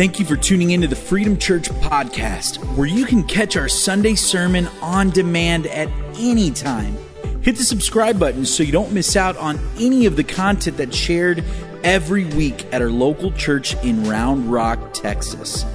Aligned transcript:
Thank 0.00 0.18
you 0.18 0.24
for 0.24 0.36
tuning 0.36 0.70
into 0.70 0.88
the 0.88 0.96
Freedom 0.96 1.36
Church 1.36 1.68
podcast, 1.68 2.56
where 2.74 2.86
you 2.86 3.04
can 3.04 3.22
catch 3.22 3.54
our 3.58 3.68
Sunday 3.68 4.14
sermon 4.14 4.66
on 4.80 5.10
demand 5.10 5.66
at 5.66 5.90
any 6.16 6.50
time. 6.50 6.96
Hit 7.42 7.56
the 7.56 7.64
subscribe 7.64 8.18
button 8.18 8.46
so 8.46 8.62
you 8.62 8.72
don't 8.72 8.92
miss 8.92 9.14
out 9.14 9.36
on 9.36 9.60
any 9.78 10.06
of 10.06 10.16
the 10.16 10.24
content 10.24 10.78
that's 10.78 10.96
shared 10.96 11.44
every 11.84 12.24
week 12.24 12.64
at 12.72 12.80
our 12.80 12.88
local 12.88 13.30
church 13.32 13.74
in 13.84 14.04
Round 14.04 14.50
Rock, 14.50 14.94
Texas. 14.94 15.66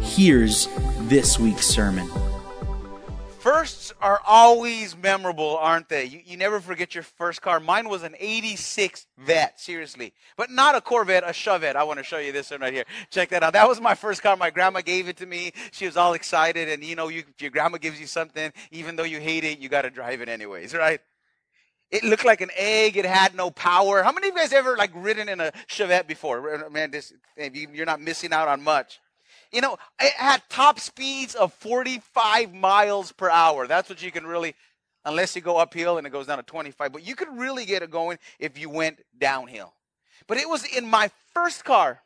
Here's 0.00 0.66
this 1.00 1.38
week's 1.38 1.66
sermon. 1.66 2.08
Firsts 3.44 3.92
are 4.00 4.22
always 4.26 4.96
memorable, 4.96 5.58
aren't 5.58 5.90
they? 5.90 6.06
You, 6.06 6.22
you 6.24 6.38
never 6.38 6.60
forget 6.60 6.94
your 6.94 7.04
first 7.04 7.42
car. 7.42 7.60
Mine 7.60 7.90
was 7.90 8.02
an 8.02 8.14
86 8.18 9.06
Vette, 9.18 9.60
seriously. 9.60 10.14
But 10.38 10.50
not 10.50 10.76
a 10.76 10.80
Corvette, 10.80 11.24
a 11.24 11.26
Chevette. 11.26 11.76
I 11.76 11.84
want 11.84 11.98
to 11.98 12.04
show 12.04 12.16
you 12.16 12.32
this 12.32 12.50
one 12.50 12.62
right 12.62 12.72
here. 12.72 12.86
Check 13.10 13.28
that 13.28 13.42
out. 13.42 13.52
That 13.52 13.68
was 13.68 13.82
my 13.82 13.94
first 13.94 14.22
car. 14.22 14.34
My 14.34 14.48
grandma 14.48 14.80
gave 14.80 15.08
it 15.08 15.18
to 15.18 15.26
me. 15.26 15.52
She 15.72 15.84
was 15.84 15.98
all 15.98 16.14
excited. 16.14 16.70
And 16.70 16.82
you 16.82 16.96
know, 16.96 17.08
you, 17.08 17.22
your 17.38 17.50
grandma 17.50 17.76
gives 17.76 18.00
you 18.00 18.06
something, 18.06 18.50
even 18.70 18.96
though 18.96 19.04
you 19.04 19.20
hate 19.20 19.44
it, 19.44 19.58
you 19.58 19.68
got 19.68 19.82
to 19.82 19.90
drive 19.90 20.22
it 20.22 20.30
anyways, 20.30 20.72
right? 20.72 21.02
It 21.90 22.02
looked 22.02 22.24
like 22.24 22.40
an 22.40 22.50
egg. 22.56 22.96
It 22.96 23.04
had 23.04 23.34
no 23.34 23.50
power. 23.50 24.02
How 24.02 24.12
many 24.12 24.28
of 24.28 24.34
you 24.34 24.40
guys 24.40 24.54
ever 24.54 24.74
like 24.74 24.92
ridden 24.94 25.28
in 25.28 25.40
a 25.40 25.52
Chevette 25.68 26.06
before? 26.06 26.70
Man, 26.70 26.90
this, 26.90 27.12
you're 27.36 27.84
not 27.84 28.00
missing 28.00 28.32
out 28.32 28.48
on 28.48 28.62
much. 28.62 29.00
You 29.54 29.60
know, 29.60 29.78
it 30.00 30.12
had 30.14 30.42
top 30.50 30.80
speeds 30.80 31.36
of 31.36 31.52
45 31.54 32.52
miles 32.52 33.12
per 33.12 33.30
hour. 33.30 33.68
That's 33.68 33.88
what 33.88 34.02
you 34.02 34.10
can 34.10 34.26
really, 34.26 34.56
unless 35.04 35.36
you 35.36 35.42
go 35.42 35.58
uphill 35.58 35.96
and 35.96 36.04
it 36.04 36.10
goes 36.10 36.26
down 36.26 36.38
to 36.38 36.42
25, 36.42 36.92
but 36.92 37.06
you 37.06 37.14
could 37.14 37.28
really 37.30 37.64
get 37.64 37.80
it 37.80 37.90
going 37.92 38.18
if 38.40 38.58
you 38.58 38.68
went 38.68 39.00
downhill. 39.16 39.72
But 40.26 40.38
it 40.38 40.48
was 40.48 40.64
in 40.64 40.84
my 40.84 41.08
first 41.32 41.64
car 41.64 42.02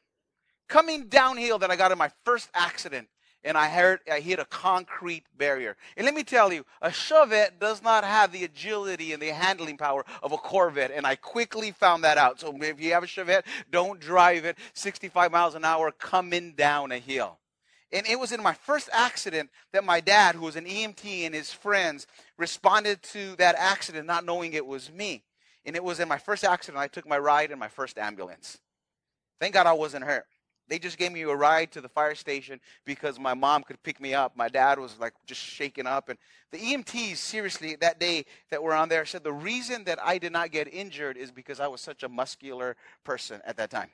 coming 0.69 1.09
downhill 1.09 1.59
that 1.61 1.71
I 1.71 1.77
got 1.77 1.91
in 1.91 1.97
my 1.97 2.11
first 2.27 2.51
accident 2.53 3.09
and 3.45 3.57
I 3.57 3.69
heard 3.69 4.01
I 4.11 4.21
hit 4.21 4.39
a 4.39 4.45
concrete 4.45 5.25
barrier. 5.37 5.77
And 5.97 6.05
let 6.05 6.15
me 6.15 6.25
tell 6.25 6.53
you, 6.53 6.65
a 6.83 6.91
Chevette 6.91 7.59
does 7.61 7.83
not 7.83 8.05
have 8.05 8.33
the 8.33 8.45
agility 8.45 9.13
and 9.13 9.23
the 9.23 9.29
handling 9.29 9.77
power 9.77 10.05
of 10.23 10.33
a 10.33 10.37
Corvette, 10.37 10.91
and 10.95 11.07
I 11.07 11.17
quickly 11.17 11.71
found 11.71 12.05
that 12.05 12.19
out. 12.19 12.41
So 12.41 12.57
if 12.61 12.81
you 12.81 12.93
have 12.93 13.05
a 13.05 13.07
Chevette, 13.07 13.45
don't 13.71 14.01
drive 14.01 14.45
it 14.45 14.59
65 14.75 15.31
miles 15.31 15.55
an 15.55 15.65
hour 15.65 15.91
coming 15.93 16.53
down 16.53 16.93
a 16.93 16.99
hill. 16.99 17.39
And 17.91 18.07
it 18.07 18.19
was 18.19 18.33
in 18.33 18.43
my 18.43 18.53
first 18.53 18.91
accident 18.93 19.51
that 19.73 19.85
my 19.85 20.01
dad, 20.01 20.35
who 20.35 20.43
was 20.43 20.57
an 20.57 20.67
EMT, 20.67 21.25
and 21.25 21.35
his 21.35 21.53
friends 21.53 22.07
responded 22.37 23.03
to 23.05 23.35
that 23.37 23.55
accident 23.57 24.07
not 24.07 24.27
knowing 24.27 24.53
it 24.53 24.67
was 24.67 24.93
me. 24.93 25.23
And 25.65 25.75
it 25.75 25.83
was 25.83 26.01
in 26.01 26.09
my 26.09 26.19
first 26.19 26.45
accident 26.45 26.81
I 26.81 26.89
took 26.89 27.09
my 27.09 27.19
ride 27.19 27.51
in 27.51 27.59
my 27.59 27.69
first 27.69 27.99
ambulance. 27.99 28.59
Thank 29.41 29.55
God 29.55 29.67
I 29.67 29.73
wasn't 29.73 30.05
hurt. 30.05 30.27
They 30.69 30.79
just 30.79 30.99
gave 30.99 31.13
me 31.13 31.23
a 31.23 31.35
ride 31.35 31.73
to 31.73 31.81
the 31.81 31.89
fire 31.89 32.15
station 32.15 32.61
because 32.85 33.19
my 33.19 33.35
mom 33.35 33.63
could 33.63 33.83
pick 33.83 34.01
me 34.01 34.15
up. 34.15 34.37
My 34.37 34.49
dad 34.49 34.79
was 34.79 34.99
like 34.99 35.15
just 35.27 35.41
shaken 35.41 35.87
up. 35.87 36.09
And 36.09 36.19
the 36.51 36.59
EMTs, 36.59 37.17
seriously, 37.17 37.77
that 37.77 37.99
day 37.99 38.27
that 38.51 38.63
were 38.63 38.75
on 38.75 38.89
there 38.89 39.05
said 39.05 39.25
the 39.25 39.33
reason 39.33 39.85
that 39.85 39.99
I 40.03 40.19
did 40.19 40.33
not 40.33 40.51
get 40.51 40.73
injured 40.73 41.17
is 41.17 41.31
because 41.31 41.61
I 41.61 41.67
was 41.67 41.81
such 41.81 42.03
a 42.03 42.09
muscular 42.09 42.77
person 43.05 43.41
at 43.45 43.57
that 43.57 43.71
time 43.71 43.91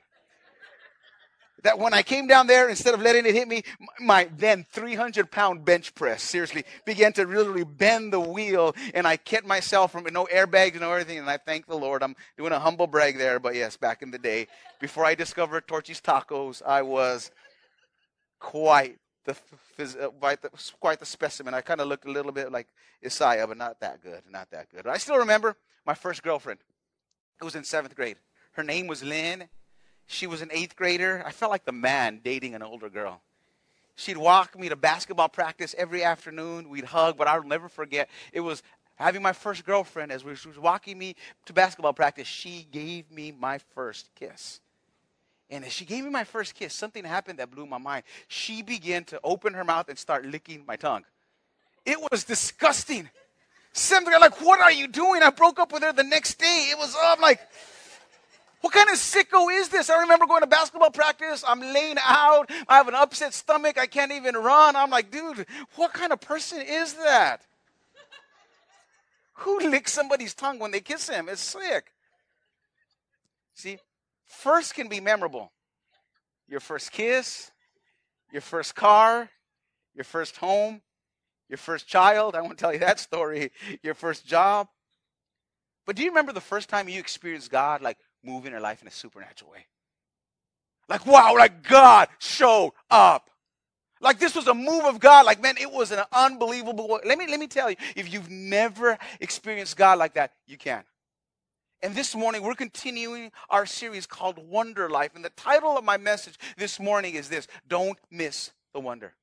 that 1.65 1.79
when 1.79 1.95
I 1.95 2.03
came 2.03 2.27
down 2.27 2.45
there, 2.45 2.69
instead 2.69 2.93
of 2.93 3.01
letting 3.01 3.25
it 3.25 3.33
hit 3.33 3.47
me, 3.47 3.63
my 3.99 4.29
then 4.37 4.67
300 4.71 5.31
pound 5.31 5.65
bench 5.65 5.95
press, 5.95 6.21
seriously, 6.21 6.63
began 6.85 7.11
to 7.13 7.25
really 7.25 7.63
bend 7.63 8.13
the 8.13 8.19
wheel. 8.19 8.75
And 8.93 9.07
I 9.07 9.17
kept 9.17 9.47
myself 9.47 9.91
from 9.91 10.03
no 10.13 10.25
airbags, 10.25 10.79
no 10.79 10.91
everything. 10.91 11.17
And 11.17 11.27
I 11.27 11.37
thank 11.37 11.65
the 11.65 11.75
Lord. 11.75 12.03
I'm 12.03 12.15
doing 12.37 12.51
a 12.51 12.59
humble 12.59 12.85
brag 12.85 13.17
there. 13.17 13.39
But 13.39 13.55
yes, 13.55 13.77
back 13.77 14.03
in 14.03 14.11
the 14.11 14.19
day, 14.19 14.47
before 14.79 15.05
I 15.05 15.15
discovered 15.15 15.67
Torchy's 15.67 15.99
Tacos, 15.99 16.61
I 16.63 16.83
was 16.83 17.31
quite 18.39 18.99
the, 19.25 19.35
uh, 19.79 20.09
quite 20.09 20.43
the, 20.43 20.51
quite 20.79 20.99
the 20.99 21.05
specimen. 21.07 21.55
I 21.55 21.61
kind 21.61 21.81
of 21.81 21.87
looked 21.87 22.05
a 22.05 22.11
little 22.11 22.31
bit 22.31 22.51
like 22.51 22.67
Isaiah, 23.03 23.47
but 23.47 23.57
not 23.57 23.79
that 23.79 24.03
good. 24.03 24.21
Not 24.29 24.51
that 24.51 24.69
good. 24.69 24.85
I 24.85 24.97
still 24.97 25.17
remember 25.17 25.55
my 25.83 25.95
first 25.95 26.21
girlfriend. 26.21 26.59
It 27.41 27.43
was 27.43 27.55
in 27.55 27.63
seventh 27.63 27.95
grade. 27.95 28.17
Her 28.51 28.63
name 28.63 28.85
was 28.85 29.03
Lynn 29.03 29.49
she 30.07 30.27
was 30.27 30.41
an 30.41 30.49
eighth 30.51 30.75
grader. 30.75 31.23
I 31.25 31.31
felt 31.31 31.51
like 31.51 31.65
the 31.65 31.71
man 31.71 32.21
dating 32.23 32.55
an 32.55 32.63
older 32.63 32.89
girl. 32.89 33.21
She'd 33.95 34.17
walk 34.17 34.59
me 34.59 34.69
to 34.69 34.75
basketball 34.75 35.29
practice 35.29 35.73
every 35.77 36.03
afternoon. 36.03 36.69
We'd 36.69 36.85
hug, 36.85 37.17
but 37.17 37.27
I'll 37.27 37.43
never 37.43 37.69
forget. 37.69 38.09
It 38.33 38.41
was 38.41 38.61
having 38.95 39.21
my 39.21 39.33
first 39.33 39.65
girlfriend 39.65 40.11
as 40.11 40.23
she 40.37 40.47
was 40.47 40.59
walking 40.59 40.97
me 40.97 41.15
to 41.45 41.53
basketball 41.53 41.93
practice. 41.93 42.27
She 42.27 42.67
gave 42.71 43.09
me 43.11 43.31
my 43.31 43.59
first 43.73 44.09
kiss. 44.15 44.59
And 45.49 45.63
as 45.63 45.71
she 45.71 45.85
gave 45.85 46.03
me 46.03 46.09
my 46.09 46.23
first 46.23 46.55
kiss, 46.55 46.73
something 46.73 47.05
happened 47.05 47.39
that 47.39 47.51
blew 47.51 47.65
my 47.65 47.77
mind. 47.77 48.03
She 48.27 48.61
began 48.61 49.03
to 49.05 49.19
open 49.23 49.53
her 49.53 49.63
mouth 49.63 49.89
and 49.89 49.97
start 49.97 50.25
licking 50.25 50.65
my 50.65 50.75
tongue. 50.75 51.05
It 51.85 51.99
was 52.11 52.23
disgusting. 52.23 53.09
Something 53.71 54.13
like, 54.19 54.41
what 54.41 54.59
are 54.59 54.71
you 54.71 54.87
doing? 54.87 55.21
I 55.21 55.29
broke 55.29 55.59
up 55.59 55.71
with 55.71 55.83
her 55.83 55.93
the 55.93 56.03
next 56.03 56.39
day. 56.39 56.69
It 56.71 56.77
was, 56.77 56.95
oh, 56.97 57.13
I'm 57.15 57.21
like, 57.21 57.39
what 58.65 58.73
kind 58.73 58.89
of 58.89 58.95
sicko 58.95 59.55
is 59.55 59.69
this? 59.69 59.91
I 59.91 59.99
remember 60.01 60.25
going 60.25 60.41
to 60.41 60.47
basketball 60.47 60.89
practice. 60.89 61.43
I'm 61.47 61.61
laying 61.61 61.97
out. 62.03 62.49
I 62.67 62.77
have 62.77 62.87
an 62.87 62.95
upset 62.95 63.35
stomach. 63.35 63.77
I 63.77 63.85
can't 63.85 64.11
even 64.11 64.33
run. 64.33 64.75
I'm 64.75 64.89
like, 64.89 65.11
dude, 65.11 65.45
what 65.75 65.93
kind 65.93 66.11
of 66.11 66.19
person 66.19 66.61
is 66.61 66.93
that? 66.93 67.43
Who 69.33 69.59
licks 69.69 69.93
somebody's 69.93 70.33
tongue 70.33 70.57
when 70.57 70.71
they 70.71 70.79
kiss 70.79 71.07
him? 71.07 71.29
It's 71.29 71.41
sick. 71.41 71.91
See, 73.53 73.77
first 74.25 74.73
can 74.73 74.89
be 74.89 74.99
memorable. 74.99 75.51
Your 76.49 76.59
first 76.59 76.91
kiss, 76.91 77.51
your 78.31 78.41
first 78.41 78.73
car, 78.73 79.29
your 79.93 80.05
first 80.05 80.37
home, 80.37 80.81
your 81.49 81.59
first 81.59 81.87
child. 81.87 82.35
I 82.35 82.41
won't 82.41 82.57
tell 82.57 82.73
you 82.73 82.79
that 82.79 82.99
story. 82.99 83.51
Your 83.83 83.93
first 83.93 84.25
job. 84.25 84.69
But 85.85 85.95
do 85.95 86.01
you 86.01 86.09
remember 86.09 86.33
the 86.33 86.41
first 86.41 86.67
time 86.67 86.89
you 86.89 86.99
experienced 86.99 87.51
God 87.51 87.83
like 87.83 87.99
move 88.25 88.45
in 88.45 88.53
her 88.53 88.59
life 88.59 88.81
in 88.81 88.87
a 88.87 88.91
supernatural 88.91 89.51
way. 89.51 89.65
Like, 90.87 91.05
wow, 91.05 91.35
like 91.37 91.63
God 91.63 92.09
showed 92.19 92.73
up. 92.89 93.29
Like 94.01 94.19
this 94.19 94.35
was 94.35 94.47
a 94.47 94.53
move 94.53 94.85
of 94.85 94.99
God. 94.99 95.25
Like, 95.25 95.41
man, 95.41 95.55
it 95.59 95.71
was 95.71 95.91
an 95.91 96.03
unbelievable. 96.11 96.99
Let 97.03 97.17
me 97.17 97.27
let 97.27 97.39
me 97.39 97.47
tell 97.47 97.69
you, 97.69 97.77
if 97.95 98.11
you've 98.11 98.29
never 98.29 98.97
experienced 99.19 99.77
God 99.77 99.97
like 99.97 100.13
that, 100.13 100.33
you 100.47 100.57
can. 100.57 100.83
And 101.81 101.95
this 101.95 102.15
morning 102.15 102.43
we're 102.43 102.55
continuing 102.55 103.31
our 103.49 103.65
series 103.65 104.05
called 104.05 104.37
Wonder 104.37 104.89
Life. 104.89 105.11
And 105.15 105.23
the 105.23 105.29
title 105.31 105.77
of 105.77 105.83
my 105.83 105.97
message 105.97 106.37
this 106.57 106.79
morning 106.79 107.15
is 107.15 107.29
this: 107.29 107.47
Don't 107.67 107.97
miss 108.11 108.51
the 108.73 108.79
wonder. 108.79 109.13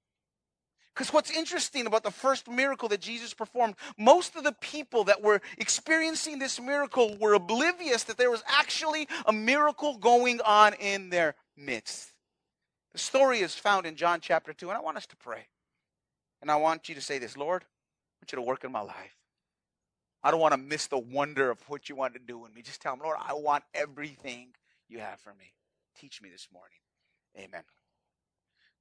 Because 0.95 1.13
what's 1.13 1.31
interesting 1.31 1.87
about 1.87 2.03
the 2.03 2.11
first 2.11 2.51
miracle 2.51 2.89
that 2.91 3.01
Jesus 3.01 3.33
performed, 3.33 3.77
most 3.99 4.37
of 4.37 4.45
the 4.45 4.53
people 4.53 5.05
that 5.05 5.23
were 5.23 5.41
experiencing 5.57 6.39
this 6.39 6.61
miracle 6.61 7.17
were 7.19 7.33
oblivious 7.33 8.05
that 8.05 8.19
there 8.19 8.31
was 8.31 8.43
actually 8.47 9.09
a 9.25 9.33
miracle 9.33 9.97
going 9.97 10.41
on 10.43 10.75
in 10.75 11.09
their 11.09 11.35
midst. 11.57 12.13
The 12.93 12.99
story 12.99 13.41
is 13.41 13.55
found 13.55 13.87
in 13.87 13.97
John 13.97 14.21
chapter 14.21 14.53
2, 14.53 14.69
and 14.69 14.77
I 14.77 14.83
want 14.83 14.99
us 14.99 15.07
to 15.07 15.17
pray. 15.17 15.47
And 16.43 16.51
I 16.51 16.57
want 16.57 16.89
you 16.91 16.95
to 16.95 17.01
say 17.01 17.19
this 17.19 17.37
Lord, 17.37 17.63
I 17.63 18.23
want 18.23 18.33
you 18.33 18.37
to 18.37 18.43
work 18.43 18.65
in 18.65 18.73
my 18.73 18.83
life. 18.83 19.17
I 20.23 20.31
don't 20.31 20.41
want 20.41 20.53
to 20.53 20.59
miss 20.59 20.87
the 20.89 20.99
wonder 20.99 21.51
of 21.51 21.59
what 21.69 21.89
you 21.89 21.97
want 21.97 22.15
to 22.15 22.21
do 22.21 22.45
in 22.45 22.53
me. 22.53 22.63
Just 22.63 22.83
tell 22.83 22.93
him, 22.93 23.01
Lord, 23.03 23.17
I 23.21 23.33
want 23.33 23.65
everything 23.75 24.49
you 24.89 24.99
have 24.99 25.21
for 25.21 25.35
me. 25.35 25.55
Teach 25.99 26.21
me 26.21 26.29
this 26.29 26.49
morning. 26.53 26.79
Amen. 27.37 27.63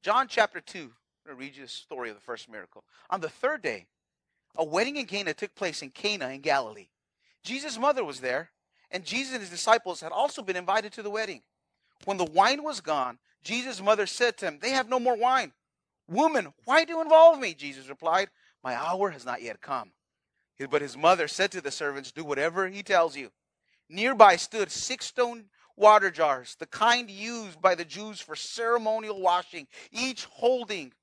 John 0.03 0.27
chapter 0.27 0.59
2, 0.59 0.91
I'm 1.23 1.31
going 1.31 1.37
to 1.37 1.45
read 1.45 1.55
you 1.55 1.63
the 1.63 1.69
story 1.69 2.09
of 2.09 2.15
the 2.15 2.21
first 2.21 2.49
miracle. 2.49 2.83
On 3.09 3.21
the 3.21 3.29
third 3.29 3.61
day, 3.61 3.85
a 4.55 4.63
wedding 4.63 4.97
in 4.97 5.05
Cana 5.05 5.33
took 5.33 5.53
place 5.53 5.81
in 5.81 5.91
Cana 5.91 6.29
in 6.29 6.41
Galilee. 6.41 6.89
Jesus' 7.43 7.77
mother 7.77 8.03
was 8.03 8.19
there, 8.19 8.49
and 8.89 9.05
Jesus 9.05 9.33
and 9.33 9.41
his 9.41 9.49
disciples 9.49 10.01
had 10.01 10.11
also 10.11 10.41
been 10.41 10.55
invited 10.55 10.91
to 10.93 11.03
the 11.03 11.09
wedding. 11.09 11.41
When 12.05 12.17
the 12.17 12.25
wine 12.25 12.63
was 12.63 12.81
gone, 12.81 13.19
Jesus' 13.43 13.81
mother 13.81 14.07
said 14.07 14.37
to 14.37 14.47
him, 14.47 14.59
They 14.61 14.71
have 14.71 14.89
no 14.89 14.99
more 14.99 15.15
wine. 15.15 15.53
Woman, 16.07 16.53
why 16.65 16.85
do 16.85 16.93
you 16.93 17.01
involve 17.01 17.39
me? 17.39 17.53
Jesus 17.53 17.87
replied, 17.87 18.29
My 18.63 18.75
hour 18.75 19.11
has 19.11 19.25
not 19.25 19.41
yet 19.41 19.61
come. 19.61 19.91
But 20.69 20.81
his 20.81 20.97
mother 20.97 21.27
said 21.27 21.51
to 21.51 21.61
the 21.61 21.71
servants, 21.71 22.11
Do 22.11 22.23
whatever 22.23 22.67
he 22.67 22.83
tells 22.83 23.15
you. 23.15 23.31
Nearby 23.89 24.35
stood 24.35 24.71
six 24.71 25.05
stone 25.05 25.45
water 25.75 26.11
jars, 26.11 26.55
the 26.59 26.65
kind 26.65 27.09
used 27.09 27.61
by 27.61 27.75
the 27.75 27.85
Jews 27.85 28.19
for 28.19 28.35
ceremonial 28.35 29.21
washing, 29.21 29.67
each 29.91 30.25
holding 30.25 30.93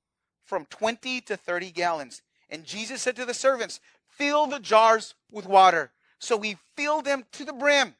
from 0.49 0.65
20 0.65 1.21
to 1.21 1.37
30 1.37 1.71
gallons. 1.71 2.23
And 2.49 2.65
Jesus 2.65 3.03
said 3.03 3.15
to 3.17 3.25
the 3.25 3.35
servants, 3.35 3.79
Fill 4.07 4.47
the 4.47 4.59
jars 4.59 5.13
with 5.31 5.45
water. 5.45 5.91
So 6.17 6.41
he 6.41 6.57
filled 6.75 7.05
them 7.05 7.23
to 7.33 7.45
the 7.45 7.53
brim. 7.53 7.95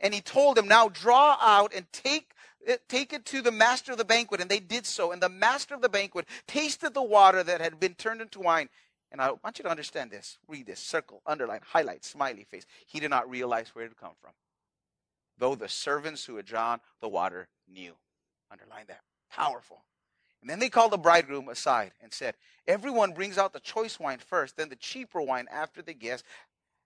And 0.00 0.12
he 0.12 0.20
told 0.20 0.56
them, 0.56 0.66
Now 0.66 0.88
draw 0.88 1.36
out 1.40 1.72
and 1.74 1.86
take 1.92 2.32
it, 2.66 2.88
take 2.88 3.12
it 3.12 3.26
to 3.26 3.42
the 3.42 3.52
master 3.52 3.92
of 3.92 3.98
the 3.98 4.04
banquet. 4.04 4.40
And 4.40 4.50
they 4.50 4.58
did 4.58 4.86
so. 4.86 5.12
And 5.12 5.22
the 5.22 5.28
master 5.28 5.74
of 5.74 5.82
the 5.82 5.88
banquet 5.88 6.26
tasted 6.48 6.94
the 6.94 7.02
water 7.02 7.42
that 7.42 7.60
had 7.60 7.78
been 7.78 7.94
turned 7.94 8.22
into 8.22 8.40
wine. 8.40 8.70
And 9.12 9.20
I 9.20 9.32
want 9.44 9.58
you 9.58 9.62
to 9.62 9.70
understand 9.70 10.10
this. 10.10 10.38
Read 10.48 10.66
this. 10.66 10.80
Circle, 10.80 11.20
underline, 11.26 11.60
highlight, 11.62 12.04
smiley 12.04 12.44
face. 12.44 12.66
He 12.86 12.98
did 12.98 13.10
not 13.10 13.30
realize 13.30 13.68
where 13.74 13.84
it 13.84 13.88
had 13.88 13.98
come 13.98 14.16
from. 14.20 14.32
Though 15.38 15.54
the 15.54 15.68
servants 15.68 16.24
who 16.24 16.36
had 16.36 16.46
drawn 16.46 16.80
the 17.00 17.08
water 17.08 17.48
knew. 17.70 17.92
Underline 18.50 18.86
that. 18.88 19.02
Powerful. 19.30 19.82
And 20.40 20.50
then 20.50 20.58
they 20.58 20.68
called 20.68 20.92
the 20.92 20.98
bridegroom 20.98 21.48
aside 21.48 21.92
and 22.02 22.12
said, 22.12 22.34
Everyone 22.66 23.12
brings 23.12 23.38
out 23.38 23.52
the 23.52 23.60
choice 23.60 23.98
wine 23.98 24.18
first, 24.18 24.56
then 24.56 24.68
the 24.68 24.76
cheaper 24.76 25.20
wine 25.20 25.46
after 25.50 25.82
the 25.82 25.94
guests 25.94 26.26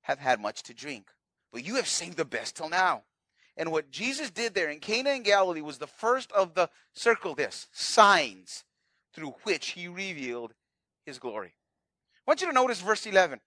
have 0.02 0.18
had 0.18 0.40
much 0.40 0.62
to 0.64 0.74
drink. 0.74 1.10
But 1.52 1.64
you 1.64 1.76
have 1.76 1.88
saved 1.88 2.16
the 2.16 2.24
best 2.24 2.56
till 2.56 2.68
now. 2.68 3.02
And 3.56 3.72
what 3.72 3.90
Jesus 3.90 4.30
did 4.30 4.54
there 4.54 4.70
in 4.70 4.78
Cana 4.78 5.10
in 5.10 5.22
Galilee 5.22 5.60
was 5.60 5.78
the 5.78 5.86
first 5.86 6.30
of 6.32 6.54
the, 6.54 6.70
circle 6.92 7.34
this, 7.34 7.68
signs 7.72 8.64
through 9.12 9.34
which 9.42 9.70
he 9.70 9.88
revealed 9.88 10.54
his 11.04 11.18
glory. 11.18 11.54
I 12.26 12.30
want 12.30 12.40
you 12.40 12.46
to 12.46 12.52
notice 12.52 12.80
verse 12.80 13.06
11. 13.06 13.40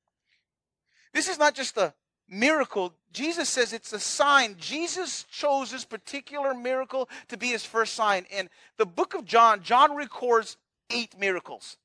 This 1.13 1.27
is 1.27 1.39
not 1.39 1.55
just 1.55 1.77
a 1.77 1.93
miracle. 2.29 2.93
Jesus 3.11 3.49
says 3.49 3.73
it's 3.73 3.93
a 3.93 3.99
sign. 3.99 4.55
Jesus 4.59 5.23
chose 5.29 5.71
this 5.71 5.85
particular 5.85 6.53
miracle 6.53 7.09
to 7.29 7.37
be 7.37 7.47
his 7.47 7.65
first 7.65 7.93
sign. 7.93 8.25
In 8.31 8.49
the 8.77 8.85
book 8.85 9.13
of 9.13 9.25
John, 9.25 9.61
John 9.63 9.95
records 9.95 10.57
eight 10.89 11.17
miracles 11.19 11.77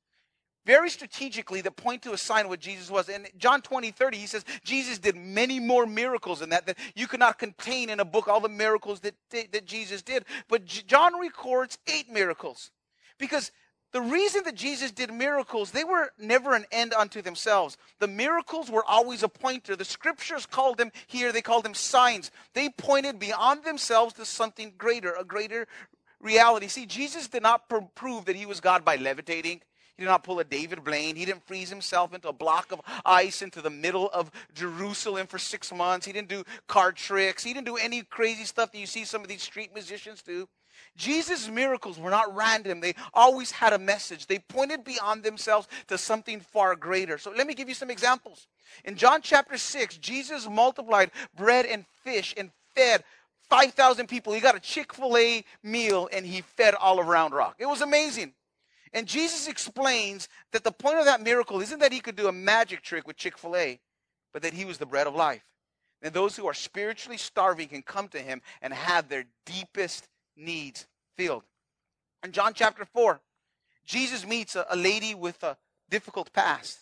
very 0.68 0.90
strategically 0.90 1.62
that 1.62 1.76
point 1.76 2.02
to 2.02 2.12
a 2.12 2.18
sign 2.18 2.46
what 2.46 2.60
Jesus 2.60 2.90
was. 2.90 3.08
In 3.08 3.26
John 3.38 3.62
20, 3.62 3.90
30, 3.90 4.18
he 4.18 4.26
says 4.26 4.44
Jesus 4.62 4.98
did 4.98 5.16
many 5.16 5.58
more 5.58 5.86
miracles 5.86 6.40
than 6.40 6.50
that, 6.50 6.66
that 6.66 6.76
you 6.94 7.06
could 7.06 7.20
not 7.20 7.38
contain 7.38 7.88
in 7.88 8.00
a 8.00 8.04
book 8.04 8.28
all 8.28 8.38
the 8.38 8.50
miracles 8.50 9.00
that, 9.00 9.14
that 9.30 9.64
Jesus 9.64 10.02
did. 10.02 10.26
But 10.46 10.66
John 10.66 11.18
records 11.18 11.78
eight 11.86 12.12
miracles 12.12 12.70
because 13.18 13.50
the 13.92 14.00
reason 14.02 14.42
that 14.44 14.54
Jesus 14.54 14.90
did 14.90 15.12
miracles, 15.12 15.70
they 15.70 15.84
were 15.84 16.10
never 16.18 16.54
an 16.54 16.66
end 16.70 16.92
unto 16.92 17.22
themselves. 17.22 17.78
The 18.00 18.08
miracles 18.08 18.70
were 18.70 18.84
always 18.84 19.22
a 19.22 19.28
pointer. 19.28 19.76
The 19.76 19.84
scriptures 19.84 20.44
called 20.44 20.76
them 20.76 20.92
here, 21.06 21.32
they 21.32 21.42
called 21.42 21.64
them 21.64 21.74
signs. 21.74 22.30
They 22.52 22.68
pointed 22.68 23.18
beyond 23.18 23.64
themselves 23.64 24.14
to 24.14 24.26
something 24.26 24.74
greater, 24.76 25.14
a 25.14 25.24
greater 25.24 25.66
reality. 26.20 26.68
See, 26.68 26.84
Jesus 26.84 27.28
did 27.28 27.42
not 27.42 27.68
pr- 27.68 27.78
prove 27.94 28.26
that 28.26 28.36
he 28.36 28.44
was 28.44 28.60
God 28.60 28.84
by 28.84 28.96
levitating. 28.96 29.62
He 29.96 30.04
did 30.04 30.10
not 30.10 30.22
pull 30.22 30.38
a 30.38 30.44
David 30.44 30.84
Blaine. 30.84 31.16
He 31.16 31.24
didn't 31.24 31.46
freeze 31.46 31.70
himself 31.70 32.14
into 32.14 32.28
a 32.28 32.32
block 32.32 32.70
of 32.70 32.80
ice 33.04 33.42
into 33.42 33.60
the 33.60 33.70
middle 33.70 34.08
of 34.10 34.30
Jerusalem 34.54 35.26
for 35.26 35.38
six 35.38 35.72
months. 35.72 36.06
He 36.06 36.12
didn't 36.12 36.28
do 36.28 36.44
card 36.68 36.96
tricks. 36.96 37.42
He 37.42 37.52
didn't 37.52 37.66
do 37.66 37.76
any 37.76 38.02
crazy 38.02 38.44
stuff 38.44 38.70
that 38.70 38.78
you 38.78 38.86
see 38.86 39.04
some 39.04 39.22
of 39.22 39.28
these 39.28 39.42
street 39.42 39.72
musicians 39.74 40.22
do. 40.22 40.48
Jesus' 40.96 41.48
miracles 41.48 41.98
were 41.98 42.10
not 42.10 42.34
random. 42.34 42.80
They 42.80 42.94
always 43.14 43.50
had 43.50 43.72
a 43.72 43.78
message. 43.78 44.26
They 44.26 44.38
pointed 44.38 44.84
beyond 44.84 45.22
themselves 45.22 45.68
to 45.86 45.96
something 45.96 46.40
far 46.40 46.74
greater. 46.76 47.18
So 47.18 47.32
let 47.36 47.46
me 47.46 47.54
give 47.54 47.68
you 47.68 47.74
some 47.74 47.90
examples. 47.90 48.46
In 48.84 48.96
John 48.96 49.22
chapter 49.22 49.56
6, 49.56 49.98
Jesus 49.98 50.48
multiplied 50.48 51.10
bread 51.36 51.66
and 51.66 51.84
fish 52.04 52.34
and 52.36 52.50
fed 52.74 53.04
5,000 53.48 54.06
people. 54.08 54.32
He 54.32 54.40
got 54.40 54.56
a 54.56 54.60
Chick 54.60 54.92
fil 54.92 55.16
A 55.16 55.44
meal 55.62 56.08
and 56.12 56.26
he 56.26 56.42
fed 56.42 56.74
all 56.74 57.00
of 57.00 57.06
Round 57.06 57.32
Rock. 57.32 57.56
It 57.58 57.66
was 57.66 57.80
amazing. 57.80 58.34
And 58.92 59.06
Jesus 59.06 59.48
explains 59.48 60.28
that 60.52 60.64
the 60.64 60.72
point 60.72 60.98
of 60.98 61.04
that 61.04 61.22
miracle 61.22 61.60
isn't 61.60 61.80
that 61.80 61.92
he 61.92 62.00
could 62.00 62.16
do 62.16 62.28
a 62.28 62.32
magic 62.32 62.82
trick 62.82 63.06
with 63.06 63.16
Chick 63.16 63.38
fil 63.38 63.56
A, 63.56 63.80
but 64.32 64.42
that 64.42 64.54
he 64.54 64.64
was 64.64 64.78
the 64.78 64.86
bread 64.86 65.06
of 65.06 65.14
life. 65.14 65.44
And 66.02 66.14
those 66.14 66.36
who 66.36 66.46
are 66.46 66.54
spiritually 66.54 67.18
starving 67.18 67.68
can 67.68 67.82
come 67.82 68.08
to 68.08 68.20
him 68.20 68.40
and 68.62 68.72
have 68.72 69.08
their 69.08 69.24
deepest 69.44 70.08
needs 70.38 70.86
filled. 71.16 71.44
In 72.22 72.32
John 72.32 72.52
chapter 72.54 72.84
4, 72.84 73.20
Jesus 73.84 74.26
meets 74.26 74.56
a, 74.56 74.66
a 74.70 74.76
lady 74.76 75.14
with 75.14 75.42
a 75.42 75.56
difficult 75.90 76.32
past. 76.32 76.80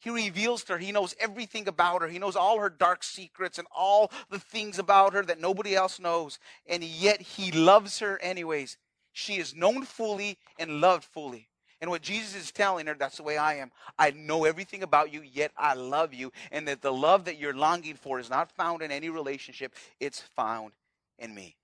He 0.00 0.10
reveals 0.10 0.64
to 0.64 0.74
her, 0.74 0.78
he 0.78 0.92
knows 0.92 1.14
everything 1.20 1.68
about 1.68 2.00
her. 2.00 2.08
He 2.08 2.18
knows 2.18 2.34
all 2.34 2.58
her 2.58 2.70
dark 2.70 3.02
secrets 3.02 3.58
and 3.58 3.68
all 3.74 4.10
the 4.30 4.38
things 4.38 4.78
about 4.78 5.12
her 5.12 5.22
that 5.24 5.40
nobody 5.40 5.76
else 5.76 6.00
knows. 6.00 6.38
And 6.66 6.82
yet 6.82 7.20
he 7.20 7.52
loves 7.52 7.98
her 7.98 8.18
anyways. 8.22 8.78
She 9.12 9.36
is 9.36 9.54
known 9.54 9.84
fully 9.84 10.38
and 10.58 10.80
loved 10.80 11.04
fully. 11.04 11.48
And 11.82 11.90
what 11.90 12.02
Jesus 12.02 12.34
is 12.34 12.50
telling 12.50 12.86
her, 12.86 12.94
that's 12.94 13.18
the 13.18 13.22
way 13.22 13.36
I 13.36 13.54
am. 13.54 13.70
I 13.98 14.10
know 14.10 14.44
everything 14.44 14.82
about 14.82 15.12
you, 15.12 15.22
yet 15.22 15.52
I 15.56 15.74
love 15.74 16.12
you. 16.14 16.32
And 16.50 16.66
that 16.68 16.82
the 16.82 16.92
love 16.92 17.24
that 17.26 17.38
you're 17.38 17.54
longing 17.54 17.96
for 17.96 18.18
is 18.18 18.30
not 18.30 18.50
found 18.52 18.82
in 18.82 18.90
any 18.90 19.08
relationship, 19.08 19.74
it's 19.98 20.20
found 20.20 20.72
in 21.18 21.34
me. 21.34 21.56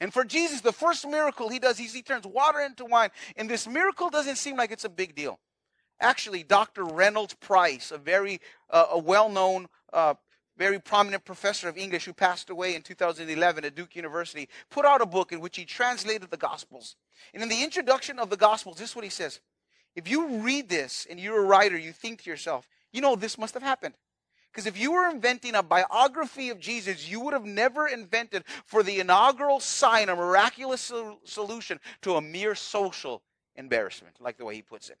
And 0.00 0.12
for 0.12 0.24
Jesus, 0.24 0.60
the 0.60 0.72
first 0.72 1.06
miracle 1.06 1.48
he 1.48 1.58
does 1.58 1.78
is 1.80 1.92
he 1.92 2.02
turns 2.02 2.26
water 2.26 2.60
into 2.60 2.84
wine. 2.84 3.10
And 3.36 3.48
this 3.48 3.66
miracle 3.66 4.10
doesn't 4.10 4.36
seem 4.36 4.56
like 4.56 4.70
it's 4.70 4.84
a 4.84 4.88
big 4.90 5.14
deal. 5.14 5.38
Actually, 6.00 6.42
Dr. 6.42 6.84
Reynolds 6.84 7.34
Price, 7.34 7.90
a 7.92 7.98
very 7.98 8.40
uh, 8.68 8.86
a 8.90 8.98
well-known 8.98 9.68
uh, 9.92 10.14
very 10.56 10.78
prominent 10.78 11.24
professor 11.24 11.68
of 11.68 11.76
English 11.76 12.04
who 12.04 12.12
passed 12.12 12.50
away 12.50 12.74
in 12.74 12.82
2011 12.82 13.64
at 13.64 13.74
Duke 13.74 13.96
University, 13.96 14.48
put 14.70 14.84
out 14.84 15.00
a 15.00 15.06
book 15.06 15.32
in 15.32 15.40
which 15.40 15.56
he 15.56 15.64
translated 15.64 16.30
the 16.30 16.36
Gospels. 16.36 16.96
And 17.32 17.42
in 17.42 17.48
the 17.48 17.62
introduction 17.62 18.18
of 18.18 18.30
the 18.30 18.36
Gospels, 18.36 18.76
this 18.76 18.90
is 18.90 18.96
what 18.96 19.04
he 19.04 19.10
says. 19.10 19.40
If 19.96 20.08
you 20.08 20.40
read 20.40 20.68
this 20.68 21.06
and 21.08 21.18
you're 21.18 21.42
a 21.42 21.46
writer, 21.46 21.76
you 21.76 21.92
think 21.92 22.22
to 22.22 22.30
yourself, 22.30 22.68
you 22.92 23.00
know, 23.00 23.16
this 23.16 23.38
must 23.38 23.54
have 23.54 23.62
happened. 23.62 23.94
Because 24.54 24.66
if 24.68 24.78
you 24.78 24.92
were 24.92 25.10
inventing 25.10 25.56
a 25.56 25.64
biography 25.64 26.50
of 26.50 26.60
Jesus, 26.60 27.10
you 27.10 27.18
would 27.18 27.32
have 27.32 27.44
never 27.44 27.88
invented 27.88 28.44
for 28.66 28.84
the 28.84 29.00
inaugural 29.00 29.58
sign 29.58 30.08
a 30.08 30.14
miraculous 30.14 30.92
solution 31.24 31.80
to 32.02 32.14
a 32.14 32.20
mere 32.20 32.54
social 32.54 33.20
embarrassment, 33.56 34.14
like 34.20 34.36
the 34.38 34.44
way 34.44 34.54
he 34.54 34.62
puts 34.62 34.90
it. 34.90 34.98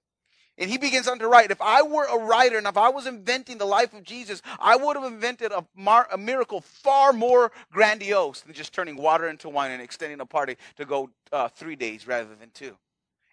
And 0.58 0.68
he 0.68 0.76
begins 0.76 1.06
on 1.06 1.20
to 1.20 1.28
write. 1.28 1.52
If 1.52 1.62
I 1.62 1.82
were 1.82 2.04
a 2.04 2.18
writer 2.18 2.58
and 2.58 2.66
if 2.66 2.76
I 2.76 2.88
was 2.88 3.06
inventing 3.06 3.58
the 3.58 3.64
life 3.64 3.94
of 3.94 4.02
Jesus, 4.02 4.42
I 4.58 4.74
would 4.74 4.96
have 4.96 5.04
invented 5.04 5.52
a, 5.52 5.64
mar- 5.76 6.08
a 6.12 6.18
miracle 6.18 6.60
far 6.60 7.12
more 7.12 7.52
grandiose 7.70 8.40
than 8.40 8.54
just 8.54 8.72
turning 8.72 8.96
water 8.96 9.28
into 9.28 9.48
wine 9.48 9.70
and 9.70 9.80
extending 9.80 10.20
a 10.20 10.26
party 10.26 10.56
to 10.78 10.84
go 10.84 11.10
uh, 11.30 11.46
three 11.46 11.76
days 11.76 12.08
rather 12.08 12.34
than 12.34 12.50
two. 12.50 12.76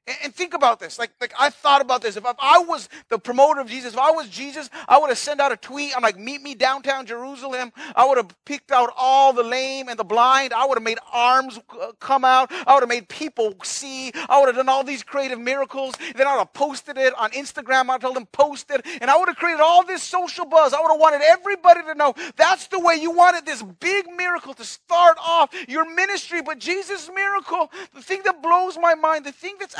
And, 0.07 0.33
think 0.33 0.53
about 0.55 0.79
this. 0.79 0.97
Like, 0.97 1.11
like 1.21 1.33
I 1.39 1.49
thought 1.51 1.81
about 1.81 2.01
this. 2.01 2.17
If, 2.17 2.25
if 2.25 2.35
I 2.39 2.59
was 2.59 2.89
the 3.09 3.19
promoter 3.19 3.61
of 3.61 3.67
Jesus, 3.67 3.93
if 3.93 3.99
I 3.99 4.09
was 4.11 4.27
Jesus, 4.29 4.69
I 4.87 4.97
would 4.97 5.09
have 5.09 5.17
sent 5.17 5.39
out 5.39 5.51
a 5.51 5.57
tweet. 5.57 5.95
I'm 5.95 6.01
like, 6.01 6.17
meet 6.17 6.41
me 6.41 6.55
downtown 6.55 7.05
Jerusalem. 7.05 7.71
I 7.95 8.05
would 8.07 8.17
have 8.17 8.33
picked 8.45 8.71
out 8.71 8.91
all 8.97 9.31
the 9.33 9.43
lame 9.43 9.89
and 9.89 9.99
the 9.99 10.03
blind. 10.03 10.53
I 10.53 10.65
would 10.65 10.77
have 10.77 10.83
made 10.83 10.97
arms 11.13 11.59
uh, 11.79 11.91
come 11.99 12.25
out. 12.25 12.51
I 12.65 12.73
would 12.73 12.81
have 12.81 12.89
made 12.89 13.09
people 13.09 13.53
see. 13.63 14.11
I 14.27 14.39
would 14.39 14.47
have 14.47 14.55
done 14.55 14.69
all 14.69 14.83
these 14.83 15.03
creative 15.03 15.39
miracles. 15.39 15.93
Then 16.15 16.25
I 16.25 16.33
would 16.33 16.39
have 16.39 16.53
posted 16.53 16.97
it 16.97 17.13
on 17.19 17.29
Instagram. 17.31 17.89
I 17.89 17.93
would 17.93 18.01
told 18.01 18.15
them 18.15 18.25
post 18.27 18.71
it. 18.71 18.83
And 19.01 19.11
I 19.11 19.17
would 19.17 19.27
have 19.27 19.37
created 19.37 19.61
all 19.61 19.85
this 19.85 20.01
social 20.01 20.45
buzz. 20.45 20.73
I 20.73 20.81
would 20.81 20.91
have 20.91 20.99
wanted 20.99 21.21
everybody 21.21 21.83
to 21.83 21.93
know 21.93 22.15
that's 22.37 22.67
the 22.67 22.79
way 22.79 22.95
you 22.95 23.11
wanted 23.11 23.45
this 23.45 23.61
big 23.61 24.07
miracle 24.17 24.55
to 24.55 24.63
start 24.63 25.17
off 25.23 25.53
your 25.67 25.93
ministry. 25.93 26.41
But 26.41 26.57
Jesus' 26.57 27.09
miracle, 27.13 27.71
the 27.93 28.01
thing 28.01 28.21
that 28.25 28.41
blows 28.41 28.77
my 28.79 28.95
mind, 28.95 29.25
the 29.25 29.31
thing 29.31 29.55
that's 29.59 29.75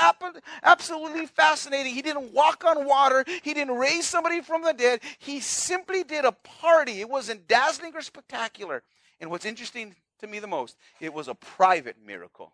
absolutely 0.63 1.25
fascinating. 1.25 1.93
He 1.93 2.01
didn't 2.01 2.33
walk 2.33 2.63
on 2.65 2.85
water, 2.85 3.23
he 3.43 3.53
didn't 3.53 3.75
raise 3.75 4.07
somebody 4.07 4.41
from 4.41 4.63
the 4.63 4.73
dead. 4.73 5.01
He 5.19 5.39
simply 5.39 6.03
did 6.03 6.25
a 6.25 6.31
party. 6.31 7.01
It 7.01 7.09
wasn't 7.09 7.47
dazzling 7.47 7.95
or 7.95 8.01
spectacular. 8.01 8.83
And 9.19 9.29
what's 9.29 9.45
interesting 9.45 9.95
to 10.19 10.27
me 10.27 10.39
the 10.39 10.47
most, 10.47 10.77
it 10.99 11.13
was 11.13 11.27
a 11.27 11.35
private 11.35 11.97
miracle. 12.05 12.53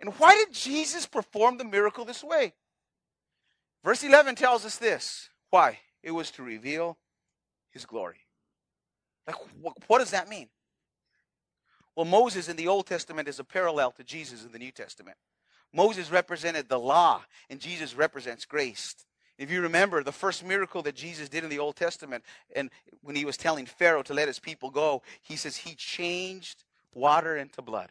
And 0.00 0.12
why 0.18 0.34
did 0.34 0.52
Jesus 0.52 1.06
perform 1.06 1.56
the 1.56 1.64
miracle 1.64 2.04
this 2.04 2.22
way? 2.22 2.52
Verse 3.84 4.02
11 4.02 4.34
tells 4.34 4.64
us 4.64 4.76
this. 4.76 5.30
Why? 5.50 5.78
It 6.02 6.10
was 6.10 6.30
to 6.32 6.42
reveal 6.42 6.98
his 7.70 7.86
glory. 7.86 8.18
Like, 9.26 9.36
what 9.86 9.98
does 9.98 10.10
that 10.10 10.28
mean? 10.28 10.48
Well, 11.94 12.04
Moses 12.04 12.48
in 12.48 12.56
the 12.56 12.68
Old 12.68 12.86
Testament 12.86 13.26
is 13.26 13.38
a 13.38 13.44
parallel 13.44 13.90
to 13.92 14.04
Jesus 14.04 14.44
in 14.44 14.52
the 14.52 14.58
New 14.58 14.70
Testament. 14.70 15.16
Moses 15.72 16.10
represented 16.10 16.68
the 16.68 16.78
law, 16.78 17.22
and 17.50 17.60
Jesus 17.60 17.94
represents 17.94 18.44
grace. 18.44 18.94
If 19.38 19.50
you 19.50 19.60
remember 19.60 20.02
the 20.02 20.12
first 20.12 20.44
miracle 20.44 20.82
that 20.82 20.94
Jesus 20.94 21.28
did 21.28 21.44
in 21.44 21.50
the 21.50 21.58
Old 21.58 21.76
Testament, 21.76 22.24
and 22.54 22.70
when 23.02 23.16
he 23.16 23.24
was 23.24 23.36
telling 23.36 23.66
Pharaoh 23.66 24.02
to 24.04 24.14
let 24.14 24.28
his 24.28 24.38
people 24.38 24.70
go, 24.70 25.02
he 25.22 25.36
says 25.36 25.56
he 25.56 25.74
changed 25.74 26.64
water 26.94 27.36
into 27.36 27.60
blood. 27.60 27.90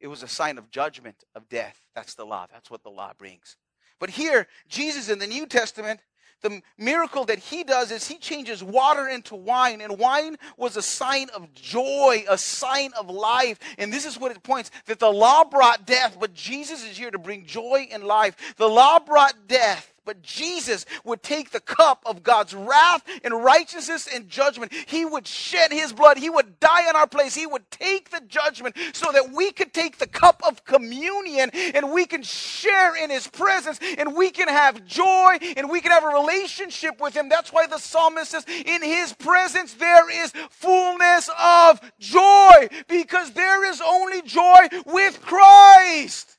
It 0.00 0.08
was 0.08 0.22
a 0.22 0.28
sign 0.28 0.58
of 0.58 0.70
judgment, 0.70 1.24
of 1.34 1.48
death. 1.48 1.80
That's 1.94 2.14
the 2.14 2.24
law. 2.24 2.46
That's 2.50 2.70
what 2.70 2.82
the 2.82 2.90
law 2.90 3.12
brings. 3.18 3.56
But 3.98 4.10
here, 4.10 4.46
Jesus 4.68 5.08
in 5.08 5.18
the 5.18 5.26
New 5.26 5.46
Testament, 5.46 6.00
the 6.42 6.60
miracle 6.78 7.24
that 7.24 7.38
he 7.38 7.64
does 7.64 7.90
is 7.90 8.06
he 8.06 8.18
changes 8.18 8.62
water 8.62 9.08
into 9.08 9.34
wine, 9.34 9.80
and 9.80 9.98
wine 9.98 10.36
was 10.56 10.76
a 10.76 10.82
sign 10.82 11.28
of 11.34 11.52
joy, 11.54 12.24
a 12.28 12.38
sign 12.38 12.92
of 12.98 13.10
life. 13.10 13.58
And 13.78 13.92
this 13.92 14.04
is 14.04 14.18
what 14.18 14.32
it 14.32 14.42
points 14.42 14.70
that 14.86 14.98
the 14.98 15.12
law 15.12 15.44
brought 15.44 15.86
death, 15.86 16.16
but 16.20 16.34
Jesus 16.34 16.84
is 16.84 16.96
here 16.96 17.10
to 17.10 17.18
bring 17.18 17.46
joy 17.46 17.88
and 17.90 18.04
life. 18.04 18.54
The 18.56 18.68
law 18.68 18.98
brought 18.98 19.48
death, 19.48 19.92
but 20.06 20.22
Jesus 20.22 20.86
would 21.04 21.22
take 21.22 21.50
the 21.50 21.60
cup 21.60 22.02
of 22.06 22.22
God's 22.22 22.54
wrath 22.54 23.02
and 23.22 23.34
righteousness 23.44 24.08
and 24.12 24.28
judgment. 24.28 24.72
He 24.86 25.04
would 25.04 25.26
shed 25.26 25.72
his 25.72 25.92
blood. 25.92 26.16
He 26.16 26.30
would 26.30 26.58
die 26.60 26.88
in 26.88 26.96
our 26.96 27.08
place. 27.08 27.34
He 27.34 27.46
would 27.46 27.70
take 27.70 28.10
the 28.10 28.20
judgment 28.20 28.76
so 28.92 29.12
that 29.12 29.32
we 29.32 29.50
could 29.50 29.74
take 29.74 29.98
the 29.98 30.06
cup 30.06 30.40
of 30.46 30.64
communion 30.64 31.50
and 31.52 31.92
we 31.92 32.06
can 32.06 32.22
share 32.22 32.96
in 32.96 33.10
his 33.10 33.26
presence 33.26 33.78
and 33.98 34.14
we 34.14 34.30
can 34.30 34.48
have 34.48 34.86
joy 34.86 35.36
and 35.56 35.68
we 35.68 35.80
can 35.80 35.90
have 35.90 36.04
a 36.04 36.08
relationship 36.08 37.00
with 37.00 37.14
him. 37.14 37.28
That's 37.28 37.52
why 37.52 37.66
the 37.66 37.78
psalmist 37.78 38.30
says, 38.30 38.46
In 38.48 38.82
his 38.82 39.12
presence 39.12 39.74
there 39.74 40.08
is 40.24 40.32
fullness 40.50 41.28
of 41.42 41.80
joy 41.98 42.68
because 42.88 43.32
there 43.32 43.64
is 43.64 43.82
only 43.84 44.22
joy 44.22 44.68
with 44.86 45.20
Christ. 45.20 46.35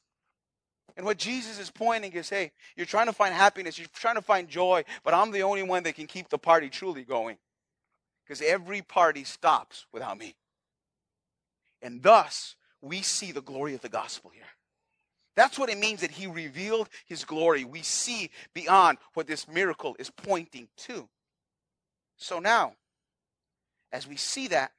And 0.98 1.06
what 1.06 1.20
Jesus 1.20 1.60
is 1.60 1.70
pointing 1.70 2.12
is 2.14 2.30
hey, 2.30 2.52
you're 2.76 2.88
trying 2.88 3.06
to 3.06 3.14
find 3.14 3.34
happiness, 3.34 3.78
you're 3.78 3.88
trying 3.94 4.16
to 4.16 4.22
find 4.22 4.50
joy, 4.50 4.84
but 5.04 5.14
I'm 5.14 5.32
the 5.32 5.44
only 5.44 5.64
one 5.64 5.84
that 5.84 5.96
can 5.96 6.08
keep 6.08 6.28
the 6.28 6.40
party 6.40 6.70
truly 6.70 7.04
going. 7.04 7.38
Because 8.26 8.42
every 8.42 8.82
party 8.82 9.24
stops 9.24 9.86
without 9.94 10.18
me. 10.18 10.36
And 11.82 12.02
thus, 12.02 12.56
we 12.82 13.02
see 13.04 13.32
the 13.32 13.42
glory 13.42 13.76
of 13.76 13.82
the 13.82 13.90
gospel 13.90 14.32
here. 14.32 14.44
That's 15.36 15.60
what 15.60 15.70
it 15.70 15.78
means 15.78 16.02
that 16.02 16.12
he 16.12 16.26
revealed 16.26 16.90
his 17.06 17.24
glory. 17.24 17.64
We 17.64 17.84
see 17.84 18.32
beyond 18.56 18.98
what 19.14 19.28
this 19.28 19.48
miracle 19.48 19.96
is 20.00 20.10
pointing 20.10 20.68
to. 20.78 21.08
So 22.18 22.40
now, 22.40 22.74
as 23.92 24.08
we 24.08 24.18
see 24.18 24.48
that, 24.48 24.72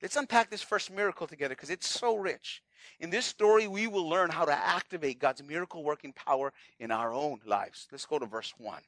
let's 0.00 0.16
unpack 0.16 0.50
this 0.50 0.62
first 0.62 0.92
miracle 0.92 1.26
together 1.26 1.56
because 1.56 1.68
it's 1.68 1.88
so 1.88 2.16
rich. 2.16 2.62
In 3.00 3.10
this 3.10 3.26
story, 3.26 3.66
we 3.66 3.86
will 3.86 4.08
learn 4.08 4.30
how 4.30 4.44
to 4.44 4.52
activate 4.52 5.18
God's 5.18 5.42
miracle 5.42 5.82
working 5.82 6.12
power 6.12 6.52
in 6.78 6.90
our 6.90 7.12
own 7.12 7.40
lives. 7.44 7.88
Let's 7.90 8.06
go 8.06 8.18
to 8.18 8.26
verse 8.26 8.54
1. 8.58 8.80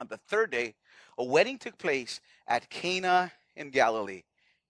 On 0.00 0.06
the 0.08 0.18
third 0.28 0.50
day, 0.50 0.74
a 1.18 1.24
wedding 1.24 1.58
took 1.58 1.78
place 1.78 2.20
at 2.46 2.68
Cana 2.70 3.32
in 3.56 3.70
Galilee. 3.70 4.22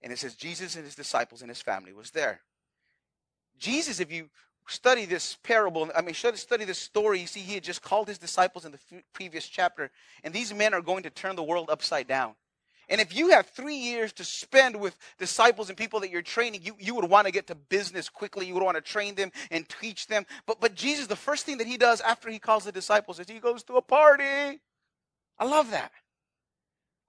And 0.03 0.13
it 0.13 0.19
says 0.19 0.35
Jesus 0.35 0.77
and 0.77 0.85
his 0.85 0.95
disciples 0.95 1.41
and 1.41 1.51
his 1.51 1.63
family 1.63 1.93
was 1.93 2.11
there. 2.11 2.43
Jesus, 3.59 4.01
if 4.01 4.13
you 4.13 4.29
study 4.67 5.05
this 5.05 5.37
parable, 5.43 5.91
I 5.97 6.03
mean, 6.03 6.15
study 6.15 6.65
this 6.65 6.79
story, 6.79 7.21
you 7.21 7.27
see, 7.27 7.41
he 7.41 7.55
had 7.55 7.65
just 7.65 7.83
called 7.83 8.09
his 8.09 8.19
disciples 8.19 8.65
in 8.65 8.73
the 8.73 9.03
previous 9.13 9.47
chapter, 9.47 9.91
and 10.23 10.35
these 10.35 10.53
men 10.53 10.75
are 10.75 10.83
going 10.83 11.03
to 11.05 11.11
turn 11.11 11.37
the 11.37 11.43
world 11.43 11.71
upside 11.71 12.07
down. 12.07 12.35
And 12.89 13.01
if 13.01 13.17
you 13.17 13.31
have 13.31 13.47
three 13.47 13.77
years 13.77 14.13
to 14.15 14.25
spend 14.25 14.77
with 14.77 14.97
disciples 15.19 15.69
and 15.69 15.79
people 15.79 16.01
that 16.01 16.11
you're 16.11 16.23
training, 16.23 16.63
you, 16.63 16.77
you 16.79 16.95
would 16.95 17.09
want 17.09 17.27
to 17.27 17.33
get 17.33 17.47
to 17.49 17.55
business 17.55 18.09
quickly. 18.09 18.47
You 18.47 18.55
would 18.55 18.63
want 18.63 18.77
to 18.77 18.83
train 18.83 19.15
them 19.15 19.33
and 19.51 19.69
teach 19.69 20.07
them. 20.07 20.27
But, 20.47 20.61
but 20.61 20.75
Jesus, 20.75 21.07
the 21.07 21.17
first 21.17 21.47
thing 21.47 21.59
that 21.59 21.67
he 21.67 21.77
does 21.77 22.01
after 22.01 22.31
he 22.31 22.39
calls 22.39 22.65
the 22.65 22.73
disciples 22.73 23.19
is 23.19 23.29
he 23.29 23.39
goes 23.39 23.63
to 23.65 23.75
a 23.75 23.83
party. 23.83 24.61
I 25.39 25.45
love 25.45 25.71
that. 25.71 25.93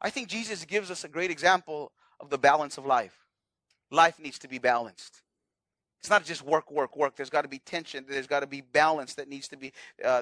I 0.01 0.10
think 0.10 0.27
Jesus 0.27 0.65
gives 0.65 0.91
us 0.91 1.03
a 1.03 1.08
great 1.10 1.32
example 1.32 1.91
of 2.20 2.29
the 2.29 2.38
balance 2.38 2.77
of 2.77 2.86
life. 2.86 3.17
Life 3.91 4.20
needs 4.20 4.39
to 4.39 4.48
be 4.48 4.60
balanced. 4.60 5.22
It's 6.00 6.10
not 6.10 6.24
just 6.24 6.44
work, 6.44 6.70
work, 6.70 6.96
work. 6.96 7.15
There's 7.15 7.32
got 7.32 7.41
to 7.41 7.48
be 7.48 7.60
tension. 7.60 8.05
There's 8.08 8.27
got 8.27 8.41
to 8.41 8.48
be 8.48 8.62
balance 8.62 9.15
that 9.15 9.27
needs 9.27 9.48
to 9.48 9.58
be 9.58 9.74
uh, 10.03 10.22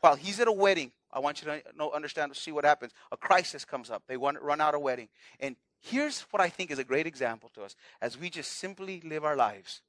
while 0.00 0.14
he's 0.14 0.38
at 0.38 0.46
a 0.46 0.52
wedding, 0.52 0.92
I 1.12 1.18
want 1.18 1.42
you 1.42 1.50
to 1.50 1.62
know, 1.76 1.90
understand, 1.90 2.34
see 2.36 2.52
what 2.52 2.64
happens. 2.64 2.92
A 3.10 3.16
crisis 3.16 3.64
comes 3.64 3.90
up. 3.90 4.04
They 4.06 4.16
want, 4.16 4.40
run 4.40 4.60
out 4.60 4.74
of 4.74 4.82
wedding. 4.82 5.08
And 5.40 5.56
here's 5.80 6.20
what 6.30 6.40
I 6.40 6.48
think 6.48 6.70
is 6.70 6.78
a 6.78 6.84
great 6.84 7.06
example 7.06 7.50
to 7.54 7.62
us. 7.62 7.74
As 8.00 8.18
we 8.18 8.30
just 8.30 8.52
simply 8.52 9.00
live 9.04 9.24
our 9.24 9.36
lives, 9.36 9.82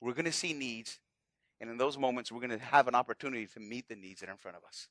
we're 0.00 0.12
going 0.12 0.24
to 0.26 0.32
see 0.32 0.52
needs. 0.52 0.98
And 1.60 1.70
in 1.70 1.78
those 1.78 1.96
moments, 1.96 2.30
we're 2.30 2.40
going 2.40 2.50
to 2.50 2.58
have 2.58 2.88
an 2.88 2.94
opportunity 2.94 3.46
to 3.46 3.60
meet 3.60 3.88
the 3.88 3.96
needs 3.96 4.20
that 4.20 4.28
are 4.28 4.32
in 4.32 4.38
front 4.38 4.56
of 4.56 4.64
us. 4.64 4.88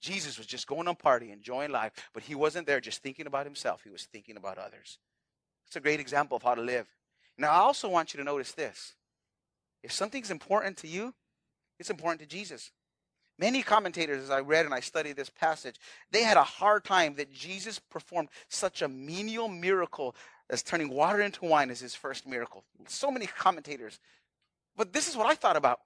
Jesus 0.00 0.38
was 0.38 0.46
just 0.46 0.66
going 0.66 0.88
on 0.88 0.96
party, 0.96 1.30
enjoying 1.30 1.70
life, 1.70 1.92
but 2.12 2.22
he 2.22 2.34
wasn't 2.34 2.66
there 2.66 2.80
just 2.80 3.02
thinking 3.02 3.26
about 3.26 3.46
himself. 3.46 3.82
He 3.84 3.90
was 3.90 4.04
thinking 4.04 4.36
about 4.36 4.58
others. 4.58 4.98
It's 5.66 5.76
a 5.76 5.80
great 5.80 6.00
example 6.00 6.36
of 6.36 6.42
how 6.42 6.54
to 6.54 6.62
live. 6.62 6.86
Now, 7.38 7.50
I 7.50 7.58
also 7.58 7.88
want 7.88 8.12
you 8.12 8.18
to 8.18 8.24
notice 8.24 8.52
this. 8.52 8.94
If 9.82 9.92
something's 9.92 10.30
important 10.30 10.76
to 10.78 10.88
you, 10.88 11.14
it's 11.78 11.90
important 11.90 12.20
to 12.20 12.26
Jesus. 12.26 12.72
Many 13.40 13.62
commentators, 13.62 14.22
as 14.22 14.30
I 14.30 14.40
read 14.40 14.66
and 14.66 14.74
I 14.74 14.80
studied 14.80 15.16
this 15.16 15.30
passage, 15.30 15.76
they 16.10 16.22
had 16.22 16.36
a 16.36 16.44
hard 16.44 16.84
time 16.84 17.14
that 17.14 17.32
Jesus 17.32 17.78
performed 17.78 18.28
such 18.50 18.82
a 18.82 18.88
menial 18.88 19.48
miracle 19.48 20.14
as 20.50 20.62
turning 20.62 20.90
water 20.90 21.22
into 21.22 21.46
wine 21.46 21.70
as 21.70 21.80
his 21.80 21.94
first 21.94 22.26
miracle. 22.26 22.64
So 22.86 23.10
many 23.10 23.26
commentators. 23.26 23.98
But 24.76 24.92
this 24.92 25.08
is 25.08 25.16
what 25.16 25.26
I 25.26 25.34
thought 25.34 25.56
about. 25.56 25.80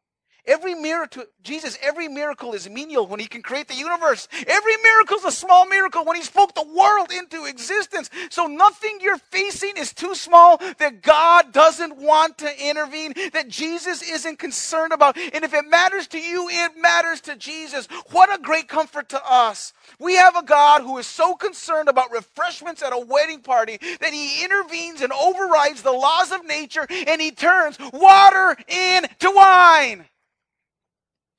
Every 0.46 0.74
miracle, 0.74 1.24
Jesus, 1.42 1.78
every 1.80 2.06
miracle 2.06 2.52
is 2.52 2.68
menial 2.68 3.06
when 3.06 3.18
he 3.18 3.26
can 3.26 3.40
create 3.40 3.66
the 3.66 3.74
universe. 3.74 4.28
Every 4.46 4.76
miracle 4.82 5.16
is 5.16 5.24
a 5.24 5.32
small 5.32 5.66
miracle 5.66 6.04
when 6.04 6.16
he 6.16 6.22
spoke 6.22 6.54
the 6.54 6.66
world 6.66 7.10
into 7.10 7.46
existence. 7.46 8.10
So 8.28 8.46
nothing 8.46 8.98
you're 9.00 9.16
facing 9.16 9.78
is 9.78 9.94
too 9.94 10.14
small 10.14 10.58
that 10.78 11.00
God 11.00 11.52
doesn't 11.52 11.96
want 11.96 12.36
to 12.38 12.68
intervene, 12.68 13.14
that 13.32 13.48
Jesus 13.48 14.02
isn't 14.02 14.38
concerned 14.38 14.92
about. 14.92 15.16
And 15.16 15.44
if 15.44 15.54
it 15.54 15.64
matters 15.66 16.08
to 16.08 16.18
you, 16.18 16.48
it 16.50 16.72
matters 16.76 17.22
to 17.22 17.36
Jesus. 17.36 17.86
What 18.10 18.32
a 18.32 18.42
great 18.42 18.68
comfort 18.68 19.08
to 19.10 19.22
us. 19.26 19.72
We 19.98 20.16
have 20.16 20.36
a 20.36 20.42
God 20.42 20.82
who 20.82 20.98
is 20.98 21.06
so 21.06 21.34
concerned 21.34 21.88
about 21.88 22.12
refreshments 22.12 22.82
at 22.82 22.92
a 22.92 22.98
wedding 22.98 23.40
party 23.40 23.78
that 24.00 24.12
he 24.12 24.44
intervenes 24.44 25.00
and 25.00 25.12
overrides 25.12 25.80
the 25.80 25.92
laws 25.92 26.32
of 26.32 26.44
nature 26.44 26.86
and 26.90 27.20
he 27.20 27.30
turns 27.30 27.78
water 27.94 28.56
into 28.68 29.32
wine. 29.34 30.04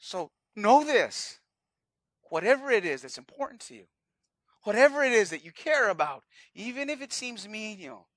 So 0.06 0.30
know 0.56 0.84
this. 0.84 1.40
Whatever 2.30 2.70
it 2.70 2.86
is 2.86 3.02
that's 3.02 3.18
important 3.18 3.60
to 3.62 3.74
you, 3.74 3.86
whatever 4.62 5.04
it 5.04 5.12
is 5.12 5.32
that 5.32 5.44
you 5.44 5.52
care 5.52 5.90
about, 5.90 6.24
even 6.54 6.92
if 6.92 7.02
it 7.02 7.12
seems 7.12 7.50
menial, 7.50 8.08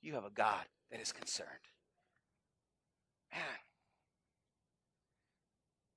you 0.00 0.14
have 0.14 0.24
a 0.24 0.30
God 0.30 0.64
that 0.92 1.00
is 1.00 1.10
concerned. 1.10 1.48
Man. 3.32 3.42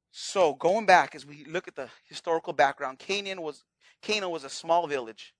So 0.09 0.55
going 0.55 0.87
back 0.87 1.13
as 1.13 1.27
we 1.27 1.45
look 1.45 1.67
at 1.67 1.75
the 1.75 1.89
historical 2.05 2.53
background, 2.53 2.97
Canaan 2.97 3.43
was 3.43 3.63
Cana 4.01 4.27
was 4.27 4.45
a 4.45 4.49
small 4.49 4.87
village, 4.87 5.35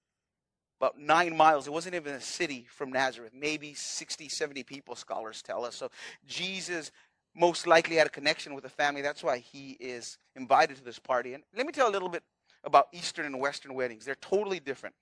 about 0.80 1.00
nine 1.00 1.36
miles. 1.36 1.66
It 1.66 1.74
wasn't 1.74 1.96
even 1.96 2.14
a 2.14 2.22
city 2.22 2.68
from 2.70 2.92
Nazareth, 2.92 3.32
maybe 3.34 3.74
60, 3.74 4.30
70 4.30 4.62
people, 4.64 4.96
scholars 4.96 5.42
tell 5.42 5.66
us. 5.66 5.76
So 5.76 5.90
Jesus 6.28 6.92
most 7.36 7.68
likely 7.68 7.98
had 7.98 8.08
a 8.08 8.10
connection 8.10 8.54
with 8.54 8.64
the 8.64 8.70
family. 8.70 9.02
That's 9.02 9.24
why 9.24 9.40
he 9.40 9.72
is 9.80 10.18
invited 10.36 10.78
to 10.78 10.84
this 10.84 11.00
party. 11.00 11.34
And 11.34 11.44
let 11.56 11.66
me 11.66 11.72
tell 11.72 11.90
a 11.90 11.92
little 11.92 12.10
bit 12.10 12.24
about 12.64 12.88
Eastern 12.92 13.26
and 13.26 13.40
Western 13.40 13.74
weddings. 13.74 14.06
They're 14.06 14.16
totally 14.16 14.60
different. 14.60 14.96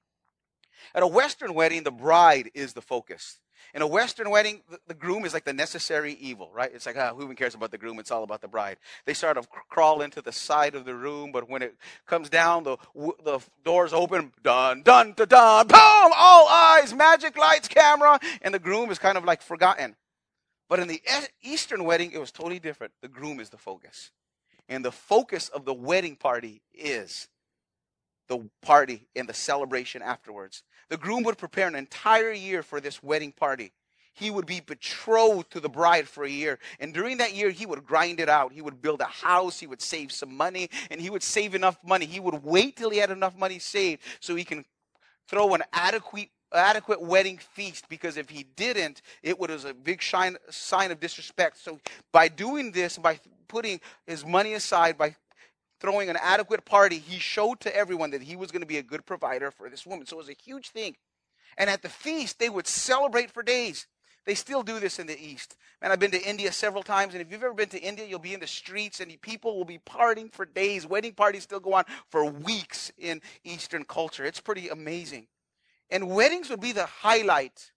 At 0.95 1.03
a 1.03 1.07
Western 1.07 1.53
wedding, 1.53 1.83
the 1.83 1.91
bride 1.91 2.51
is 2.53 2.73
the 2.73 2.81
focus. 2.81 3.39
In 3.73 3.81
a 3.81 3.87
Western 3.87 4.29
wedding, 4.29 4.61
the, 4.87 4.93
groom 4.93 5.25
is 5.25 5.33
like 5.33 5.45
the 5.45 5.53
necessary 5.53 6.13
evil, 6.13 6.51
right? 6.53 6.69
It's 6.73 6.85
like, 6.85 6.97
ah, 6.97 7.13
who 7.13 7.23
even 7.23 7.35
cares 7.35 7.55
about 7.55 7.71
the 7.71 7.77
groom? 7.77 7.97
It's 7.97 8.11
all 8.11 8.23
about 8.23 8.41
the 8.41 8.47
bride. 8.47 8.77
They 9.05 9.13
sort 9.13 9.37
of 9.37 9.47
crawl 9.49 10.01
into 10.01 10.21
the 10.21 10.31
side 10.31 10.75
of 10.75 10.85
the 10.85 10.93
room, 10.93 11.31
but 11.31 11.49
when 11.49 11.61
it 11.61 11.75
comes 12.05 12.29
down, 12.29 12.63
the, 12.63 12.77
the 13.23 13.39
doors 13.63 13.93
open, 13.93 14.33
dun, 14.43 14.83
dun, 14.83 15.13
dun, 15.13 15.27
dun, 15.27 15.67
boom, 15.67 15.77
all 16.15 16.47
eyes, 16.49 16.93
magic 16.93 17.37
lights, 17.37 17.67
camera, 17.67 18.19
and 18.41 18.53
the 18.53 18.59
groom 18.59 18.91
is 18.91 18.99
kind 18.99 19.17
of 19.17 19.23
like 19.23 19.41
forgotten. 19.41 19.95
But 20.69 20.79
in 20.79 20.87
the 20.87 21.01
Eastern 21.41 21.83
wedding, 21.83 22.11
it 22.11 22.19
was 22.19 22.31
totally 22.31 22.59
different. 22.59 22.93
The 23.01 23.07
groom 23.07 23.39
is 23.39 23.49
the 23.49 23.57
focus. 23.57 24.11
And 24.69 24.83
the 24.83 24.91
focus 24.91 25.49
of 25.49 25.65
the 25.65 25.73
wedding 25.73 26.15
party 26.15 26.61
is 26.73 27.27
the 28.27 28.49
party 28.61 29.07
and 29.15 29.27
the 29.27 29.33
celebration 29.33 30.01
afterwards. 30.01 30.63
The 30.89 30.97
groom 30.97 31.23
would 31.23 31.37
prepare 31.37 31.67
an 31.67 31.75
entire 31.75 32.31
year 32.31 32.63
for 32.63 32.79
this 32.79 33.03
wedding 33.03 33.33
party. 33.33 33.73
He 34.15 34.29
would 34.29 34.45
be 34.45 34.59
betrothed 34.59 35.51
to 35.51 35.59
the 35.59 35.69
bride 35.69 36.07
for 36.07 36.23
a 36.23 36.29
year. 36.29 36.59
And 36.79 36.93
during 36.93 37.17
that 37.17 37.33
year, 37.33 37.49
he 37.49 37.65
would 37.65 37.83
grind 37.83 38.19
it 38.19 38.29
out. 38.29 38.53
He 38.53 38.61
would 38.61 38.81
build 38.81 39.01
a 39.01 39.05
house. 39.05 39.59
He 39.59 39.67
would 39.67 39.81
save 39.81 40.11
some 40.11 40.35
money. 40.35 40.69
And 40.91 41.01
he 41.01 41.09
would 41.09 41.23
save 41.23 41.55
enough 41.55 41.77
money. 41.83 42.05
He 42.05 42.19
would 42.19 42.43
wait 42.43 42.77
till 42.77 42.91
he 42.91 42.99
had 42.99 43.09
enough 43.09 43.35
money 43.35 43.59
saved 43.59 44.01
so 44.19 44.35
he 44.35 44.43
can 44.43 44.65
throw 45.27 45.55
an 45.55 45.63
adequate 45.73 46.29
adequate 46.53 47.01
wedding 47.01 47.37
feast 47.37 47.87
because 47.89 48.17
if 48.17 48.29
he 48.29 48.45
didn't, 48.55 49.01
it 49.21 49.39
was 49.39 49.65
a 49.65 49.73
big 49.73 50.01
shine, 50.01 50.37
sign 50.49 50.91
of 50.91 50.99
disrespect. 50.99 51.57
So 51.57 51.79
by 52.11 52.27
doing 52.27 52.71
this, 52.71 52.97
by 52.97 53.19
putting 53.47 53.79
his 54.07 54.25
money 54.25 54.53
aside, 54.53 54.97
by 54.97 55.15
throwing 55.79 56.09
an 56.09 56.17
adequate 56.21 56.65
party, 56.65 56.97
he 56.97 57.19
showed 57.19 57.59
to 57.61 57.75
everyone 57.75 58.11
that 58.11 58.23
he 58.23 58.35
was 58.35 58.51
going 58.51 58.61
to 58.61 58.67
be 58.67 58.77
a 58.77 58.83
good 58.83 59.05
provider 59.05 59.51
for 59.51 59.69
this 59.69 59.85
woman. 59.85 60.05
So 60.05 60.15
it 60.15 60.19
was 60.19 60.29
a 60.29 60.33
huge 60.33 60.69
thing. 60.69 60.95
And 61.57 61.69
at 61.69 61.81
the 61.81 61.89
feast, 61.89 62.39
they 62.39 62.49
would 62.49 62.67
celebrate 62.67 63.31
for 63.31 63.43
days. 63.43 63.85
They 64.25 64.35
still 64.35 64.63
do 64.63 64.79
this 64.79 64.99
in 64.99 65.07
the 65.07 65.19
East. 65.19 65.57
Man, 65.81 65.91
I've 65.91 65.99
been 65.99 66.11
to 66.11 66.21
India 66.21 66.51
several 66.51 66.81
times, 66.81 67.13
and 67.13 67.21
if 67.21 67.29
you've 67.29 67.43
ever 67.43 67.53
been 67.53 67.69
to 67.69 67.81
India, 67.81 68.05
you'll 68.05 68.19
be 68.19 68.33
in 68.33 68.39
the 68.39 68.47
streets, 68.47 69.01
and 69.01 69.21
people 69.21 69.57
will 69.57 69.65
be 69.65 69.79
partying 69.79 70.31
for 70.31 70.45
days. 70.45 70.87
Wedding 70.87 71.13
parties 71.13 71.43
still 71.43 71.59
go 71.59 71.73
on 71.73 71.83
for 72.09 72.23
weeks 72.23 72.91
in 72.97 73.21
Eastern 73.43 73.83
culture. 73.83 74.23
It's 74.23 74.39
pretty 74.39 74.69
amazing. 74.69 75.27
And 75.89 76.09
weddings 76.09 76.49
would 76.49 76.61
be 76.61 76.71
the 76.71 76.85
highlight 76.85 77.71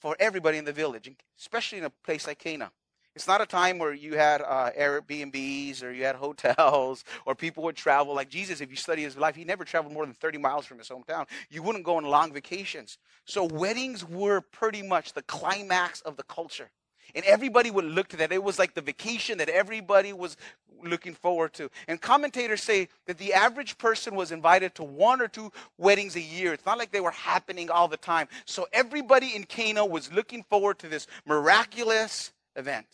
for 0.00 0.16
everybody 0.18 0.58
in 0.58 0.64
the 0.64 0.72
village, 0.72 1.10
especially 1.38 1.78
in 1.78 1.84
a 1.84 1.90
place 1.90 2.26
like 2.26 2.38
Cana. 2.38 2.70
It's 3.16 3.26
not 3.26 3.40
a 3.40 3.46
time 3.46 3.78
where 3.78 3.92
you 3.92 4.16
had 4.16 4.40
uh, 4.40 4.70
Airbnbs 4.78 5.82
or 5.82 5.90
you 5.90 6.04
had 6.04 6.14
hotels 6.14 7.04
or 7.26 7.34
people 7.34 7.64
would 7.64 7.76
travel. 7.76 8.14
Like 8.14 8.30
Jesus, 8.30 8.60
if 8.60 8.70
you 8.70 8.76
study 8.76 9.02
his 9.02 9.16
life, 9.16 9.34
he 9.34 9.44
never 9.44 9.64
traveled 9.64 9.92
more 9.92 10.06
than 10.06 10.14
30 10.14 10.38
miles 10.38 10.64
from 10.64 10.78
his 10.78 10.88
hometown. 10.88 11.26
You 11.50 11.62
wouldn't 11.62 11.84
go 11.84 11.96
on 11.96 12.04
long 12.04 12.32
vacations. 12.32 12.98
So 13.24 13.44
weddings 13.44 14.08
were 14.08 14.40
pretty 14.40 14.82
much 14.82 15.12
the 15.12 15.22
climax 15.22 16.00
of 16.02 16.16
the 16.16 16.22
culture. 16.22 16.70
And 17.14 17.24
everybody 17.24 17.70
would 17.70 17.84
look 17.84 18.08
to 18.08 18.16
that. 18.18 18.32
It 18.32 18.42
was 18.42 18.58
like 18.58 18.74
the 18.74 18.80
vacation 18.80 19.38
that 19.38 19.48
everybody 19.48 20.12
was 20.12 20.36
looking 20.82 21.14
forward 21.14 21.52
to. 21.54 21.70
And 21.88 22.00
commentators 22.00 22.62
say 22.62 22.88
that 23.06 23.18
the 23.18 23.34
average 23.34 23.78
person 23.78 24.14
was 24.14 24.32
invited 24.32 24.74
to 24.76 24.82
one 24.82 25.20
or 25.20 25.28
two 25.28 25.52
weddings 25.78 26.16
a 26.16 26.20
year. 26.20 26.52
It's 26.52 26.66
not 26.66 26.78
like 26.78 26.90
they 26.90 27.00
were 27.00 27.10
happening 27.10 27.70
all 27.70 27.88
the 27.88 27.96
time. 27.96 28.28
So 28.44 28.66
everybody 28.72 29.34
in 29.36 29.44
Cana 29.44 29.84
was 29.84 30.12
looking 30.12 30.42
forward 30.44 30.78
to 30.80 30.88
this 30.88 31.06
miraculous 31.26 32.32
event. 32.56 32.86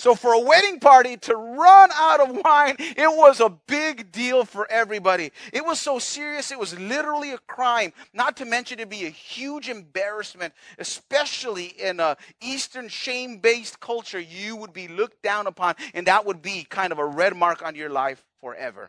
So 0.00 0.14
for 0.14 0.32
a 0.32 0.40
wedding 0.40 0.80
party 0.80 1.18
to 1.18 1.36
run 1.36 1.90
out 1.94 2.20
of 2.20 2.34
wine, 2.42 2.76
it 2.78 3.14
was 3.18 3.38
a 3.38 3.50
big 3.50 4.10
deal 4.10 4.46
for 4.46 4.66
everybody. 4.70 5.30
It 5.52 5.62
was 5.62 5.78
so 5.78 5.98
serious, 5.98 6.50
it 6.50 6.58
was 6.58 6.78
literally 6.78 7.32
a 7.32 7.38
crime. 7.46 7.92
Not 8.14 8.38
to 8.38 8.46
mention 8.46 8.78
it'd 8.78 8.88
be 8.88 9.04
a 9.04 9.10
huge 9.10 9.68
embarrassment, 9.68 10.54
especially 10.78 11.66
in 11.66 12.00
a 12.00 12.16
Eastern 12.40 12.88
shame-based 12.88 13.78
culture. 13.80 14.18
You 14.18 14.56
would 14.56 14.72
be 14.72 14.88
looked 14.88 15.22
down 15.22 15.46
upon, 15.46 15.74
and 15.92 16.06
that 16.06 16.24
would 16.24 16.40
be 16.40 16.64
kind 16.64 16.92
of 16.92 16.98
a 16.98 17.04
red 17.04 17.36
mark 17.36 17.62
on 17.62 17.74
your 17.74 17.90
life 17.90 18.24
forever. 18.40 18.88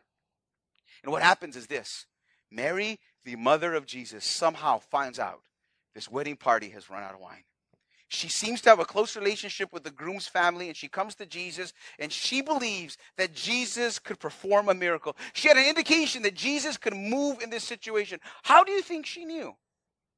And 1.03 1.11
what 1.11 1.23
happens 1.23 1.57
is 1.57 1.67
this 1.67 2.05
Mary, 2.49 2.99
the 3.25 3.35
mother 3.35 3.73
of 3.73 3.85
Jesus, 3.85 4.23
somehow 4.23 4.79
finds 4.79 5.19
out 5.19 5.41
this 5.93 6.09
wedding 6.09 6.37
party 6.37 6.69
has 6.69 6.89
run 6.89 7.03
out 7.03 7.15
of 7.15 7.19
wine. 7.19 7.43
She 8.13 8.27
seems 8.27 8.59
to 8.61 8.69
have 8.69 8.79
a 8.79 8.85
close 8.85 9.15
relationship 9.15 9.71
with 9.71 9.83
the 9.83 9.89
groom's 9.89 10.27
family, 10.27 10.67
and 10.67 10.75
she 10.75 10.89
comes 10.89 11.15
to 11.15 11.25
Jesus, 11.25 11.71
and 11.97 12.11
she 12.11 12.41
believes 12.41 12.97
that 13.15 13.33
Jesus 13.33 13.99
could 13.99 14.19
perform 14.19 14.67
a 14.67 14.73
miracle. 14.73 15.15
She 15.31 15.47
had 15.47 15.55
an 15.55 15.65
indication 15.65 16.21
that 16.23 16.35
Jesus 16.35 16.75
could 16.75 16.93
move 16.93 17.41
in 17.41 17.49
this 17.49 17.63
situation. 17.63 18.19
How 18.43 18.65
do 18.65 18.73
you 18.73 18.81
think 18.81 19.05
she 19.05 19.23
knew? 19.23 19.55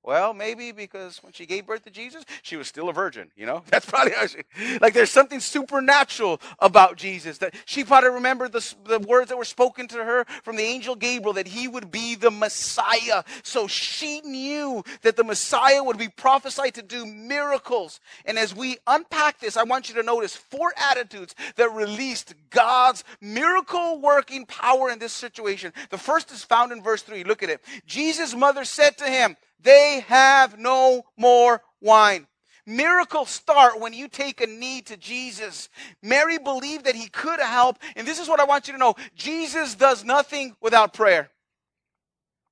Well, 0.05 0.33
maybe 0.33 0.74
because 0.74 1.24
when 1.24 1.31
she 1.31 1.45
gave 1.45 1.65
birth 1.65 1.86
to 1.86 1.89
Jesus, 1.89 2.25
she 2.41 2.57
was 2.57 2.67
still 2.67 2.89
a 2.89 2.93
virgin, 2.93 3.31
you 3.38 3.45
know? 3.45 3.63
That's 3.69 3.86
probably 3.86 4.12
how 4.12 4.27
she, 4.27 4.39
like 4.81 4.93
there's 4.93 5.10
something 5.12 5.39
supernatural 5.39 6.41
about 6.60 6.98
Jesus 6.98 7.38
that 7.38 7.55
she 7.65 7.86
probably 7.86 8.10
remembered 8.10 8.51
the, 8.51 8.75
the 8.83 9.00
words 9.00 9.29
that 9.29 9.38
were 9.38 9.45
spoken 9.45 9.88
to 9.88 10.03
her 10.03 10.25
from 10.43 10.57
the 10.57 10.63
angel 10.63 10.95
Gabriel 10.95 11.33
that 11.33 11.48
he 11.48 11.69
would 11.69 11.89
be 11.89 12.15
the 12.15 12.31
Messiah. 12.31 13.24
So 13.43 13.65
she 13.67 14.19
knew 14.22 14.83
that 15.03 15.15
the 15.15 15.24
Messiah 15.24 15.81
would 15.81 15.98
be 15.98 16.10
prophesied 16.10 16.74
to 16.75 16.81
do 16.81 17.05
miracles. 17.05 18.01
And 18.25 18.38
as 18.38 18.53
we 18.53 18.77
unpack 18.86 19.39
this, 19.39 19.55
I 19.55 19.63
want 19.63 19.88
you 19.88 19.95
to 19.95 20.03
notice 20.03 20.36
four 20.36 20.74
attitudes 20.75 21.33
that 21.55 21.72
released 21.72 22.33
God's 22.50 23.05
miracle 23.22 24.01
working 24.01 24.45
power 24.45 24.89
in 24.89 25.00
this 25.00 25.13
situation. 25.13 25.72
The 25.91 25.98
first 25.98 26.29
is 26.33 26.43
found 26.43 26.74
in 26.74 26.83
verse 26.83 27.03
3. 27.03 27.24
Look 27.24 27.41
at 27.41 27.50
it. 27.50 27.62
Jesus' 27.86 28.36
mother 28.36 28.65
said 28.65 28.98
to 28.98 29.05
him, 29.05 29.38
they 29.63 30.03
have 30.08 30.60
no 30.60 31.03
more 31.17 31.62
wine. 31.82 32.27
Miracles 32.65 33.29
start 33.29 33.79
when 33.79 33.93
you 33.93 34.08
take 34.08 34.39
a 34.39 34.48
knee 34.48 34.82
to 34.84 34.96
Jesus. 34.96 35.70
Mary 36.01 36.38
believed 36.38 36.86
that 36.86 36.96
he 36.96 37.10
could 37.10 37.39
help. 37.39 37.77
And 37.96 38.08
this 38.08 38.20
is 38.20 38.29
what 38.29 38.39
I 38.39 38.46
want 38.46 38.67
you 38.67 38.74
to 38.74 38.79
know 38.79 38.96
Jesus 39.15 39.75
does 39.75 40.05
nothing 40.05 40.55
without 40.62 40.93
prayer. 40.93 41.29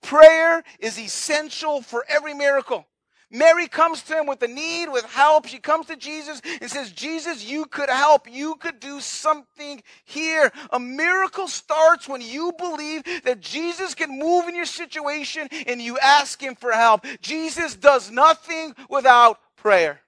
Prayer 0.01 0.63
is 0.79 0.99
essential 0.99 1.81
for 1.81 2.03
every 2.09 2.33
miracle. 2.33 2.87
Mary 3.31 3.67
comes 3.67 4.03
to 4.03 4.19
him 4.19 4.27
with 4.27 4.41
a 4.43 4.47
need, 4.47 4.89
with 4.89 5.05
help. 5.05 5.47
She 5.47 5.57
comes 5.57 5.85
to 5.87 5.95
Jesus 5.95 6.41
and 6.61 6.69
says, 6.69 6.91
Jesus, 6.91 7.43
you 7.49 7.65
could 7.65 7.89
help. 7.89 8.29
You 8.29 8.55
could 8.55 8.79
do 8.79 8.99
something 8.99 9.81
here. 10.03 10.51
A 10.71 10.79
miracle 10.79 11.47
starts 11.47 12.09
when 12.09 12.21
you 12.21 12.51
believe 12.57 13.03
that 13.23 13.39
Jesus 13.39 13.95
can 13.95 14.19
move 14.19 14.47
in 14.47 14.55
your 14.55 14.65
situation 14.65 15.47
and 15.65 15.81
you 15.81 15.97
ask 15.99 16.41
him 16.41 16.55
for 16.55 16.71
help. 16.71 17.05
Jesus 17.21 17.75
does 17.75 18.11
nothing 18.11 18.75
without 18.89 19.39
prayer. 19.55 20.01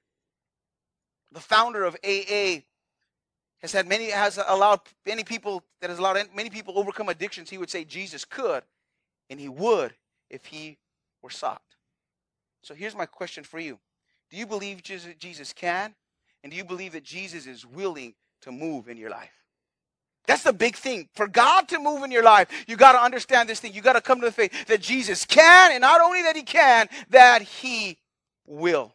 The 1.31 1.39
founder 1.39 1.83
of 1.85 1.95
AA 2.03 2.61
has 3.61 3.71
had 3.71 3.87
many 3.87 4.09
has 4.11 4.37
allowed 4.45 4.81
many 5.05 5.23
people 5.23 5.63
that 5.79 5.89
has 5.89 5.97
allowed 5.97 6.17
many 6.35 6.49
people 6.49 6.77
overcome 6.77 7.07
addictions. 7.07 7.49
He 7.49 7.57
would 7.57 7.69
say 7.69 7.85
Jesus 7.85 8.25
could, 8.25 8.63
and 9.29 9.39
he 9.39 9.47
would 9.47 9.93
if 10.29 10.45
he 10.45 10.77
were 11.21 11.29
sought. 11.29 11.61
So 12.63 12.73
here's 12.73 12.95
my 12.95 13.05
question 13.05 13.43
for 13.43 13.59
you 13.59 13.77
Do 14.31 14.37
you 14.37 14.47
believe 14.47 14.81
Jesus 14.81 15.53
can? 15.53 15.93
And 16.43 16.51
do 16.51 16.57
you 16.57 16.65
believe 16.65 16.91
that 16.93 17.03
Jesus 17.03 17.45
is 17.45 17.65
willing 17.65 18.15
to 18.41 18.51
move 18.51 18.89
in 18.89 18.97
your 18.97 19.09
life? 19.09 19.31
That's 20.25 20.43
the 20.43 20.53
big 20.53 20.75
thing. 20.75 21.09
For 21.13 21.27
God 21.27 21.67
to 21.69 21.79
move 21.79 22.03
in 22.03 22.11
your 22.11 22.23
life, 22.23 22.47
you 22.67 22.75
got 22.75 22.93
to 22.93 23.01
understand 23.01 23.47
this 23.47 23.59
thing. 23.59 23.73
You 23.73 23.81
got 23.81 23.93
to 23.93 24.01
come 24.01 24.19
to 24.21 24.25
the 24.25 24.31
faith 24.31 24.65
that 24.67 24.81
Jesus 24.81 25.25
can, 25.25 25.71
and 25.71 25.81
not 25.81 26.01
only 26.01 26.21
that 26.23 26.35
He 26.35 26.43
can, 26.43 26.87
that 27.09 27.41
He 27.41 27.97
will 28.45 28.93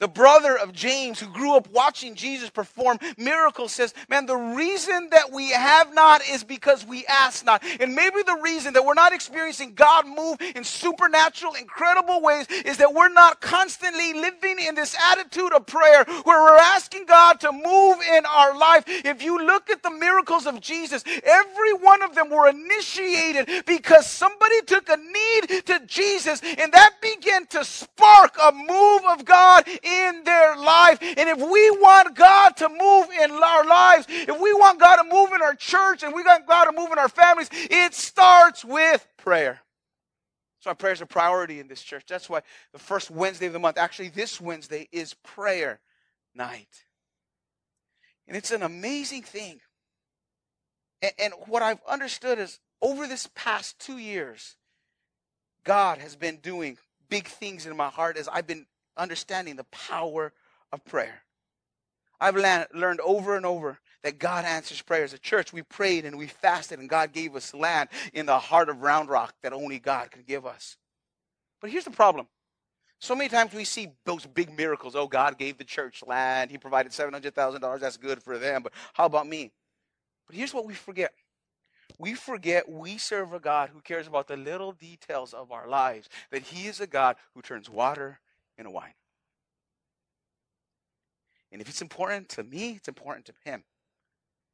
the 0.00 0.08
brother 0.08 0.58
of 0.58 0.72
James, 0.72 1.20
who 1.20 1.28
grew 1.28 1.56
up 1.56 1.70
watching 1.70 2.14
Jesus 2.16 2.50
perform 2.50 2.98
miracles, 3.16 3.72
says, 3.72 3.94
Man, 4.08 4.26
the 4.26 4.36
reason 4.36 5.08
that 5.10 5.30
we 5.32 5.50
have 5.50 5.94
not 5.94 6.20
is 6.28 6.42
because 6.42 6.84
we 6.84 7.06
ask 7.06 7.44
not. 7.44 7.62
And 7.78 7.94
maybe 7.94 8.22
the 8.26 8.38
reason 8.42 8.72
that 8.74 8.84
we're 8.84 8.94
not 8.94 9.12
experiencing 9.12 9.74
God 9.74 10.06
move 10.06 10.38
in 10.54 10.64
supernatural, 10.64 11.54
incredible 11.54 12.20
ways 12.20 12.46
is 12.48 12.78
that 12.78 12.92
we're 12.92 13.08
not 13.08 13.40
constantly 13.40 14.12
living 14.14 14.58
in 14.58 14.74
this 14.74 14.96
attitude 15.12 15.52
of 15.52 15.66
prayer 15.66 16.04
where 16.24 16.42
we're 16.42 16.58
asking 16.58 17.06
God 17.06 17.40
to 17.40 17.52
move 17.52 17.98
in 18.16 18.26
our 18.26 18.56
life. 18.58 18.84
If 18.86 19.22
you 19.22 19.46
look 19.46 19.70
at 19.70 19.82
the 19.82 19.90
miracles 19.90 20.46
of 20.46 20.60
Jesus, 20.60 21.04
every 21.22 21.72
one 21.74 22.02
of 22.02 22.16
them 22.16 22.30
were 22.30 22.48
initiated 22.48 23.64
because 23.64 24.10
somebody 24.10 24.60
took 24.62 24.88
a 24.88 24.96
need 24.96 25.66
to 25.66 25.80
Jesus 25.86 26.40
and 26.42 26.72
that 26.72 26.96
began 27.00 27.46
to 27.46 27.64
spark 27.64 28.36
a 28.42 28.50
move 28.50 29.02
of 29.08 29.24
God 29.24 29.64
in 29.84 30.24
their 30.24 30.56
life. 30.56 30.98
And 31.00 31.28
if 31.28 31.38
we 31.38 31.70
want 31.70 32.16
God 32.16 32.56
to 32.58 32.68
move 32.68 33.10
in 33.10 33.30
our 33.30 33.64
lives, 33.64 34.06
if 34.08 34.40
we 34.40 34.52
want 34.52 34.80
God 34.80 34.96
to 34.96 35.04
move 35.04 35.32
in 35.32 35.42
our 35.42 35.54
church 35.54 36.02
and 36.02 36.14
we 36.14 36.22
want 36.22 36.46
God 36.46 36.64
to 36.64 36.72
move 36.72 36.90
in 36.92 36.98
our 36.98 37.08
families, 37.08 37.48
it 37.52 37.94
starts 37.94 38.64
with 38.64 39.06
prayer. 39.16 39.60
So 40.60 40.70
our 40.70 40.74
prayers 40.74 41.02
are 41.02 41.06
priority 41.06 41.60
in 41.60 41.68
this 41.68 41.82
church. 41.82 42.04
That's 42.08 42.30
why 42.30 42.40
the 42.72 42.78
first 42.78 43.10
Wednesday 43.10 43.46
of 43.46 43.52
the 43.52 43.58
month, 43.58 43.76
actually 43.76 44.08
this 44.08 44.40
Wednesday, 44.40 44.88
is 44.92 45.12
prayer 45.12 45.80
night. 46.34 46.84
And 48.26 48.36
it's 48.36 48.50
an 48.50 48.62
amazing 48.62 49.22
thing. 49.22 49.60
And, 51.02 51.12
and 51.18 51.34
what 51.48 51.62
I've 51.62 51.82
understood 51.86 52.38
is 52.38 52.60
over 52.80 53.06
this 53.06 53.28
past 53.34 53.78
two 53.78 53.98
years, 53.98 54.56
God 55.64 55.98
has 55.98 56.16
been 56.16 56.38
doing 56.38 56.78
big 57.08 57.26
things 57.26 57.66
in 57.66 57.76
my 57.76 57.88
heart 57.88 58.16
as 58.16 58.28
I've 58.28 58.46
been 58.46 58.66
understanding 58.96 59.56
the 59.56 59.64
power 59.64 60.32
of 60.72 60.84
prayer. 60.84 61.22
I've 62.20 62.36
learned 62.36 63.00
over 63.00 63.36
and 63.36 63.44
over 63.44 63.78
that 64.02 64.18
God 64.18 64.44
answers 64.44 64.80
prayers. 64.82 65.12
At 65.14 65.22
church, 65.22 65.52
we 65.52 65.62
prayed 65.62 66.04
and 66.04 66.16
we 66.16 66.26
fasted, 66.26 66.78
and 66.78 66.88
God 66.88 67.12
gave 67.12 67.34
us 67.34 67.54
land 67.54 67.88
in 68.12 68.26
the 68.26 68.38
heart 68.38 68.68
of 68.68 68.82
Round 68.82 69.08
Rock 69.08 69.34
that 69.42 69.52
only 69.52 69.78
God 69.78 70.10
can 70.10 70.22
give 70.26 70.46
us. 70.46 70.76
But 71.60 71.70
here's 71.70 71.84
the 71.84 71.90
problem. 71.90 72.28
So 73.00 73.14
many 73.14 73.28
times 73.28 73.52
we 73.52 73.64
see 73.64 73.88
those 74.04 74.24
big 74.24 74.56
miracles. 74.56 74.94
Oh, 74.94 75.06
God 75.06 75.36
gave 75.36 75.58
the 75.58 75.64
church 75.64 76.02
land. 76.06 76.50
He 76.50 76.58
provided 76.58 76.92
$700,000. 76.92 77.80
That's 77.80 77.96
good 77.96 78.22
for 78.22 78.38
them. 78.38 78.62
But 78.62 78.72
how 78.94 79.06
about 79.06 79.26
me? 79.26 79.52
But 80.26 80.36
here's 80.36 80.54
what 80.54 80.66
we 80.66 80.74
forget 80.74 81.12
we 81.98 82.14
forget 82.14 82.68
we 82.68 82.98
serve 82.98 83.32
a 83.32 83.38
God 83.38 83.70
who 83.72 83.80
cares 83.80 84.06
about 84.06 84.26
the 84.26 84.36
little 84.36 84.72
details 84.72 85.32
of 85.32 85.52
our 85.52 85.68
lives, 85.68 86.08
that 86.30 86.42
He 86.42 86.66
is 86.66 86.80
a 86.80 86.86
God 86.86 87.16
who 87.34 87.42
turns 87.42 87.68
water 87.68 88.20
in 88.58 88.66
a 88.66 88.70
wine. 88.70 88.94
And 91.52 91.60
if 91.60 91.68
it's 91.68 91.82
important 91.82 92.28
to 92.30 92.42
me, 92.42 92.72
it's 92.72 92.88
important 92.88 93.26
to 93.26 93.32
him. 93.44 93.62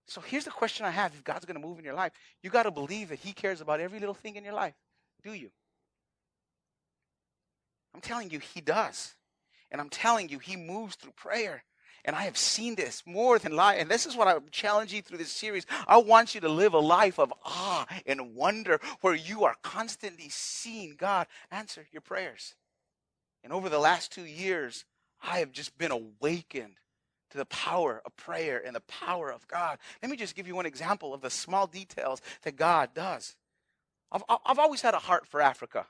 So 0.07 0.21
here's 0.21 0.45
the 0.45 0.51
question 0.51 0.85
I 0.85 0.91
have 0.91 1.15
if 1.15 1.25
God's 1.25 1.45
going 1.45 1.61
to 1.61 1.67
move 1.67 1.79
in 1.79 1.85
your 1.85 1.95
life, 1.95 2.13
you 2.43 2.51
got 2.51 2.65
to 2.65 2.71
believe 2.71 3.11
that 3.11 3.21
he 3.21 3.33
cares 3.33 3.61
about 3.61 3.81
every 3.81 4.01
little 4.01 4.15
thing 4.15 4.37
in 4.37 4.45
your 4.45 4.55
life. 4.55 4.75
Do 5.23 5.33
you? 5.33 5.51
I'm 7.95 8.01
telling 8.01 8.31
you, 8.31 8.39
he 8.39 8.61
does. 8.61 9.15
And 9.71 9.81
I'm 9.81 9.89
telling 9.89 10.29
you, 10.29 10.39
he 10.39 10.57
moves 10.57 10.97
through 10.97 11.13
prayer. 11.13 11.65
And 12.05 12.17
I 12.17 12.23
have 12.23 12.37
seen 12.37 12.75
this 12.75 13.03
more 13.07 13.39
than 13.39 13.55
life. 13.55 13.79
And 13.81 13.91
this 13.91 14.07
is 14.07 14.17
what 14.17 14.27
I 14.27 14.39
challenge 14.51 14.93
you 14.93 15.03
through 15.03 15.19
this 15.19 15.33
series. 15.33 15.67
I 15.87 15.99
want 15.99 16.35
you 16.35 16.41
to 16.41 16.49
live 16.49 16.75
a 16.75 16.79
life 16.79 17.19
of 17.19 17.33
awe 17.45 17.87
and 18.07 18.35
wonder 18.35 18.81
where 19.03 19.15
you 19.15 19.45
are 19.45 19.55
constantly 19.63 20.29
seeing 20.29 20.97
God 20.97 21.27
answer 21.51 21.87
your 21.93 22.01
prayers. 22.01 22.55
And 23.43 23.53
over 23.53 23.69
the 23.69 23.79
last 23.79 24.13
two 24.13 24.25
years, 24.25 24.85
I 25.23 25.39
have 25.39 25.53
just 25.53 25.77
been 25.79 25.91
awakened 25.91 26.77
to 27.31 27.39
the 27.39 27.47
power 27.47 28.03
of 28.05 28.17
prayer 28.17 28.63
and 28.65 28.75
the 28.75 28.81
power 28.81 29.33
of 29.33 29.47
God. 29.49 29.79
Let 30.03 30.11
me 30.11 30.17
just 30.17 30.35
give 30.35 30.47
you 30.47 30.55
one 30.55 30.67
example 30.67 31.15
of 31.15 31.21
the 31.21 31.31
small 31.31 31.67
details 31.67 32.21
that 32.43 32.57
God 32.57 32.91
does. 32.95 33.37
I've, 34.13 34.23
I've 34.45 34.59
always 34.59 34.83
had 34.83 34.95
a 34.95 34.99
heart 34.99 35.27
for 35.27 35.41
Africa. 35.41 35.87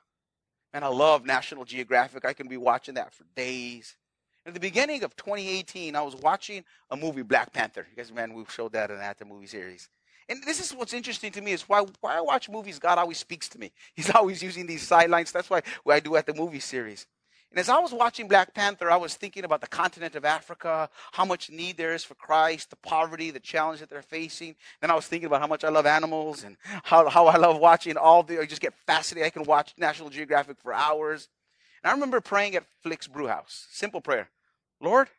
And 0.73 0.85
I 0.85 0.87
love 0.87 1.25
National 1.25 1.65
Geographic. 1.65 2.23
I 2.23 2.33
can 2.33 2.47
be 2.47 2.57
watching 2.57 2.93
that 2.93 3.13
for 3.13 3.25
days. 3.35 3.97
At 4.45 4.53
the 4.53 4.59
beginning 4.59 5.03
of 5.03 5.15
2018, 5.15 5.95
I 5.95 6.01
was 6.01 6.15
watching 6.15 6.63
a 6.89 6.95
movie, 6.95 7.21
Black 7.21 7.53
Panther. 7.53 7.85
You 7.89 7.97
guys, 7.97 8.11
man, 8.11 8.33
we 8.33 8.43
showed 8.49 8.73
that 8.73 8.89
in 8.89 8.97
the 8.97 9.25
movie 9.25 9.47
series. 9.47 9.89
And 10.29 10.41
this 10.43 10.61
is 10.61 10.73
what's 10.73 10.93
interesting 10.93 11.31
to 11.33 11.41
me 11.41 11.51
is 11.51 11.63
why, 11.63 11.85
why 11.99 12.17
I 12.17 12.21
watch 12.21 12.49
movies, 12.49 12.79
God 12.79 12.97
always 12.97 13.17
speaks 13.17 13.49
to 13.49 13.59
me. 13.59 13.71
He's 13.93 14.09
always 14.09 14.41
using 14.41 14.65
these 14.65 14.87
sidelines. 14.87 15.31
That's 15.31 15.49
why 15.49 15.61
I 15.87 15.99
do 15.99 16.15
at 16.15 16.25
the 16.25 16.33
movie 16.33 16.59
series. 16.59 17.05
And 17.51 17.59
as 17.59 17.67
I 17.67 17.79
was 17.79 17.91
watching 17.91 18.27
Black 18.27 18.53
Panther, 18.53 18.89
I 18.89 18.95
was 18.95 19.15
thinking 19.15 19.43
about 19.43 19.59
the 19.59 19.67
continent 19.67 20.15
of 20.15 20.23
Africa, 20.23 20.89
how 21.11 21.25
much 21.25 21.49
need 21.49 21.75
there 21.77 21.93
is 21.93 22.03
for 22.03 22.15
Christ, 22.15 22.69
the 22.69 22.77
poverty, 22.77 23.29
the 23.29 23.41
challenge 23.41 23.81
that 23.81 23.89
they're 23.89 24.01
facing. 24.01 24.55
Then 24.79 24.89
I 24.89 24.95
was 24.95 25.05
thinking 25.05 25.27
about 25.27 25.41
how 25.41 25.47
much 25.47 25.65
I 25.65 25.69
love 25.69 25.85
animals 25.85 26.43
and 26.45 26.55
how, 26.83 27.09
how 27.09 27.27
I 27.27 27.35
love 27.37 27.59
watching 27.59 27.97
all 27.97 28.23
the, 28.23 28.39
I 28.39 28.45
just 28.45 28.61
get 28.61 28.73
fascinated. 28.87 29.27
I 29.27 29.31
can 29.31 29.43
watch 29.43 29.73
National 29.77 30.09
Geographic 30.09 30.57
for 30.59 30.73
hours. 30.73 31.27
And 31.83 31.91
I 31.91 31.93
remember 31.93 32.21
praying 32.21 32.55
at 32.55 32.63
Flix 32.81 33.07
Brewhouse, 33.07 33.67
Simple 33.69 33.99
prayer. 33.99 34.29
Lord, 34.79 35.09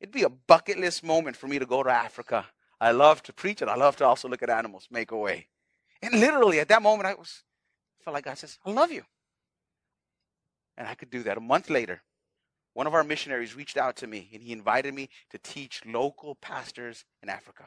It'd 0.00 0.12
be 0.12 0.22
a 0.22 0.28
bucket 0.28 0.78
list 0.78 1.02
moment 1.02 1.36
for 1.36 1.48
me 1.48 1.58
to 1.58 1.66
go 1.66 1.82
to 1.82 1.90
Africa. 1.90 2.46
I 2.80 2.90
love 2.90 3.22
to 3.24 3.32
preach 3.32 3.62
and 3.62 3.70
I 3.70 3.76
love 3.76 3.96
to 3.96 4.04
also 4.04 4.28
look 4.28 4.42
at 4.42 4.50
animals, 4.50 4.88
make 4.90 5.10
a 5.10 5.16
way. 5.16 5.48
And 6.02 6.20
literally 6.20 6.60
at 6.60 6.68
that 6.68 6.82
moment, 6.82 7.06
I 7.06 7.14
was 7.14 7.42
felt 8.04 8.14
like 8.14 8.24
God 8.24 8.36
says, 8.36 8.58
I 8.64 8.70
love 8.70 8.92
you. 8.92 9.02
And 10.76 10.86
I 10.86 10.94
could 10.94 11.10
do 11.10 11.22
that. 11.22 11.38
A 11.38 11.40
month 11.40 11.70
later, 11.70 12.02
one 12.74 12.86
of 12.86 12.94
our 12.94 13.04
missionaries 13.04 13.56
reached 13.56 13.76
out 13.76 13.96
to 13.96 14.06
me 14.06 14.28
and 14.32 14.42
he 14.42 14.52
invited 14.52 14.92
me 14.92 15.08
to 15.30 15.38
teach 15.38 15.80
local 15.86 16.34
pastors 16.34 17.04
in 17.22 17.28
Africa. 17.28 17.64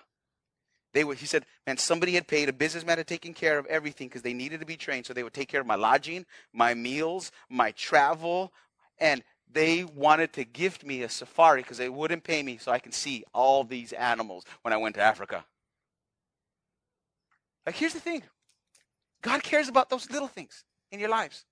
They 0.94 1.04
would, 1.04 1.18
he 1.18 1.26
said, 1.26 1.46
man, 1.68 1.78
somebody 1.78 2.14
had 2.14 2.28
paid, 2.28 2.50
a 2.50 2.54
businessman 2.54 2.98
had 2.98 3.08
taken 3.08 3.34
care 3.34 3.60
of 3.60 3.66
everything 3.68 4.08
because 4.08 4.24
they 4.24 4.34
needed 4.34 4.60
to 4.60 4.66
be 4.66 4.76
trained. 4.76 5.06
So 5.06 5.14
they 5.14 5.24
would 5.24 5.34
take 5.34 5.50
care 5.50 5.62
of 5.62 5.68
my 5.68 5.76
lodging, 5.76 6.26
my 6.54 6.74
meals, 6.74 7.32
my 7.50 7.72
travel, 7.72 8.54
and 9.00 9.24
they 9.52 9.84
wanted 9.84 10.34
to 10.34 10.46
gift 10.46 10.84
me 10.84 11.04
a 11.04 11.10
safari 11.10 11.62
because 11.62 11.78
they 11.78 11.90
wouldn't 11.90 12.24
pay 12.24 12.44
me 12.44 12.58
so 12.58 12.72
I 12.72 12.80
can 12.80 12.92
see 12.92 13.24
all 13.34 13.64
these 13.64 13.94
animals 13.94 14.46
when 14.62 14.74
I 14.74 14.78
went 14.78 14.96
to 14.96 15.02
Africa. 15.02 15.46
Like, 17.66 17.76
here's 17.76 17.94
the 17.94 18.00
thing 18.00 18.24
God 19.22 19.44
cares 19.44 19.68
about 19.68 19.90
those 19.90 20.10
little 20.10 20.28
things 20.28 20.64
in 20.92 21.00
your 21.00 21.10
lives. 21.10 21.46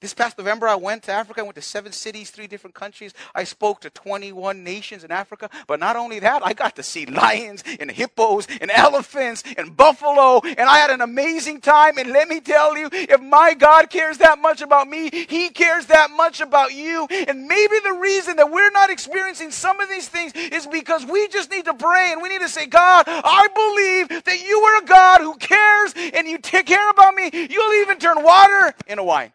This 0.00 0.14
past 0.14 0.38
November, 0.38 0.68
I 0.68 0.76
went 0.76 1.02
to 1.04 1.12
Africa. 1.12 1.40
I 1.40 1.42
went 1.42 1.56
to 1.56 1.62
seven 1.62 1.90
cities, 1.90 2.30
three 2.30 2.46
different 2.46 2.74
countries. 2.74 3.12
I 3.34 3.42
spoke 3.42 3.80
to 3.80 3.90
21 3.90 4.62
nations 4.62 5.02
in 5.02 5.10
Africa. 5.10 5.50
But 5.66 5.80
not 5.80 5.96
only 5.96 6.20
that, 6.20 6.46
I 6.46 6.52
got 6.52 6.76
to 6.76 6.84
see 6.84 7.04
lions 7.06 7.64
and 7.80 7.90
hippos 7.90 8.46
and 8.60 8.70
elephants 8.70 9.42
and 9.56 9.76
buffalo. 9.76 10.40
And 10.44 10.60
I 10.60 10.78
had 10.78 10.90
an 10.90 11.00
amazing 11.00 11.62
time. 11.62 11.98
And 11.98 12.12
let 12.12 12.28
me 12.28 12.38
tell 12.38 12.78
you, 12.78 12.88
if 12.92 13.20
my 13.20 13.54
God 13.54 13.90
cares 13.90 14.18
that 14.18 14.38
much 14.38 14.62
about 14.62 14.88
me, 14.88 15.10
He 15.10 15.48
cares 15.48 15.86
that 15.86 16.12
much 16.12 16.40
about 16.40 16.72
you. 16.74 17.08
And 17.10 17.48
maybe 17.48 17.74
the 17.82 17.98
reason 18.00 18.36
that 18.36 18.52
we're 18.52 18.70
not 18.70 18.90
experiencing 18.90 19.50
some 19.50 19.80
of 19.80 19.88
these 19.88 20.06
things 20.06 20.32
is 20.32 20.68
because 20.68 21.04
we 21.06 21.26
just 21.26 21.50
need 21.50 21.64
to 21.64 21.74
pray 21.74 22.12
and 22.12 22.22
we 22.22 22.28
need 22.28 22.42
to 22.42 22.48
say, 22.48 22.66
God, 22.66 23.02
I 23.08 23.48
believe 23.48 24.24
that 24.24 24.46
you 24.46 24.58
are 24.60 24.80
a 24.80 24.86
God 24.86 25.22
who 25.22 25.34
cares 25.38 25.92
and 26.14 26.28
you 26.28 26.38
take 26.38 26.66
care 26.66 26.88
about 26.90 27.16
me. 27.16 27.30
You'll 27.32 27.82
even 27.82 27.98
turn 27.98 28.22
water 28.22 28.72
into 28.86 29.02
wine. 29.02 29.32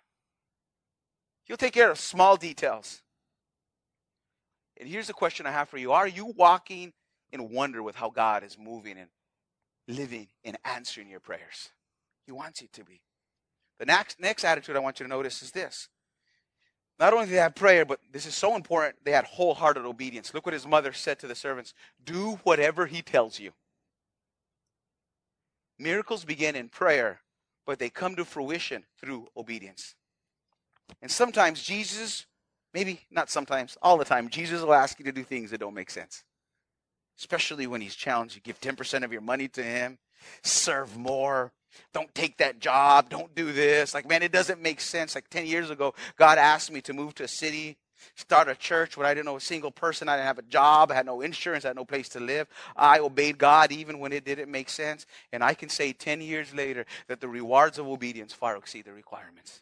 He'll 1.46 1.58
take 1.58 1.74
care 1.74 1.92
of 1.92 2.00
small 2.00 2.38
details. 2.38 3.02
And 4.78 4.88
here's 4.90 5.08
the 5.08 5.14
question 5.14 5.46
I 5.46 5.52
have 5.52 5.70
for 5.70 5.78
you 5.78 5.92
Are 5.92 6.08
you 6.08 6.34
walking 6.38 6.94
in 7.32 7.50
wonder 7.50 7.84
with 7.84 7.96
how 7.96 8.10
God 8.10 8.44
is 8.44 8.58
moving 8.58 8.98
and 8.98 9.10
living 9.88 10.28
and 10.44 10.58
answering 10.64 11.10
your 11.10 11.20
prayers? 11.20 11.70
He 12.26 12.32
wants 12.32 12.62
you 12.62 12.68
to 12.74 12.84
be. 12.84 13.02
The 13.80 13.86
next, 13.86 14.20
next 14.20 14.44
attitude 14.46 14.76
I 14.76 14.80
want 14.80 15.00
you 15.00 15.06
to 15.06 15.10
notice 15.10 15.42
is 15.42 15.52
this. 15.52 15.90
Not 17.00 17.12
only 17.14 17.26
did 17.26 17.34
they 17.34 17.40
have 17.40 17.56
prayer, 17.56 17.86
but 17.86 18.00
this 18.12 18.26
is 18.26 18.36
so 18.36 18.56
important, 18.56 19.04
they 19.04 19.12
had 19.12 19.26
wholehearted 19.26 19.84
obedience. 19.84 20.34
Look 20.34 20.46
what 20.46 20.54
his 20.54 20.68
mother 20.68 20.94
said 20.94 21.20
to 21.20 21.28
the 21.28 21.36
servants 21.36 21.74
do 22.04 22.40
whatever 22.44 22.86
he 22.86 23.02
tells 23.02 23.40
you. 23.40 23.52
Miracles 25.80 26.24
begin 26.24 26.56
in 26.56 26.70
prayer, 26.70 27.22
but 27.66 27.80
they 27.80 27.90
come 27.90 28.16
to 28.16 28.24
fruition 28.24 28.84
through 29.02 29.28
obedience. 29.36 29.96
And 31.02 31.12
sometimes 31.12 31.62
Jesus, 31.62 32.26
maybe 32.74 33.02
not 33.12 33.30
sometimes, 33.30 33.78
all 33.82 33.98
the 33.98 34.06
time, 34.06 34.30
Jesus 34.30 34.62
will 34.62 34.74
ask 34.74 35.00
you 35.00 35.06
to 35.06 35.12
do 35.12 35.24
things 35.24 35.52
that 35.52 35.60
don't 35.60 35.74
make 35.74 35.90
sense. 35.90 36.24
Especially 37.18 37.68
when 37.68 37.82
he's 37.82 37.96
challenged 37.96 38.36
you. 38.36 38.42
Give 38.42 38.60
10% 38.60 39.04
of 39.04 39.12
your 39.12 39.22
money 39.22 39.48
to 39.50 39.64
him, 39.64 40.00
serve 40.42 40.98
more. 40.98 41.52
Don't 41.94 42.14
take 42.14 42.38
that 42.38 42.60
job. 42.60 43.10
Don't 43.10 43.34
do 43.34 43.52
this. 43.52 43.94
Like, 43.94 44.08
man, 44.08 44.24
it 44.24 44.32
doesn't 44.32 44.62
make 44.62 44.80
sense. 44.80 45.16
Like 45.16 45.30
10 45.30 45.46
years 45.46 45.70
ago, 45.70 45.94
God 46.18 46.38
asked 46.38 46.72
me 46.72 46.82
to 46.82 46.94
move 46.94 47.16
to 47.16 47.24
a 47.24 47.28
city, 47.28 47.78
start 48.16 48.48
a 48.48 48.56
church 48.56 48.96
when 48.96 49.08
I 49.08 49.14
didn't 49.14 49.26
know 49.26 49.38
a 49.38 49.42
single 49.42 49.72
person. 49.72 50.08
I 50.08 50.16
didn't 50.16 50.28
have 50.28 50.40
a 50.40 50.44
job. 50.44 50.92
I 50.92 50.96
had 50.96 51.06
no 51.06 51.22
insurance. 51.22 51.66
I 51.66 51.70
had 51.70 51.76
no 51.76 51.86
place 51.86 52.10
to 52.10 52.20
live. 52.20 52.48
I 52.76 53.00
obeyed 53.00 53.38
God 53.38 53.72
even 53.72 54.00
when 54.00 54.14
it 54.14 54.24
didn't 54.24 54.52
make 54.52 54.70
sense. 54.70 55.06
And 55.32 55.44
I 55.44 55.54
can 55.54 55.70
say 55.70 55.94
10 55.94 56.22
years 56.22 56.54
later 56.54 56.86
that 57.08 57.22
the 57.22 57.28
rewards 57.28 57.80
of 57.80 57.88
obedience 57.88 58.34
far 58.34 58.56
exceed 58.56 58.86
the 58.86 58.94
requirements. 58.94 59.62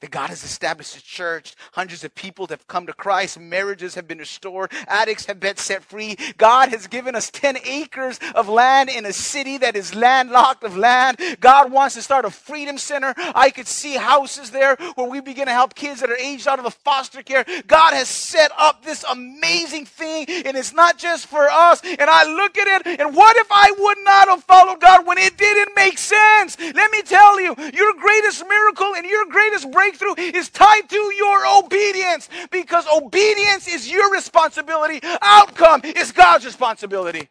That 0.00 0.10
God 0.10 0.28
has 0.28 0.44
established 0.44 0.94
a 0.94 1.02
church. 1.02 1.54
Hundreds 1.72 2.04
of 2.04 2.14
people 2.14 2.46
have 2.48 2.66
come 2.66 2.86
to 2.86 2.92
Christ. 2.92 3.40
Marriages 3.40 3.94
have 3.94 4.06
been 4.06 4.18
restored. 4.18 4.70
Addicts 4.86 5.24
have 5.24 5.40
been 5.40 5.56
set 5.56 5.82
free. 5.82 6.18
God 6.36 6.68
has 6.68 6.86
given 6.86 7.14
us 7.14 7.30
10 7.30 7.56
acres 7.64 8.20
of 8.34 8.46
land 8.46 8.90
in 8.90 9.06
a 9.06 9.12
city 9.14 9.56
that 9.56 9.74
is 9.74 9.94
landlocked 9.94 10.64
of 10.64 10.76
land. 10.76 11.18
God 11.40 11.72
wants 11.72 11.94
to 11.94 12.02
start 12.02 12.26
a 12.26 12.30
freedom 12.30 12.76
center. 12.76 13.14
I 13.16 13.48
could 13.48 13.66
see 13.66 13.94
houses 13.94 14.50
there 14.50 14.76
where 14.96 15.08
we 15.08 15.20
begin 15.22 15.46
to 15.46 15.52
help 15.52 15.74
kids 15.74 16.00
that 16.02 16.10
are 16.10 16.16
aged 16.16 16.46
out 16.46 16.58
of 16.58 16.66
the 16.66 16.70
foster 16.70 17.22
care. 17.22 17.46
God 17.66 17.94
has 17.94 18.08
set 18.08 18.50
up 18.58 18.84
this 18.84 19.02
amazing 19.10 19.86
thing, 19.86 20.26
and 20.28 20.58
it's 20.58 20.74
not 20.74 20.98
just 20.98 21.26
for 21.26 21.48
us. 21.48 21.80
And 21.82 22.10
I 22.10 22.24
look 22.24 22.58
at 22.58 22.86
it, 22.86 23.00
and 23.00 23.16
what 23.16 23.38
if 23.38 23.46
I 23.50 23.72
would 23.78 23.98
not 24.04 24.28
have 24.28 24.44
followed 24.44 24.78
God 24.78 25.06
when 25.06 25.16
it 25.16 25.38
didn't 25.38 25.74
make 25.74 25.96
sense? 25.96 26.58
Let 26.60 26.90
me 26.90 27.00
tell 27.00 27.40
you, 27.40 27.54
your 27.72 27.94
greatest 27.94 28.46
miracle 28.46 28.94
and 28.94 29.06
your 29.06 29.24
greatest 29.24 29.70
breakthrough 29.70 29.85
breakthrough 29.86 30.14
is 30.38 30.48
tied 30.48 30.88
to 30.88 31.14
your 31.14 31.58
obedience 31.58 32.28
because 32.50 32.86
obedience 32.88 33.68
is 33.68 33.90
your 33.90 34.12
responsibility, 34.12 35.00
outcome 35.22 35.82
is 35.84 36.12
God's 36.12 36.44
responsibility. 36.44 37.28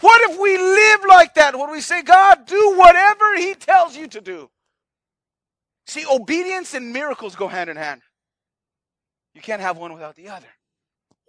What 0.00 0.30
if 0.30 0.38
we 0.38 0.58
live 0.58 1.00
like 1.08 1.34
that? 1.34 1.58
When 1.58 1.70
we 1.70 1.80
say, 1.80 2.02
God, 2.02 2.46
do 2.46 2.74
whatever 2.76 3.36
He 3.36 3.54
tells 3.54 3.96
you 3.96 4.06
to 4.08 4.20
do? 4.20 4.50
See, 5.86 6.04
obedience 6.06 6.74
and 6.74 6.92
miracles 6.92 7.34
go 7.34 7.48
hand 7.48 7.70
in 7.70 7.76
hand. 7.76 8.02
You 9.34 9.40
can't 9.40 9.62
have 9.62 9.78
one 9.78 9.92
without 9.92 10.16
the 10.16 10.28
other. 10.28 10.48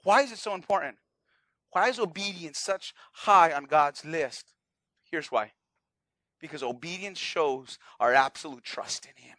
Why 0.03 0.21
is 0.21 0.31
it 0.31 0.37
so 0.37 0.53
important? 0.53 0.97
Why 1.71 1.89
is 1.89 1.99
obedience 1.99 2.57
such 2.57 2.93
high 3.13 3.53
on 3.53 3.65
God's 3.65 4.03
list? 4.03 4.53
Here's 5.09 5.31
why. 5.31 5.51
Because 6.41 6.63
obedience 6.63 7.19
shows 7.19 7.77
our 7.99 8.13
absolute 8.13 8.63
trust 8.63 9.05
in 9.05 9.23
Him. 9.23 9.37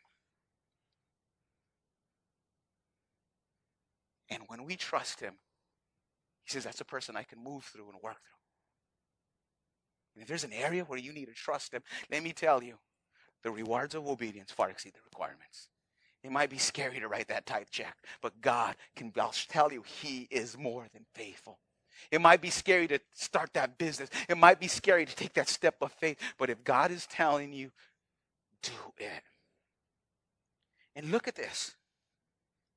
And 4.31 4.43
when 4.49 4.65
we 4.65 4.77
trust 4.77 5.21
Him, 5.21 5.35
He 6.45 6.51
says, 6.51 6.65
that's 6.65 6.81
a 6.81 6.85
person 6.85 7.17
I 7.17 7.23
can 7.23 7.43
move 7.43 7.65
through 7.65 7.91
and 7.91 8.03
work 8.03 8.17
through. 8.17 8.39
And 10.15 10.23
if 10.23 10.29
there's 10.29 10.45
an 10.45 10.53
area 10.53 10.85
where 10.85 10.99
you 10.99 11.13
need 11.13 11.27
to 11.27 11.35
trust 11.35 11.73
Him, 11.73 11.83
let 12.11 12.23
me 12.23 12.33
tell 12.33 12.63
you, 12.63 12.75
the 13.43 13.51
rewards 13.51 13.95
of 13.95 14.07
obedience 14.07 14.51
far 14.51 14.69
exceed 14.69 14.95
the 14.95 15.01
requirements. 15.05 15.69
It 16.25 16.33
might 16.33 16.51
be 16.51 16.59
scary 16.59 16.99
to 16.99 17.09
write 17.09 17.29
that 17.29 17.47
tithe 17.47 17.69
check, 17.71 17.97
but 18.21 18.41
God 18.41 18.75
can, 18.97 19.13
I'll 19.19 19.33
tell 19.49 19.73
you, 19.73 19.85
He 19.87 20.27
is 20.31 20.59
more 20.59 20.87
than 20.93 21.07
faithful. 21.15 21.59
It 22.11 22.21
might 22.21 22.41
be 22.41 22.51
scary 22.51 22.89
to 22.89 23.01
start 23.15 23.55
that 23.55 23.79
business. 23.79 24.11
It 24.29 24.37
might 24.37 24.61
be 24.61 24.69
scary 24.69 25.05
to 25.05 25.17
take 25.17 25.35
that 25.35 25.49
step 25.49 25.77
of 25.81 25.93
faith. 25.93 26.19
But 26.39 26.51
if 26.51 26.63
God 26.65 26.91
is 26.91 27.07
telling 27.07 27.53
you, 27.53 27.71
do 28.63 28.73
it. 28.99 29.23
And 30.95 31.11
look 31.11 31.29
at 31.29 31.35
this. 31.35 31.75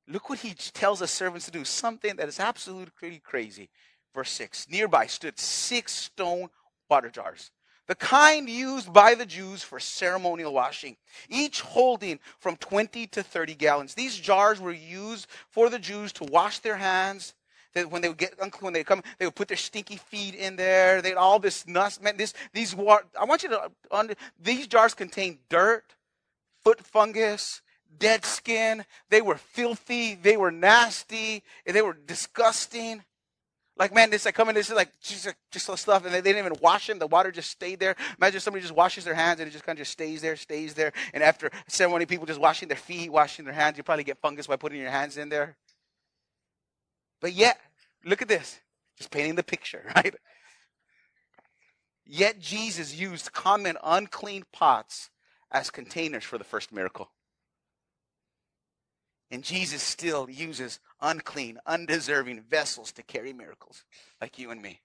Look 0.08 0.30
what 0.30 0.40
he 0.40 0.54
tells 0.54 1.00
the 1.00 1.08
servants 1.08 1.46
to 1.46 1.52
do 1.52 1.64
something 1.64 2.16
that 2.16 2.28
is 2.28 2.40
absolutely 2.40 3.20
crazy. 3.24 3.70
Verse 4.14 4.32
6 4.32 4.68
Nearby 4.70 5.08
stood 5.08 5.40
six 5.40 5.94
stone 5.94 6.50
water 6.90 7.10
jars, 7.10 7.52
the 7.88 7.96
kind 7.96 8.50
used 8.50 8.92
by 8.92 9.16
the 9.16 9.26
Jews 9.26 9.64
for 9.64 9.80
ceremonial 9.80 10.54
washing, 10.54 10.98
each 11.30 11.62
holding 11.62 12.20
from 12.40 12.58
20 12.58 13.08
to 13.08 13.24
30 13.24 13.56
gallons. 13.56 13.94
These 13.94 14.18
jars 14.18 14.60
were 14.60 14.72
used 14.72 15.28
for 15.50 15.70
the 15.70 15.80
Jews 15.80 16.12
to 16.14 16.26
wash 16.26 16.60
their 16.60 16.78
hands. 16.78 17.34
That 17.74 17.90
when 17.90 18.02
they 18.02 18.10
would 18.10 18.18
get 18.18 18.34
when 18.60 18.74
they 18.74 18.84
come, 18.84 19.02
they 19.18 19.26
would 19.26 19.36
put 19.36 19.48
their 19.48 19.56
stinky 19.56 19.96
feet 19.96 20.36
in 20.36 20.58
there. 20.58 21.02
They'd 21.02 21.14
all 21.14 21.40
this 21.40 21.66
nuts. 21.66 22.02
Man, 22.02 22.18
this 22.18 22.34
these 22.52 22.76
water. 22.76 23.06
I 23.18 23.24
want 23.24 23.44
you 23.44 23.50
to 23.50 23.72
under 23.90 24.16
these 24.38 24.68
jars 24.68 24.94
contain 24.94 25.40
dirt, 25.48 25.96
foot 26.66 26.86
fungus, 26.86 27.62
dead 27.98 28.26
skin. 28.26 28.86
They 29.10 29.22
were 29.22 29.38
filthy. 29.38 30.16
They 30.16 30.38
were 30.38 30.52
nasty. 30.52 31.44
And 31.66 31.76
they 31.76 31.82
were 31.82 31.98
disgusting. 32.06 33.04
Like, 33.78 33.94
man, 33.96 34.10
this, 34.10 34.26
I 34.26 34.32
come 34.32 34.50
in, 34.50 34.56
this 34.56 34.70
is 34.70 34.76
like 34.76 34.92
just, 35.02 35.28
just 35.50 35.78
stuff, 35.80 36.06
and 36.06 36.14
they, 36.14 36.20
they, 36.22 36.34
didn't 36.34 36.46
even 36.46 36.58
wash 36.62 36.88
them. 36.88 37.00
The 37.00 37.08
water 37.08 37.32
just 37.32 37.50
stayed 37.50 37.80
there. 37.80 37.96
Imagine 38.18 38.40
somebody 38.40 38.62
just 38.62 38.76
washes 38.76 39.06
their 39.06 39.16
hands 39.16 39.40
and 39.40 39.48
it 39.48 39.52
just 39.52 39.64
kind 39.64 39.78
of 39.78 39.82
just 39.82 39.94
stays 39.94 40.22
there, 40.22 40.36
stays 40.36 40.74
there. 40.74 40.92
And 41.14 41.24
after 41.24 41.50
so 41.68 41.90
many 41.90 42.06
people 42.06 42.26
just 42.26 42.40
washing 42.40 42.68
their 42.68 42.78
feet, 42.78 43.12
washing 43.12 43.46
their 43.46 43.54
hands, 43.54 43.78
you 43.78 43.84
probably 43.84 44.04
get 44.04 44.20
fungus 44.20 44.46
by 44.46 44.58
putting 44.58 44.80
your 44.80 44.92
hands 44.92 45.18
in 45.18 45.30
there. 45.30 45.58
But 47.22 47.34
yet, 47.34 47.60
look 48.06 48.22
at 48.22 48.28
this. 48.28 48.60
Just 48.98 49.10
painting 49.10 49.36
the 49.36 49.44
picture, 49.44 49.84
right? 49.96 50.14
Yet 52.06 52.40
Jesus 52.40 52.94
used 52.94 53.32
common 53.32 53.78
unclean 53.84 54.44
pots 54.52 55.10
as 55.50 55.72
containers 55.72 56.24
for 56.24 56.38
the 56.38 56.44
first 56.44 56.72
miracle. 56.72 57.10
And 59.32 59.44
Jesus 59.44 59.82
still 59.82 60.30
uses 60.30 60.80
unclean, 61.00 61.58
undeserving 61.65 62.41
vessels 62.50 62.91
to 62.94 63.04
carry 63.04 63.32
miracles 63.32 63.86
like 64.20 64.38
you 64.38 64.52
and 64.52 64.62
me. 64.62 64.82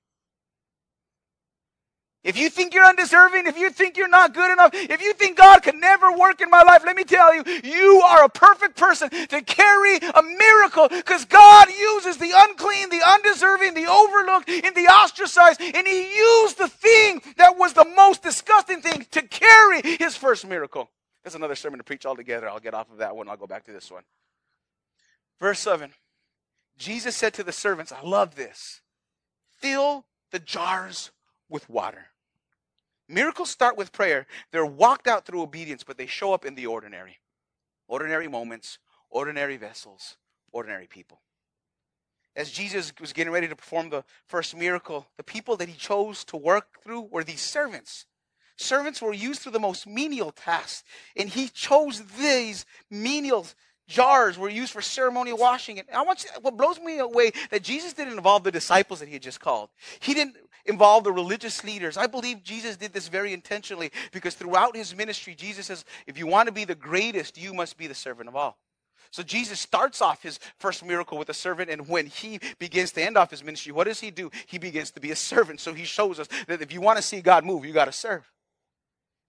If 2.26 2.36
you 2.36 2.50
think 2.50 2.74
you're 2.74 2.84
undeserving, 2.84 3.46
if 3.46 3.56
you 3.56 3.70
think 3.70 3.96
you're 3.96 4.08
not 4.08 4.34
good 4.34 4.52
enough, 4.52 4.70
if 4.74 5.00
you 5.00 5.12
think 5.14 5.36
God 5.36 5.62
can 5.62 5.78
never 5.78 6.10
work 6.10 6.40
in 6.40 6.50
my 6.50 6.62
life, 6.62 6.82
let 6.84 6.96
me 6.96 7.04
tell 7.04 7.32
you, 7.32 7.44
you 7.62 8.02
are 8.04 8.24
a 8.24 8.28
perfect 8.28 8.76
person 8.76 9.10
to 9.10 9.42
carry 9.42 9.98
a 9.98 10.22
miracle 10.22 10.88
because 10.88 11.24
God 11.24 11.68
uses 11.68 12.16
the 12.16 12.32
unclean, 12.34 12.90
the 12.90 13.00
undeserving, 13.06 13.74
the 13.74 13.86
overlooked, 13.86 14.48
and 14.48 14.74
the 14.74 14.88
ostracized, 14.88 15.60
and 15.60 15.86
He 15.86 16.16
used 16.16 16.58
the 16.58 16.66
thing 16.66 17.22
that 17.36 17.56
was 17.56 17.74
the 17.74 17.84
most 17.96 18.24
disgusting 18.24 18.80
thing 18.80 19.06
to 19.12 19.22
carry 19.22 19.82
His 19.82 20.16
first 20.16 20.48
miracle. 20.48 20.90
That's 21.22 21.36
another 21.36 21.54
sermon 21.54 21.78
to 21.78 21.84
preach 21.84 22.06
altogether. 22.06 22.48
I'll 22.48 22.58
get 22.58 22.74
off 22.74 22.90
of 22.90 22.98
that 22.98 23.14
one. 23.14 23.28
I'll 23.28 23.36
go 23.36 23.46
back 23.46 23.66
to 23.66 23.72
this 23.72 23.88
one. 23.88 24.02
Verse 25.40 25.60
7 25.60 25.92
Jesus 26.78 27.16
said 27.16 27.32
to 27.34 27.42
the 27.42 27.52
servants, 27.52 27.92
I 27.92 28.02
love 28.02 28.34
this, 28.34 28.82
fill 29.58 30.04
the 30.30 30.38
jars 30.38 31.10
with 31.48 31.68
water. 31.70 32.08
Miracles 33.08 33.50
start 33.50 33.76
with 33.76 33.92
prayer. 33.92 34.26
They're 34.50 34.66
walked 34.66 35.06
out 35.06 35.24
through 35.24 35.42
obedience, 35.42 35.84
but 35.84 35.96
they 35.96 36.06
show 36.06 36.32
up 36.32 36.44
in 36.44 36.54
the 36.54 36.66
ordinary. 36.66 37.18
Ordinary 37.86 38.26
moments, 38.26 38.78
ordinary 39.10 39.56
vessels, 39.56 40.16
ordinary 40.50 40.86
people. 40.86 41.20
As 42.34 42.50
Jesus 42.50 42.92
was 43.00 43.12
getting 43.12 43.32
ready 43.32 43.48
to 43.48 43.56
perform 43.56 43.88
the 43.88 44.04
first 44.26 44.56
miracle, 44.56 45.06
the 45.16 45.22
people 45.22 45.56
that 45.56 45.68
he 45.68 45.76
chose 45.76 46.24
to 46.24 46.36
work 46.36 46.82
through 46.82 47.02
were 47.02 47.24
these 47.24 47.40
servants. 47.40 48.06
Servants 48.56 49.00
were 49.00 49.12
used 49.12 49.42
for 49.42 49.50
the 49.50 49.60
most 49.60 49.86
menial 49.86 50.32
tasks, 50.32 50.82
and 51.16 51.28
he 51.28 51.48
chose 51.48 52.02
these 52.18 52.66
menial 52.90 53.46
jars 53.86 54.38
were 54.38 54.48
used 54.48 54.72
for 54.72 54.82
ceremonial 54.82 55.38
washing. 55.38 55.78
And 55.78 55.88
I 55.92 56.02
want 56.02 56.24
you, 56.24 56.30
what 56.40 56.56
blows 56.56 56.80
me 56.80 56.98
away 56.98 57.32
that 57.50 57.62
Jesus 57.62 57.92
didn't 57.92 58.14
involve 58.14 58.44
the 58.44 58.52
disciples 58.52 59.00
that 59.00 59.06
he 59.06 59.14
had 59.14 59.22
just 59.22 59.40
called. 59.40 59.70
He 60.00 60.14
didn't 60.14 60.36
involve 60.64 61.04
the 61.04 61.12
religious 61.12 61.62
leaders. 61.64 61.96
I 61.96 62.06
believe 62.06 62.42
Jesus 62.42 62.76
did 62.76 62.92
this 62.92 63.08
very 63.08 63.32
intentionally 63.32 63.92
because 64.12 64.34
throughout 64.34 64.76
his 64.76 64.94
ministry, 64.96 65.34
Jesus 65.34 65.66
says, 65.66 65.84
if 66.06 66.18
you 66.18 66.26
want 66.26 66.46
to 66.46 66.52
be 66.52 66.64
the 66.64 66.74
greatest, 66.74 67.38
you 67.38 67.54
must 67.54 67.76
be 67.76 67.86
the 67.86 67.94
servant 67.94 68.28
of 68.28 68.36
all. 68.36 68.58
So 69.12 69.22
Jesus 69.22 69.60
starts 69.60 70.02
off 70.02 70.22
his 70.22 70.38
first 70.58 70.84
miracle 70.84 71.16
with 71.16 71.28
a 71.28 71.34
servant, 71.34 71.70
and 71.70 71.88
when 71.88 72.06
he 72.06 72.40
begins 72.58 72.92
to 72.92 73.02
end 73.02 73.16
off 73.16 73.30
his 73.30 73.44
ministry, 73.44 73.72
what 73.72 73.86
does 73.86 74.00
he 74.00 74.10
do? 74.10 74.30
He 74.46 74.58
begins 74.58 74.90
to 74.90 75.00
be 75.00 75.10
a 75.12 75.16
servant. 75.16 75.60
So 75.60 75.72
he 75.72 75.84
shows 75.84 76.18
us 76.18 76.28
that 76.48 76.60
if 76.60 76.72
you 76.72 76.80
want 76.80 76.96
to 76.96 77.02
see 77.02 77.20
God 77.20 77.44
move, 77.44 77.64
you 77.64 77.72
got 77.72 77.86
to 77.86 77.92
serve. 77.92 78.30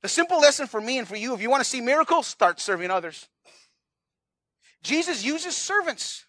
The 0.01 0.09
simple 0.09 0.39
lesson 0.39 0.67
for 0.67 0.81
me 0.81 0.97
and 0.97 1.07
for 1.07 1.15
you, 1.15 1.33
if 1.33 1.41
you 1.41 1.49
want 1.49 1.63
to 1.63 1.69
see 1.69 1.79
miracles, 1.79 2.27
start 2.27 2.59
serving 2.59 2.91
others. 2.91 3.29
Jesus 4.83 5.23
uses 5.23 5.55
servants. 5.55 6.25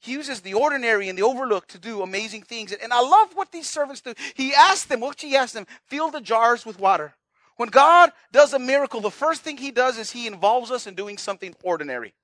He 0.00 0.12
uses 0.12 0.40
the 0.40 0.54
ordinary 0.54 1.08
and 1.08 1.16
the 1.16 1.22
overlooked 1.22 1.70
to 1.70 1.78
do 1.78 2.02
amazing 2.02 2.42
things. 2.42 2.72
And 2.72 2.92
I 2.92 3.00
love 3.00 3.34
what 3.34 3.52
these 3.52 3.68
servants 3.68 4.00
do. 4.00 4.14
He 4.34 4.52
asked 4.52 4.88
them, 4.88 5.00
what 5.00 5.20
he 5.20 5.36
asked 5.36 5.54
them? 5.54 5.66
Fill 5.86 6.10
the 6.10 6.20
jars 6.20 6.66
with 6.66 6.80
water. 6.80 7.14
When 7.56 7.68
God 7.68 8.10
does 8.32 8.52
a 8.52 8.58
miracle, 8.58 9.00
the 9.00 9.10
first 9.10 9.42
thing 9.42 9.56
he 9.56 9.70
does 9.70 9.98
is 9.98 10.10
he 10.10 10.26
involves 10.26 10.70
us 10.70 10.86
in 10.86 10.94
doing 10.94 11.18
something 11.18 11.54
ordinary. 11.62 12.14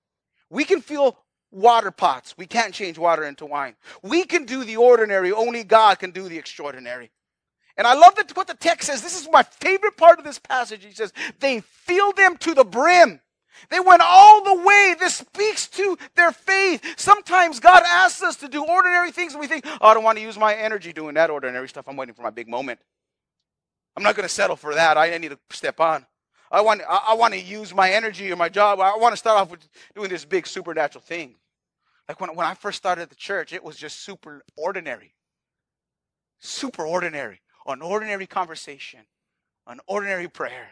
We 0.51 0.65
can 0.65 0.81
fill 0.81 1.19
water 1.53 1.91
pots. 1.91 2.35
We 2.37 2.47
can't 2.47 2.75
change 2.75 2.99
water 2.99 3.25
into 3.25 3.47
wine. 3.47 3.77
We 4.03 4.25
can 4.25 4.45
do 4.45 4.65
the 4.65 4.77
ordinary. 4.77 5.31
Only 5.31 5.63
God 5.63 5.99
can 5.99 6.11
do 6.11 6.29
the 6.29 6.39
extraordinary. 6.39 7.11
And 7.77 7.87
I 7.87 7.95
love 7.95 8.17
that 8.17 8.37
what 8.37 8.49
the 8.49 8.55
text 8.55 8.89
says. 8.89 9.03
This 9.03 9.21
is 9.21 9.29
my 9.31 9.45
favorite 9.45 9.97
part 9.97 10.19
of 10.19 10.25
this 10.25 10.41
passage. 10.41 10.85
He 10.85 10.93
says, 10.93 11.13
they 11.39 11.61
fill 11.61 12.13
them 12.13 12.37
to 12.39 12.55
the 12.55 12.65
brim. 12.65 13.21
They 13.71 13.81
went 13.81 14.03
all 14.05 14.43
the 14.43 14.63
way. 14.63 14.95
This 14.99 15.17
speaks 15.17 15.69
to 15.69 15.99
their 16.15 16.33
faith. 16.33 16.83
Sometimes 16.97 17.61
God 17.61 17.83
asks 17.87 18.23
us 18.23 18.37
to 18.37 18.49
do 18.49 18.65
ordinary 18.65 19.11
things 19.11 19.33
and 19.33 19.41
we 19.41 19.47
think, 19.47 19.67
oh, 19.67 19.89
I 19.89 19.95
don't 19.95 20.05
want 20.05 20.19
to 20.19 20.25
use 20.25 20.39
my 20.39 20.55
energy 20.55 20.93
doing 20.93 21.15
that 21.15 21.31
ordinary 21.31 21.69
stuff. 21.69 21.89
I'm 21.89 21.97
waiting 21.97 22.15
for 22.15 22.23
my 22.23 22.31
big 22.31 22.49
moment. 22.49 22.81
I'm 23.97 24.03
not 24.03 24.15
going 24.15 24.29
to 24.29 24.35
settle 24.35 24.57
for 24.57 24.75
that. 24.75 24.97
I 24.97 25.17
need 25.19 25.31
to 25.31 25.39
step 25.51 25.81
on. 25.81 26.07
I 26.51 26.61
want, 26.61 26.83
I, 26.89 27.09
I 27.09 27.15
want 27.15 27.35
to 27.35 27.41
use 27.41 27.75
my 27.75 27.91
energy 27.91 28.31
or 28.33 28.37
my 28.37 28.49
job. 28.49 28.81
I 28.81 28.97
want 28.97 29.13
to 29.13 29.17
start 29.17 29.39
off 29.39 29.51
with 29.51 29.69
doing 29.95 30.09
this 30.09 30.25
big 30.25 30.47
supernatural 30.47 31.03
thing. 31.03 31.35
Like 32.09 32.21
when, 32.21 32.35
when 32.35 32.47
I 32.47 32.55
first 32.55 32.79
started 32.79 33.11
the 33.11 33.15
church, 33.15 33.53
it 33.53 33.63
was 33.63 33.77
just 33.77 34.01
super 34.03 34.43
ordinary. 34.57 35.15
Super 36.41 36.87
ordinary. 36.87 37.41
An 37.67 37.83
ordinary 37.83 38.27
conversation, 38.27 39.01
an 39.67 39.81
ordinary 39.87 40.27
prayer 40.27 40.69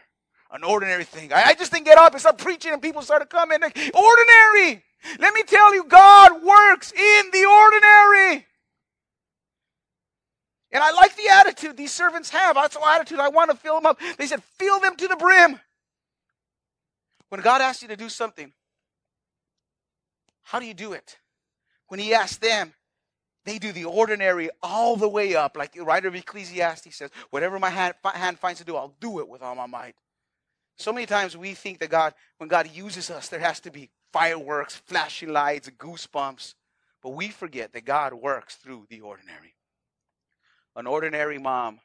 an 0.51 0.63
ordinary 0.63 1.03
thing. 1.03 1.33
I, 1.33 1.43
I 1.47 1.53
just 1.53 1.71
didn't 1.71 1.85
get 1.85 1.97
up 1.97 2.13
and 2.13 2.21
start 2.21 2.37
preaching, 2.37 2.73
and 2.73 2.81
people 2.81 3.01
started 3.01 3.29
coming. 3.29 3.59
Like, 3.61 3.77
ordinary. 3.93 4.83
Let 5.19 5.33
me 5.33 5.43
tell 5.43 5.73
you, 5.73 5.83
God 5.83 6.43
works 6.43 6.91
in 6.91 7.31
the 7.31 7.45
ordinary. 7.45 8.45
And 10.71 10.83
I 10.83 10.91
like 10.91 11.15
the 11.15 11.29
attitude 11.29 11.77
these 11.77 11.93
servants 11.93 12.29
have. 12.29 12.55
That's 12.55 12.75
the 12.75 12.85
attitude 12.85 13.19
I 13.19 13.29
want 13.29 13.51
to 13.51 13.57
fill 13.57 13.75
them 13.75 13.85
up. 13.85 13.99
They 14.17 14.27
said, 14.27 14.43
fill 14.57 14.79
them 14.79 14.95
to 14.97 15.07
the 15.07 15.15
brim. 15.15 15.59
When 17.29 17.41
God 17.41 17.61
asks 17.61 17.81
you 17.81 17.87
to 17.89 17.95
do 17.95 18.09
something, 18.09 18.51
how 20.43 20.59
do 20.59 20.65
you 20.65 20.73
do 20.73 20.93
it? 20.93 21.17
When 21.87 21.99
He 21.99 22.13
asks 22.13 22.37
them, 22.37 22.73
they 23.45 23.59
do 23.59 23.71
the 23.71 23.85
ordinary 23.85 24.49
all 24.61 24.97
the 24.97 25.07
way 25.07 25.35
up. 25.35 25.55
Like 25.55 25.73
the 25.73 25.83
writer 25.83 26.09
of 26.09 26.15
Ecclesiastes 26.15 26.95
says, 26.95 27.11
whatever 27.29 27.59
my 27.59 27.69
hand, 27.69 27.93
hand 28.03 28.39
finds 28.39 28.59
to 28.59 28.65
do, 28.65 28.75
I'll 28.75 28.95
do 28.99 29.19
it 29.19 29.27
with 29.29 29.41
all 29.41 29.55
my 29.55 29.67
might. 29.67 29.95
So 30.77 30.93
many 30.93 31.07
times 31.07 31.35
we 31.35 31.53
think 31.53 31.79
that 31.79 31.89
God, 31.89 32.13
when 32.37 32.47
God 32.47 32.69
uses 32.71 33.09
us, 33.09 33.29
there 33.29 33.39
has 33.39 33.59
to 33.61 33.71
be 33.71 33.89
fireworks, 34.13 34.75
flashing 34.75 35.29
lights, 35.29 35.69
goosebumps. 35.77 36.53
But 37.01 37.09
we 37.11 37.29
forget 37.29 37.73
that 37.73 37.85
God 37.85 38.13
works 38.13 38.55
through 38.55 38.85
the 38.89 39.01
ordinary. 39.01 39.55
An 40.75 40.85
ordinary 40.85 41.39
mom 41.39 41.79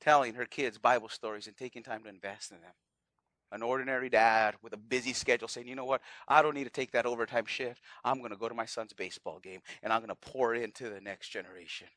telling 0.00 0.34
her 0.34 0.46
kids 0.46 0.78
Bible 0.78 1.08
stories 1.08 1.46
and 1.46 1.56
taking 1.56 1.82
time 1.82 2.02
to 2.02 2.08
invest 2.08 2.50
in 2.50 2.60
them. 2.60 2.72
An 3.52 3.62
ordinary 3.62 4.08
dad 4.08 4.54
with 4.62 4.72
a 4.72 4.78
busy 4.78 5.12
schedule 5.12 5.46
saying, 5.46 5.68
you 5.68 5.74
know 5.74 5.84
what, 5.84 6.00
I 6.26 6.40
don't 6.40 6.54
need 6.54 6.64
to 6.64 6.70
take 6.70 6.92
that 6.92 7.04
overtime 7.04 7.44
shift. 7.44 7.82
I'm 8.02 8.18
going 8.18 8.30
to 8.30 8.36
go 8.36 8.48
to 8.48 8.54
my 8.54 8.64
son's 8.64 8.94
baseball 8.94 9.38
game 9.40 9.60
and 9.82 9.92
I'm 9.92 10.00
going 10.00 10.08
to 10.08 10.30
pour 10.30 10.54
into 10.54 10.88
the 10.88 11.00
next 11.02 11.28
generation. 11.28 11.88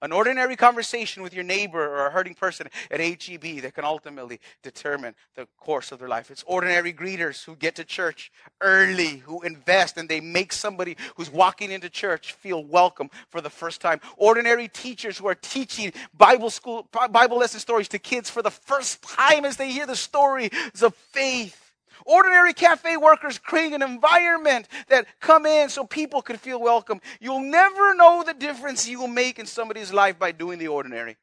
An 0.00 0.12
ordinary 0.12 0.54
conversation 0.54 1.24
with 1.24 1.34
your 1.34 1.42
neighbor 1.42 1.82
or 1.82 2.06
a 2.06 2.10
hurting 2.10 2.34
person 2.34 2.68
at 2.90 3.00
HEB 3.00 3.62
that 3.62 3.74
can 3.74 3.84
ultimately 3.84 4.38
determine 4.62 5.14
the 5.34 5.48
course 5.58 5.90
of 5.90 5.98
their 5.98 6.08
life. 6.08 6.30
It's 6.30 6.44
ordinary 6.46 6.92
greeters 6.92 7.44
who 7.44 7.56
get 7.56 7.74
to 7.76 7.84
church 7.84 8.30
early, 8.60 9.18
who 9.18 9.42
invest, 9.42 9.96
and 9.96 10.08
they 10.08 10.20
make 10.20 10.52
somebody 10.52 10.96
who's 11.16 11.30
walking 11.30 11.72
into 11.72 11.90
church 11.90 12.34
feel 12.34 12.62
welcome 12.64 13.10
for 13.28 13.40
the 13.40 13.50
first 13.50 13.80
time. 13.80 14.00
Ordinary 14.16 14.68
teachers 14.68 15.18
who 15.18 15.26
are 15.26 15.34
teaching 15.34 15.92
Bible 16.16 16.50
school, 16.50 16.88
Bible 17.10 17.38
lesson 17.38 17.58
stories 17.58 17.88
to 17.88 17.98
kids 17.98 18.30
for 18.30 18.42
the 18.42 18.52
first 18.52 19.02
time 19.02 19.44
as 19.44 19.56
they 19.56 19.72
hear 19.72 19.86
the 19.86 19.96
stories 19.96 20.50
of 20.80 20.94
faith 20.94 21.67
Ordinary 22.04 22.52
cafe 22.52 22.96
workers 22.96 23.38
creating 23.38 23.74
an 23.74 23.82
environment 23.82 24.68
that 24.88 25.06
come 25.20 25.46
in 25.46 25.68
so 25.68 25.84
people 25.84 26.22
can 26.22 26.36
feel 26.36 26.60
welcome. 26.60 27.00
You'll 27.20 27.40
never 27.40 27.94
know 27.94 28.22
the 28.26 28.34
difference 28.34 28.88
you 28.88 29.00
will 29.00 29.08
make 29.08 29.38
in 29.38 29.46
somebody's 29.46 29.92
life 29.92 30.18
by 30.18 30.32
doing 30.32 30.58
the 30.58 30.68
ordinary. 30.68 31.16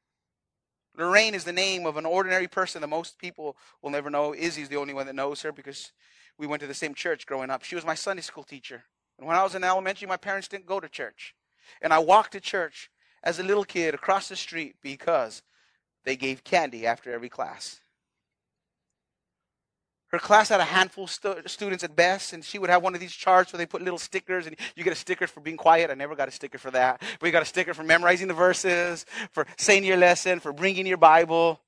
Lorraine 0.97 1.35
is 1.35 1.43
the 1.43 1.51
name 1.51 1.85
of 1.85 1.97
an 1.97 2.05
ordinary 2.05 2.47
person 2.47 2.81
that 2.81 2.87
most 2.87 3.17
people 3.19 3.57
will 3.81 3.89
never 3.89 4.09
know. 4.09 4.33
Izzy's 4.33 4.69
the 4.69 4.77
only 4.77 4.93
one 4.93 5.05
that 5.07 5.15
knows 5.15 5.41
her 5.41 5.51
because 5.51 5.91
we 6.37 6.47
went 6.47 6.61
to 6.61 6.67
the 6.67 6.73
same 6.73 6.93
church 6.93 7.25
growing 7.25 7.49
up. 7.49 7.63
She 7.63 7.75
was 7.75 7.85
my 7.85 7.95
Sunday 7.95 8.21
school 8.21 8.43
teacher. 8.43 8.83
And 9.17 9.27
when 9.27 9.35
I 9.35 9.43
was 9.43 9.55
in 9.55 9.63
elementary, 9.63 10.07
my 10.07 10.17
parents 10.17 10.47
didn't 10.47 10.65
go 10.65 10.79
to 10.79 10.89
church. 10.89 11.35
And 11.81 11.93
I 11.93 11.99
walked 11.99 12.33
to 12.33 12.39
church 12.39 12.89
as 13.23 13.39
a 13.39 13.43
little 13.43 13.65
kid 13.65 13.93
across 13.93 14.29
the 14.29 14.35
street 14.35 14.75
because 14.81 15.41
they 16.03 16.15
gave 16.15 16.43
candy 16.43 16.85
after 16.85 17.11
every 17.11 17.29
class. 17.29 17.81
Her 20.15 20.19
class 20.19 20.47
had 20.47 20.61
a 20.61 20.63
handful 20.63 21.03
of 21.03 21.11
stu- 21.11 21.41
students 21.45 21.83
at 21.83 21.93
best, 21.93 22.31
and 22.31 22.41
she 22.41 22.57
would 22.57 22.69
have 22.69 22.81
one 22.81 22.93
of 22.93 23.01
these 23.01 23.11
charts 23.11 23.51
where 23.51 23.57
they 23.57 23.65
put 23.65 23.81
little 23.81 23.99
stickers, 23.99 24.47
and 24.47 24.55
you 24.73 24.81
get 24.85 24.93
a 24.93 24.95
sticker 24.95 25.27
for 25.27 25.41
being 25.41 25.57
quiet. 25.57 25.91
I 25.91 25.93
never 25.93 26.15
got 26.15 26.29
a 26.29 26.31
sticker 26.31 26.57
for 26.57 26.71
that. 26.71 27.01
But 27.19 27.25
you 27.25 27.33
got 27.33 27.41
a 27.41 27.45
sticker 27.45 27.73
for 27.73 27.83
memorizing 27.83 28.29
the 28.29 28.33
verses, 28.33 29.05
for 29.31 29.45
saying 29.57 29.83
your 29.83 29.97
lesson, 29.97 30.39
for 30.39 30.53
bringing 30.53 30.87
your 30.87 30.95
Bible. 30.95 31.59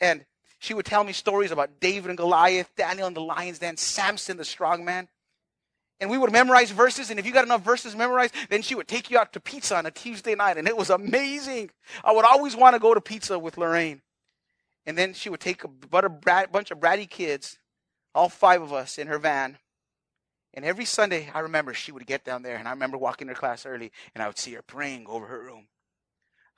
And 0.00 0.24
she 0.58 0.72
would 0.72 0.86
tell 0.86 1.04
me 1.04 1.12
stories 1.12 1.50
about 1.50 1.78
David 1.78 2.08
and 2.08 2.16
Goliath, 2.16 2.70
Daniel 2.78 3.08
and 3.08 3.14
the 3.14 3.20
lion's 3.20 3.58
den, 3.58 3.76
Samson 3.76 4.38
the 4.38 4.44
strong 4.46 4.82
man. 4.82 5.08
And 6.00 6.08
we 6.08 6.16
would 6.16 6.32
memorize 6.32 6.70
verses, 6.70 7.10
and 7.10 7.20
if 7.20 7.26
you 7.26 7.32
got 7.32 7.44
enough 7.44 7.62
verses 7.62 7.94
memorized, 7.94 8.32
then 8.48 8.62
she 8.62 8.74
would 8.74 8.88
take 8.88 9.10
you 9.10 9.18
out 9.18 9.34
to 9.34 9.40
pizza 9.40 9.76
on 9.76 9.84
a 9.84 9.90
Tuesday 9.90 10.34
night, 10.34 10.56
and 10.56 10.66
it 10.66 10.78
was 10.78 10.88
amazing. 10.88 11.72
I 12.02 12.12
would 12.12 12.24
always 12.24 12.56
want 12.56 12.72
to 12.74 12.80
go 12.80 12.94
to 12.94 13.02
pizza 13.02 13.38
with 13.38 13.58
Lorraine. 13.58 14.00
And 14.86 14.96
then 14.96 15.12
she 15.12 15.28
would 15.28 15.40
take 15.40 15.62
a 15.62 15.68
bunch 15.68 16.70
of 16.70 16.78
bratty 16.80 17.10
kids 17.10 17.58
all 18.16 18.30
five 18.30 18.62
of 18.62 18.72
us 18.72 18.98
in 18.98 19.06
her 19.06 19.18
van. 19.18 19.58
And 20.54 20.64
every 20.64 20.86
Sunday, 20.86 21.30
I 21.34 21.40
remember 21.40 21.74
she 21.74 21.92
would 21.92 22.06
get 22.06 22.24
down 22.24 22.42
there, 22.42 22.56
and 22.56 22.66
I 22.66 22.70
remember 22.70 22.96
walking 22.96 23.28
to 23.28 23.34
class 23.34 23.66
early, 23.66 23.92
and 24.14 24.22
I 24.22 24.26
would 24.26 24.38
see 24.38 24.54
her 24.54 24.62
praying 24.62 25.06
over 25.06 25.26
her 25.26 25.38
room. 25.38 25.68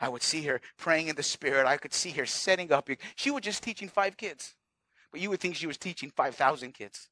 I 0.00 0.08
would 0.08 0.22
see 0.22 0.42
her 0.42 0.60
praying 0.76 1.08
in 1.08 1.16
the 1.16 1.24
Spirit. 1.24 1.66
I 1.66 1.76
could 1.76 1.92
see 1.92 2.12
her 2.12 2.26
setting 2.26 2.70
up. 2.70 2.88
She 3.16 3.32
was 3.32 3.42
just 3.42 3.64
teaching 3.64 3.88
five 3.88 4.16
kids, 4.16 4.54
but 5.10 5.20
you 5.20 5.30
would 5.30 5.40
think 5.40 5.56
she 5.56 5.66
was 5.66 5.76
teaching 5.76 6.12
5,000 6.14 6.72
kids. 6.72 7.08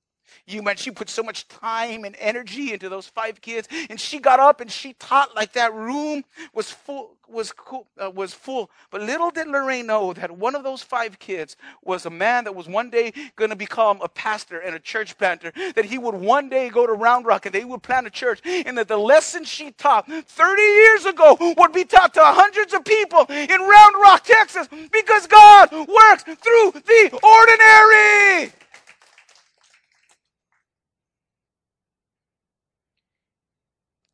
You 0.46 0.62
man, 0.62 0.76
she 0.76 0.90
put 0.90 1.08
so 1.08 1.22
much 1.22 1.48
time 1.48 2.04
and 2.04 2.16
energy 2.18 2.72
into 2.72 2.88
those 2.88 3.06
five 3.06 3.40
kids, 3.40 3.68
and 3.90 4.00
she 4.00 4.18
got 4.18 4.40
up 4.40 4.60
and 4.60 4.70
she 4.70 4.94
taught 4.94 5.34
like 5.34 5.52
that 5.52 5.74
room 5.74 6.24
was 6.52 6.70
full 6.70 7.16
was 7.28 7.52
cool, 7.52 7.86
uh, 8.02 8.10
was 8.10 8.32
full. 8.32 8.70
But 8.90 9.02
little 9.02 9.30
did 9.30 9.48
Lorraine 9.48 9.86
know 9.86 10.12
that 10.12 10.30
one 10.30 10.54
of 10.54 10.62
those 10.62 10.82
five 10.82 11.18
kids 11.18 11.56
was 11.82 12.06
a 12.06 12.10
man 12.10 12.44
that 12.44 12.54
was 12.54 12.68
one 12.68 12.90
day 12.90 13.12
going 13.36 13.50
to 13.50 13.56
become 13.56 14.00
a 14.00 14.08
pastor 14.08 14.58
and 14.58 14.74
a 14.74 14.78
church 14.78 15.18
planter. 15.18 15.52
That 15.74 15.86
he 15.86 15.98
would 15.98 16.14
one 16.14 16.48
day 16.48 16.68
go 16.68 16.86
to 16.86 16.92
Round 16.92 17.26
Rock 17.26 17.46
and 17.46 17.54
they 17.54 17.64
would 17.64 17.82
plant 17.82 18.06
a 18.06 18.10
church, 18.10 18.40
and 18.44 18.76
that 18.78 18.88
the 18.88 18.96
lesson 18.96 19.44
she 19.44 19.72
taught 19.72 20.08
30 20.08 20.62
years 20.62 21.04
ago 21.06 21.36
would 21.58 21.72
be 21.72 21.84
taught 21.84 22.14
to 22.14 22.22
hundreds 22.22 22.74
of 22.74 22.84
people 22.84 23.26
in 23.28 23.60
Round 23.60 23.96
Rock, 24.00 24.24
Texas, 24.24 24.68
because 24.90 25.26
God 25.26 25.72
works 25.72 26.22
through 26.22 26.72
the 26.72 27.18
ordinary. 27.22 28.52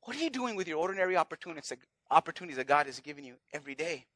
What 0.05 0.17
are 0.17 0.21
you 0.21 0.31
doing 0.31 0.57
with 0.57 0.67
your 0.67 0.79
ordinary 0.79 1.17
opportunities 1.17 1.73
opportunities 2.11 2.57
that 2.57 2.67
God 2.67 2.87
has 2.87 2.99
given 3.01 3.25
you 3.25 3.37
every 3.53 3.75
day? 3.75 4.07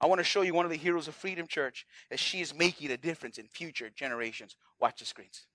I 0.00 0.06
want 0.06 0.20
to 0.20 0.24
show 0.24 0.42
you 0.42 0.54
one 0.54 0.64
of 0.64 0.70
the 0.70 0.76
heroes 0.76 1.08
of 1.08 1.14
Freedom 1.14 1.46
Church 1.46 1.86
as 2.10 2.18
she 2.20 2.40
is 2.40 2.54
making 2.54 2.90
a 2.90 2.96
difference 2.96 3.38
in 3.38 3.46
future 3.46 3.90
generations. 3.94 4.56
Watch 4.80 5.00
the 5.00 5.06
screens. 5.06 5.46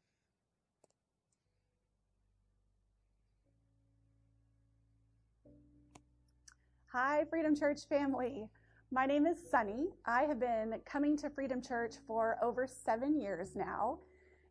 Hi, 6.91 7.23
Freedom 7.29 7.55
Church 7.55 7.87
family. 7.87 8.47
My 8.91 9.05
name 9.05 9.25
is 9.25 9.37
Sunny. 9.49 9.87
I 10.05 10.23
have 10.23 10.39
been 10.39 10.75
coming 10.85 11.17
to 11.17 11.29
Freedom 11.29 11.61
Church 11.61 11.95
for 12.05 12.37
over 12.43 12.67
seven 12.67 13.19
years 13.19 13.55
now, 13.55 13.99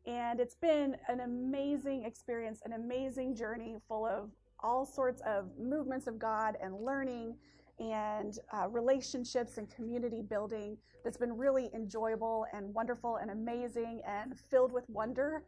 and 0.06 0.40
it's 0.40 0.54
been 0.54 0.96
an 1.08 1.20
amazing 1.20 2.04
experience, 2.04 2.60
an 2.64 2.72
amazing 2.72 3.36
journey 3.36 3.76
full 3.86 4.06
of 4.06 4.30
all 4.62 4.84
sorts 4.84 5.22
of 5.26 5.50
movements 5.58 6.06
of 6.06 6.18
God 6.18 6.56
and 6.62 6.74
learning 6.74 7.36
and 7.78 8.38
uh, 8.52 8.68
relationships 8.68 9.56
and 9.56 9.70
community 9.70 10.22
building 10.22 10.76
that's 11.02 11.16
been 11.16 11.36
really 11.36 11.70
enjoyable 11.74 12.46
and 12.52 12.74
wonderful 12.74 13.16
and 13.16 13.30
amazing 13.30 14.02
and 14.06 14.38
filled 14.50 14.72
with 14.72 14.84
wonder. 14.88 15.44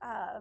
Uh, 0.00 0.40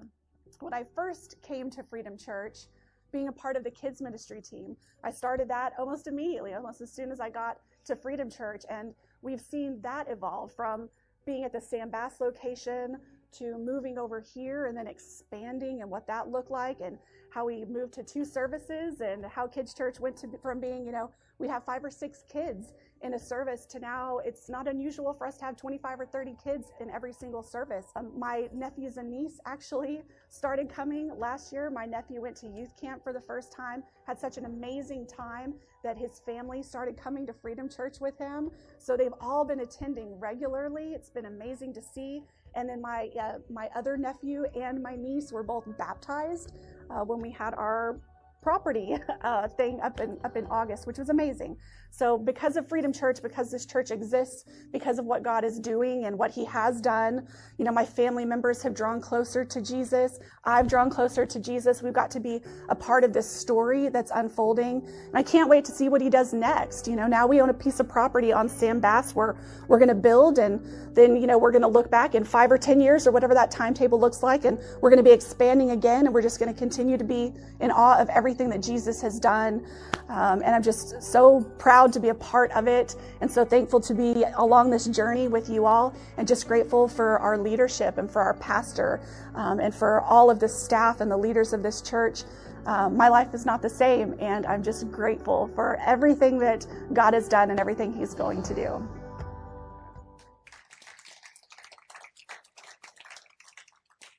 when 0.59 0.73
I 0.73 0.83
first 0.95 1.37
came 1.41 1.69
to 1.71 1.83
Freedom 1.83 2.17
Church, 2.17 2.67
being 3.11 3.27
a 3.27 3.31
part 3.31 3.55
of 3.55 3.63
the 3.63 3.71
kids 3.71 4.01
ministry 4.01 4.41
team, 4.41 4.75
I 5.03 5.11
started 5.11 5.47
that 5.49 5.73
almost 5.79 6.07
immediately, 6.07 6.53
almost 6.53 6.81
as 6.81 6.91
soon 6.91 7.11
as 7.11 7.19
I 7.19 7.29
got 7.29 7.57
to 7.85 7.95
Freedom 7.95 8.29
Church. 8.29 8.63
And 8.69 8.93
we've 9.21 9.41
seen 9.41 9.79
that 9.81 10.07
evolve 10.09 10.51
from 10.53 10.89
being 11.25 11.43
at 11.43 11.53
the 11.53 11.61
Sam 11.61 11.89
Bass 11.89 12.19
location 12.19 12.97
to 13.33 13.57
moving 13.57 13.97
over 13.97 14.19
here 14.19 14.65
and 14.65 14.77
then 14.77 14.87
expanding 14.87 15.81
and 15.81 15.89
what 15.89 16.07
that 16.07 16.29
looked 16.29 16.51
like 16.51 16.77
and 16.83 16.97
how 17.29 17.45
we 17.45 17.65
moved 17.65 17.93
to 17.93 18.03
two 18.03 18.23
services 18.23 19.01
and 19.01 19.25
how 19.25 19.47
Kids 19.47 19.73
Church 19.73 19.99
went 19.99 20.15
to 20.17 20.27
from 20.41 20.59
being, 20.59 20.85
you 20.85 20.91
know, 20.91 21.09
we 21.39 21.47
have 21.47 21.65
five 21.65 21.83
or 21.83 21.89
six 21.89 22.23
kids 22.31 22.73
in 23.01 23.15
a 23.15 23.19
service 23.19 23.65
to 23.65 23.79
now 23.79 24.19
it's 24.23 24.49
not 24.49 24.67
unusual 24.67 25.13
for 25.13 25.27
us 25.27 25.37
to 25.37 25.45
have 25.45 25.57
25 25.57 25.99
or 25.99 26.05
30 26.05 26.35
kids 26.41 26.71
in 26.79 26.89
every 26.89 27.11
single 27.11 27.43
service. 27.43 27.87
Um, 27.95 28.11
my 28.17 28.47
nephews 28.53 28.97
and 28.97 29.09
niece 29.09 29.39
actually 29.45 30.03
started 30.29 30.69
coming 30.69 31.11
last 31.17 31.51
year. 31.51 31.69
My 31.69 31.85
nephew 31.85 32.21
went 32.21 32.37
to 32.37 32.47
youth 32.47 32.79
camp 32.79 33.03
for 33.03 33.11
the 33.11 33.19
first 33.19 33.51
time, 33.51 33.83
had 34.07 34.17
such 34.17 34.37
an 34.37 34.45
amazing 34.45 35.05
time 35.05 35.53
that 35.83 35.97
his 35.97 36.21
family 36.25 36.63
started 36.63 36.95
coming 36.95 37.25
to 37.27 37.33
Freedom 37.33 37.67
Church 37.67 37.99
with 37.99 38.17
him. 38.17 38.49
So 38.77 38.95
they've 38.95 39.13
all 39.19 39.43
been 39.43 39.59
attending 39.59 40.17
regularly. 40.19 40.93
It's 40.93 41.09
been 41.09 41.25
amazing 41.25 41.73
to 41.73 41.81
see. 41.81 42.23
And 42.55 42.69
then 42.69 42.81
my 42.81 43.09
uh, 43.19 43.39
my 43.49 43.69
other 43.75 43.97
nephew 43.97 44.45
and 44.55 44.81
my 44.81 44.95
niece 44.95 45.31
were 45.31 45.43
both 45.43 45.65
baptized 45.77 46.53
uh, 46.89 47.03
when 47.03 47.19
we 47.21 47.31
had 47.31 47.53
our 47.53 47.99
property 48.41 48.95
uh, 49.23 49.47
thing 49.47 49.79
up 49.81 49.99
in 49.99 50.17
up 50.23 50.37
in 50.37 50.45
August, 50.47 50.85
which 50.87 50.97
was 50.97 51.09
amazing. 51.09 51.57
So 51.95 52.17
because 52.17 52.57
of 52.57 52.67
Freedom 52.67 52.91
Church, 52.91 53.21
because 53.21 53.51
this 53.51 53.67
church 53.67 53.91
exists, 53.91 54.45
because 54.71 54.97
of 54.97 55.05
what 55.05 55.21
God 55.21 55.43
is 55.43 55.59
doing 55.59 56.05
and 56.05 56.17
what 56.17 56.31
He 56.31 56.43
has 56.45 56.81
done, 56.81 57.27
you 57.59 57.65
know, 57.65 57.71
my 57.71 57.85
family 57.85 58.25
members 58.25 58.63
have 58.63 58.73
drawn 58.73 58.99
closer 58.99 59.45
to 59.45 59.61
Jesus. 59.61 60.17
I've 60.43 60.67
drawn 60.67 60.89
closer 60.89 61.23
to 61.27 61.39
Jesus. 61.39 61.83
We've 61.83 61.93
got 61.93 62.09
to 62.09 62.19
be 62.19 62.41
a 62.69 62.73
part 62.73 63.03
of 63.03 63.13
this 63.13 63.29
story 63.29 63.89
that's 63.89 64.09
unfolding, 64.09 64.83
and 64.87 65.15
I 65.15 65.21
can't 65.21 65.47
wait 65.47 65.65
to 65.65 65.71
see 65.71 65.87
what 65.87 66.01
He 66.01 66.09
does 66.09 66.33
next. 66.33 66.87
You 66.87 66.95
know, 66.95 67.05
now 67.05 67.27
we 67.27 67.41
own 67.41 67.51
a 67.51 67.53
piece 67.53 67.79
of 67.79 67.87
property 67.87 68.33
on 68.33 68.49
Sam 68.49 68.79
Bass 68.79 69.13
where 69.13 69.35
we're 69.67 69.77
going 69.77 69.89
to 69.89 69.93
build, 69.93 70.39
and 70.39 70.65
then 70.95 71.15
you 71.15 71.27
know 71.27 71.37
we're 71.37 71.51
going 71.51 71.61
to 71.61 71.67
look 71.67 71.91
back 71.91 72.15
in 72.15 72.23
five 72.23 72.51
or 72.51 72.57
ten 72.57 72.81
years 72.81 73.05
or 73.05 73.11
whatever 73.11 73.35
that 73.35 73.51
timetable 73.51 73.99
looks 73.99 74.23
like, 74.23 74.45
and 74.45 74.57
we're 74.81 74.89
going 74.89 74.97
to 74.97 75.07
be 75.07 75.13
expanding 75.13 75.69
again, 75.69 76.07
and 76.07 76.13
we're 76.15 76.23
just 76.23 76.39
going 76.39 76.51
to 76.51 76.57
continue 76.57 76.97
to 76.97 77.03
be 77.03 77.33
in 77.59 77.69
awe 77.69 77.99
of 77.99 78.09
everything 78.09 78.49
that 78.49 78.63
Jesus 78.63 78.99
has 78.99 79.19
done. 79.19 79.63
Um, 80.09 80.41
and 80.41 80.55
I'm 80.55 80.63
just 80.63 81.01
so 81.01 81.41
proud 81.59 81.82
to 81.91 81.99
be 81.99 82.09
a 82.09 82.15
part 82.15 82.51
of 82.51 82.67
it 82.67 82.95
and 83.19 83.29
so 83.29 83.43
thankful 83.43 83.81
to 83.81 83.93
be 83.93 84.23
along 84.37 84.69
this 84.69 84.85
journey 84.85 85.27
with 85.27 85.49
you 85.49 85.65
all 85.65 85.93
and 86.17 86.27
just 86.27 86.47
grateful 86.47 86.87
for 86.87 87.19
our 87.19 87.37
leadership 87.37 87.97
and 87.97 88.09
for 88.09 88.21
our 88.21 88.35
pastor 88.35 89.01
um, 89.35 89.59
and 89.59 89.75
for 89.75 90.01
all 90.01 90.29
of 90.29 90.39
the 90.39 90.47
staff 90.47 91.01
and 91.01 91.11
the 91.11 91.17
leaders 91.17 91.51
of 91.51 91.63
this 91.63 91.81
church. 91.81 92.23
Um, 92.65 92.95
my 92.95 93.09
life 93.09 93.33
is 93.33 93.45
not 93.45 93.61
the 93.61 93.69
same, 93.69 94.15
and 94.19 94.45
I'm 94.45 94.63
just 94.63 94.89
grateful 94.89 95.49
for 95.53 95.77
everything 95.85 96.37
that 96.39 96.65
God 96.93 97.13
has 97.13 97.27
done 97.27 97.51
and 97.51 97.59
everything 97.59 97.91
He's 97.91 98.13
going 98.13 98.41
to 98.43 98.55
do. 98.55 98.89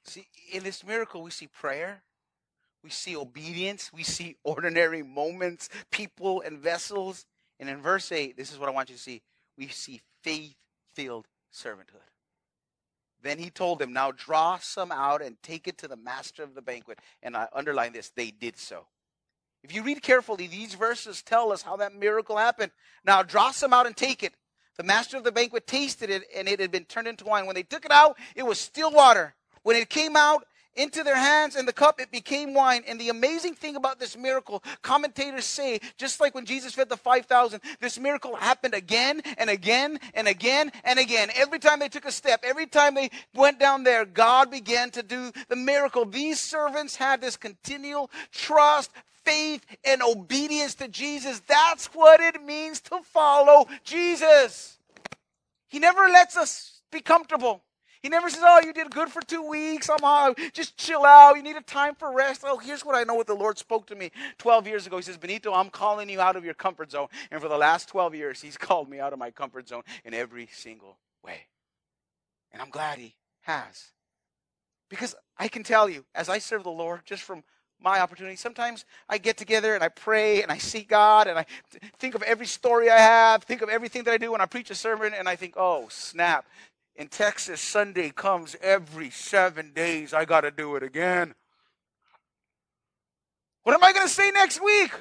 See, 0.04 0.26
in 0.52 0.62
this 0.62 0.84
miracle, 0.84 1.22
we 1.22 1.30
see 1.30 1.46
prayer, 1.46 2.02
we 2.82 2.90
see 2.90 3.16
obedience, 3.16 3.90
we 3.94 4.02
see 4.02 4.36
ordinary 4.44 5.02
moments, 5.02 5.70
people, 5.90 6.42
and 6.42 6.58
vessels. 6.58 7.24
And 7.60 7.68
in 7.68 7.80
verse 7.80 8.10
8, 8.10 8.36
this 8.36 8.52
is 8.52 8.58
what 8.58 8.68
I 8.68 8.72
want 8.72 8.90
you 8.90 8.96
to 8.96 9.00
see 9.00 9.22
we 9.56 9.68
see 9.68 10.00
faith 10.22 10.54
filled 10.94 11.26
servanthood. 11.52 12.10
Then 13.22 13.38
he 13.38 13.50
told 13.50 13.78
them, 13.78 13.92
Now 13.92 14.10
draw 14.10 14.58
some 14.58 14.92
out 14.92 15.22
and 15.22 15.42
take 15.42 15.66
it 15.66 15.78
to 15.78 15.88
the 15.88 15.96
master 15.96 16.42
of 16.42 16.54
the 16.54 16.62
banquet. 16.62 16.98
And 17.22 17.36
I 17.36 17.48
underline 17.52 17.92
this, 17.92 18.10
they 18.14 18.30
did 18.30 18.58
so. 18.58 18.86
If 19.62 19.74
you 19.74 19.82
read 19.82 20.02
carefully, 20.02 20.46
these 20.46 20.74
verses 20.74 21.22
tell 21.22 21.50
us 21.50 21.62
how 21.62 21.76
that 21.78 21.94
miracle 21.94 22.36
happened. 22.36 22.70
Now 23.04 23.22
draw 23.22 23.50
some 23.50 23.72
out 23.72 23.86
and 23.86 23.96
take 23.96 24.22
it. 24.22 24.34
The 24.76 24.82
master 24.82 25.16
of 25.16 25.24
the 25.24 25.32
banquet 25.32 25.66
tasted 25.66 26.10
it, 26.10 26.24
and 26.36 26.48
it 26.48 26.60
had 26.60 26.70
been 26.70 26.84
turned 26.84 27.08
into 27.08 27.24
wine. 27.24 27.46
When 27.46 27.54
they 27.54 27.62
took 27.62 27.84
it 27.86 27.92
out, 27.92 28.18
it 28.34 28.44
was 28.44 28.58
still 28.58 28.90
water. 28.90 29.34
When 29.62 29.76
it 29.76 29.88
came 29.88 30.16
out, 30.16 30.46
into 30.76 31.02
their 31.02 31.16
hands 31.16 31.56
and 31.56 31.66
the 31.66 31.72
cup 31.72 32.00
it 32.00 32.10
became 32.10 32.54
wine. 32.54 32.82
And 32.86 33.00
the 33.00 33.08
amazing 33.08 33.54
thing 33.54 33.76
about 33.76 33.98
this 33.98 34.16
miracle 34.16 34.62
commentators 34.82 35.44
say 35.44 35.80
just 35.96 36.20
like 36.20 36.34
when 36.34 36.44
jesus 36.44 36.74
fed 36.74 36.88
the 36.88 36.96
5000 36.96 37.60
this 37.80 37.98
miracle 37.98 38.36
happened 38.36 38.74
again 38.74 39.22
and 39.38 39.50
again 39.50 39.98
and 40.14 40.28
again 40.28 40.72
and 40.84 40.98
again. 40.98 41.30
Every 41.34 41.58
time 41.58 41.78
they 41.78 41.88
took 41.88 42.04
a 42.04 42.12
step 42.12 42.44
every 42.44 42.66
time 42.66 42.94
they 42.94 43.10
went 43.34 43.58
down 43.58 43.84
there 43.84 44.04
god 44.04 44.50
began 44.50 44.90
to 44.92 45.02
do 45.02 45.32
the 45.48 45.56
miracle. 45.56 46.04
These 46.04 46.40
servants 46.40 46.96
had 46.96 47.20
this 47.20 47.36
continual 47.36 48.10
trust 48.32 48.90
faith 49.24 49.64
and 49.84 50.02
obedience 50.02 50.74
to 50.76 50.88
jesus. 50.88 51.40
That's 51.46 51.86
what 51.86 52.20
it 52.20 52.42
means 52.42 52.80
to 52.82 53.00
follow 53.02 53.66
jesus. 53.82 54.78
He 55.68 55.78
never 55.78 56.08
lets 56.08 56.36
us 56.36 56.82
be 56.92 57.00
comfortable 57.00 57.63
he 58.04 58.10
never 58.10 58.28
says, 58.28 58.42
Oh, 58.44 58.60
you 58.62 58.74
did 58.74 58.90
good 58.90 59.08
for 59.08 59.22
two 59.22 59.42
weeks. 59.48 59.88
I'm 59.88 59.96
uh, 60.04 60.34
just 60.52 60.76
chill 60.76 61.06
out. 61.06 61.36
You 61.36 61.42
need 61.42 61.56
a 61.56 61.62
time 61.62 61.94
for 61.94 62.14
rest. 62.14 62.42
Oh, 62.44 62.58
here's 62.58 62.84
what 62.84 62.94
I 62.94 63.02
know 63.02 63.14
what 63.14 63.26
the 63.26 63.34
Lord 63.34 63.56
spoke 63.56 63.86
to 63.86 63.94
me 63.94 64.10
12 64.36 64.66
years 64.66 64.86
ago. 64.86 64.98
He 64.98 65.02
says, 65.02 65.16
Benito, 65.16 65.54
I'm 65.54 65.70
calling 65.70 66.10
you 66.10 66.20
out 66.20 66.36
of 66.36 66.44
your 66.44 66.52
comfort 66.52 66.90
zone. 66.90 67.06
And 67.30 67.40
for 67.40 67.48
the 67.48 67.56
last 67.56 67.88
12 67.88 68.14
years, 68.14 68.42
He's 68.42 68.56
called 68.58 68.90
me 68.90 69.00
out 69.00 69.14
of 69.14 69.18
my 69.18 69.30
comfort 69.30 69.68
zone 69.68 69.84
in 70.04 70.12
every 70.12 70.50
single 70.52 70.98
way. 71.24 71.46
And 72.52 72.60
I'm 72.60 72.68
glad 72.68 72.98
He 72.98 73.14
has. 73.40 73.92
Because 74.90 75.14
I 75.38 75.48
can 75.48 75.62
tell 75.62 75.88
you, 75.88 76.04
as 76.14 76.28
I 76.28 76.40
serve 76.40 76.62
the 76.62 76.70
Lord, 76.70 77.00
just 77.06 77.22
from 77.22 77.42
my 77.80 78.00
opportunity. 78.00 78.36
Sometimes 78.36 78.84
I 79.08 79.16
get 79.16 79.38
together 79.38 79.74
and 79.74 79.82
I 79.82 79.88
pray 79.88 80.42
and 80.42 80.52
I 80.52 80.58
see 80.58 80.82
God 80.82 81.26
and 81.26 81.38
I 81.38 81.46
think 81.98 82.14
of 82.14 82.22
every 82.22 82.46
story 82.46 82.90
I 82.90 82.98
have, 82.98 83.44
think 83.44 83.62
of 83.62 83.70
everything 83.70 84.04
that 84.04 84.12
I 84.12 84.18
do 84.18 84.32
when 84.32 84.42
I 84.42 84.46
preach 84.46 84.70
a 84.70 84.74
sermon, 84.74 85.12
and 85.14 85.26
I 85.26 85.36
think, 85.36 85.54
oh, 85.56 85.86
snap. 85.90 86.46
In 86.96 87.08
Texas, 87.08 87.60
Sunday 87.60 88.10
comes 88.10 88.56
every 88.60 89.10
seven 89.10 89.72
days. 89.74 90.14
I 90.14 90.24
got 90.24 90.42
to 90.42 90.52
do 90.52 90.76
it 90.76 90.82
again. 90.84 91.34
What 93.64 93.74
am 93.74 93.82
I 93.82 93.92
going 93.92 94.06
to 94.06 94.12
say 94.12 94.30
next 94.30 94.62
week? 94.62 94.92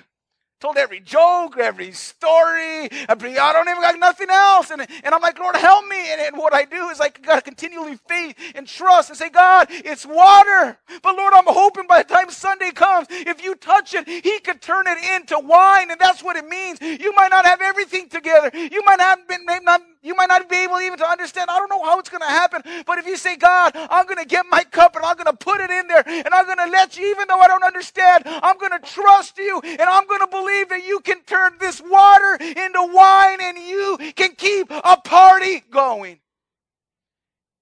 Told 0.59 0.77
every 0.77 1.01
joke, 1.01 1.57
every 1.59 1.91
story. 1.91 2.87
I 2.89 3.15
don't 3.15 3.67
even 3.67 3.81
got 3.81 3.99
nothing 3.99 4.29
else. 4.29 4.71
And, 4.71 4.81
and 4.81 5.13
I'm 5.13 5.21
like, 5.21 5.37
Lord, 5.37 5.57
help 5.57 5.85
me. 5.87 6.11
And, 6.13 6.21
and 6.21 6.37
what 6.37 6.53
I 6.53 6.63
do 6.63 6.87
is 6.87 7.01
I 7.01 7.09
got 7.09 7.35
to 7.35 7.41
continually 7.41 7.99
faith 8.07 8.37
and 8.55 8.65
trust 8.65 9.09
and 9.09 9.17
say, 9.17 9.29
God, 9.29 9.67
it's 9.69 10.05
water. 10.05 10.79
But 11.03 11.17
Lord, 11.17 11.33
I'm 11.33 11.43
hoping 11.47 11.85
by 11.85 12.01
the 12.01 12.07
time 12.07 12.29
Sunday 12.31 12.71
comes, 12.71 13.07
if 13.09 13.43
you 13.43 13.55
touch 13.55 13.93
it, 13.93 14.07
He 14.07 14.39
could 14.39 14.61
turn 14.61 14.85
it 14.87 14.97
into 15.15 15.37
wine, 15.37 15.91
and 15.91 15.99
that's 15.99 16.23
what 16.23 16.37
it 16.37 16.47
means. 16.47 16.79
You 16.81 17.13
might 17.13 17.29
not 17.29 17.45
have 17.45 17.61
everything 17.61 18.07
together. 18.07 18.49
You 18.53 18.81
might 18.85 19.01
have 19.01 19.27
been 19.27 19.45
not, 19.63 19.81
you 20.03 20.15
might 20.15 20.27
not 20.27 20.47
be 20.49 20.57
able 20.57 20.79
even 20.81 20.99
to 20.99 21.07
understand. 21.07 21.49
I 21.49 21.57
don't 21.57 21.69
know 21.69 21.83
how 21.83 21.97
it's 21.99 22.09
going 22.09 22.21
to 22.21 22.27
happen, 22.27 22.61
but 22.85 22.97
if 22.99 23.07
you 23.07 23.17
say, 23.17 23.37
God, 23.37 23.71
I'm 23.75 24.05
going 24.05 24.17
to 24.17 24.25
get 24.25 24.45
my 24.49 24.63
cup 24.63 24.95
and 24.95 25.05
I'm 25.05 25.15
going 25.15 25.27
to 25.27 25.37
put 25.37 25.61
it 25.61 25.71
in 25.71 25.87
there, 25.87 26.03
and 26.05 26.27
I'm 26.33 26.45
going 26.45 26.57
to 26.57 26.67
let 26.67 26.97
you, 26.97 27.09
even 27.09 27.27
though 27.27 27.39
I 27.39 27.47
don't 27.47 27.63
understand, 27.63 28.23
I'm 28.25 28.57
going 28.57 28.71
to 28.71 28.79
trust 28.79 29.37
you, 29.37 29.61
and 29.63 29.81
I'm 29.81 30.05
going 30.05 30.19
to 30.19 30.27
believe 30.27 30.69
that 30.69 30.85
you 30.85 30.99
can 30.99 31.21
turn 31.21 31.53
this 31.59 31.81
water 31.81 32.37
into 32.39 32.89
wine, 32.93 33.39
and 33.41 33.57
you 33.57 33.97
can 34.15 34.35
keep 34.35 34.69
a 34.69 34.97
party 35.03 35.63
going. 35.71 36.19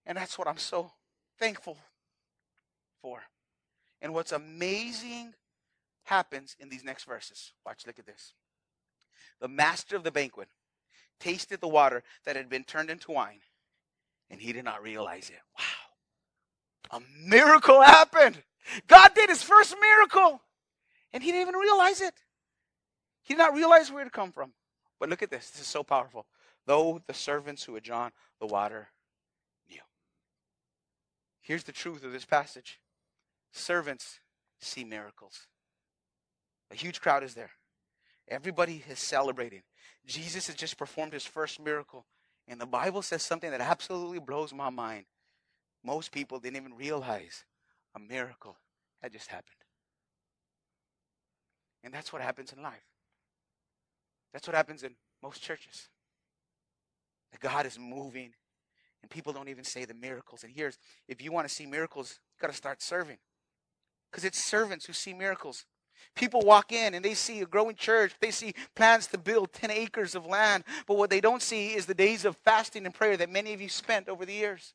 And 0.06 0.18
that's 0.18 0.38
what 0.38 0.48
I'm 0.48 0.58
so 0.58 0.92
thankful 1.40 1.78
for. 3.02 3.22
And 4.02 4.14
what's 4.14 4.32
amazing 4.32 5.36
happens 6.06 6.56
in 6.60 6.70
these 6.70 6.84
next 6.84 7.04
verses. 7.04 7.54
Watch, 7.66 7.86
look 7.86 8.00
at 8.00 8.08
this. 8.08 8.34
The 9.40 9.48
master 9.48 9.96
of 9.96 10.04
the 10.04 10.12
banquet 10.12 10.50
tasted 11.22 11.62
the 11.62 11.68
water 11.68 12.04
that 12.26 12.36
had 12.36 12.50
been 12.50 12.64
turned 12.64 12.90
into 12.90 13.12
wine, 13.12 13.40
and 14.30 14.42
he 14.42 14.52
did 14.52 14.66
not 14.66 14.84
realize 14.84 15.30
it. 15.30 15.40
Wow. 15.58 17.00
A 17.00 17.02
miracle 17.26 17.82
happened. 17.82 18.42
God 18.88 19.12
did 19.16 19.30
his 19.30 19.42
first 19.42 19.76
miracle, 19.80 20.42
and 21.14 21.24
he 21.24 21.32
didn't 21.32 21.48
even 21.48 21.60
realize 21.60 22.02
it. 22.02 22.14
He 23.24 23.34
did 23.34 23.40
not 23.40 23.54
realize 23.54 23.92
where 23.92 24.02
it 24.02 24.06
had 24.06 24.14
come 24.14 24.32
from. 24.32 24.52
But 25.00 25.10
look 25.10 25.24
at 25.24 25.30
this. 25.30 25.50
This 25.50 25.62
is 25.62 25.68
so 25.68 25.84
powerful. 25.84 26.26
Though 26.66 27.02
the 27.08 27.14
servants 27.14 27.64
who 27.64 27.74
had 27.74 27.84
drawn 27.84 28.12
the 28.40 28.46
water 28.46 28.90
knew. 29.70 29.82
Here's 31.40 31.64
the 31.64 31.72
truth 31.72 32.04
of 32.04 32.12
this 32.12 32.26
passage 32.26 32.80
servants 33.54 34.20
see 34.60 34.84
miracles. 34.84 35.48
A 36.72 36.76
huge 36.76 37.02
crowd 37.02 37.24
is 37.24 37.34
there. 37.34 37.52
Everybody 38.32 38.82
is 38.90 38.98
celebrating. 38.98 39.62
Jesus 40.08 40.48
has 40.48 40.56
just 40.56 40.78
performed 40.78 41.12
his 41.12 41.26
first 41.26 41.60
miracle. 41.60 42.06
And 42.48 42.60
the 42.60 42.66
Bible 42.66 43.02
says 43.02 43.22
something 43.22 43.52
that 43.52 43.60
absolutely 43.60 44.20
blows 44.20 44.54
my 44.54 44.70
mind. 44.70 45.06
Most 45.84 46.14
people 46.14 46.40
didn't 46.40 46.56
even 46.56 46.74
realize 46.74 47.44
a 47.94 48.00
miracle 48.00 48.56
had 49.02 49.12
just 49.12 49.28
happened. 49.28 49.58
And 51.84 51.94
that's 51.94 52.14
what 52.14 52.22
happens 52.22 52.54
in 52.54 52.64
life. 52.64 52.88
That's 54.32 54.48
what 54.48 54.56
happens 54.56 54.84
in 54.84 54.96
most 55.22 55.42
churches. 55.42 55.90
That 57.34 57.42
God 57.42 57.66
is 57.66 57.78
moving 57.78 58.32
and 59.02 59.10
people 59.10 59.34
don't 59.34 59.50
even 59.50 59.66
say 59.66 59.84
the 59.84 59.94
miracles. 59.94 60.44
And 60.44 60.54
here's 60.56 60.78
if 61.10 61.22
you 61.22 61.34
want 61.34 61.48
to 61.50 61.54
see 61.54 61.66
miracles, 61.66 62.20
you 62.38 62.42
got 62.42 62.52
to 62.52 62.58
start 62.58 62.82
serving. 62.82 63.18
Because 64.10 64.24
it's 64.24 64.44
servants 64.44 64.86
who 64.86 64.94
see 64.94 65.14
miracles. 65.14 65.66
People 66.16 66.42
walk 66.42 66.72
in 66.72 66.94
and 66.94 67.04
they 67.04 67.14
see 67.14 67.42
a 67.42 67.46
growing 67.46 67.76
church. 67.76 68.14
They 68.20 68.32
see 68.32 68.54
plans 68.76 69.08
to 69.08 69.18
build 69.18 69.54
10 69.54 69.72
acres 69.72 70.16
of 70.16 70.26
land. 70.26 70.64
But 70.88 70.98
what 70.98 71.10
they 71.10 71.22
don't 71.22 71.42
see 71.42 71.70
is 71.70 71.86
the 71.86 71.94
days 71.94 72.26
of 72.26 72.38
fasting 72.38 72.86
and 72.86 72.94
prayer 72.94 73.18
that 73.18 73.30
many 73.30 73.54
of 73.54 73.62
you 73.62 73.70
spent 73.70 74.10
over 74.10 74.26
the 74.26 74.34
years 74.34 74.74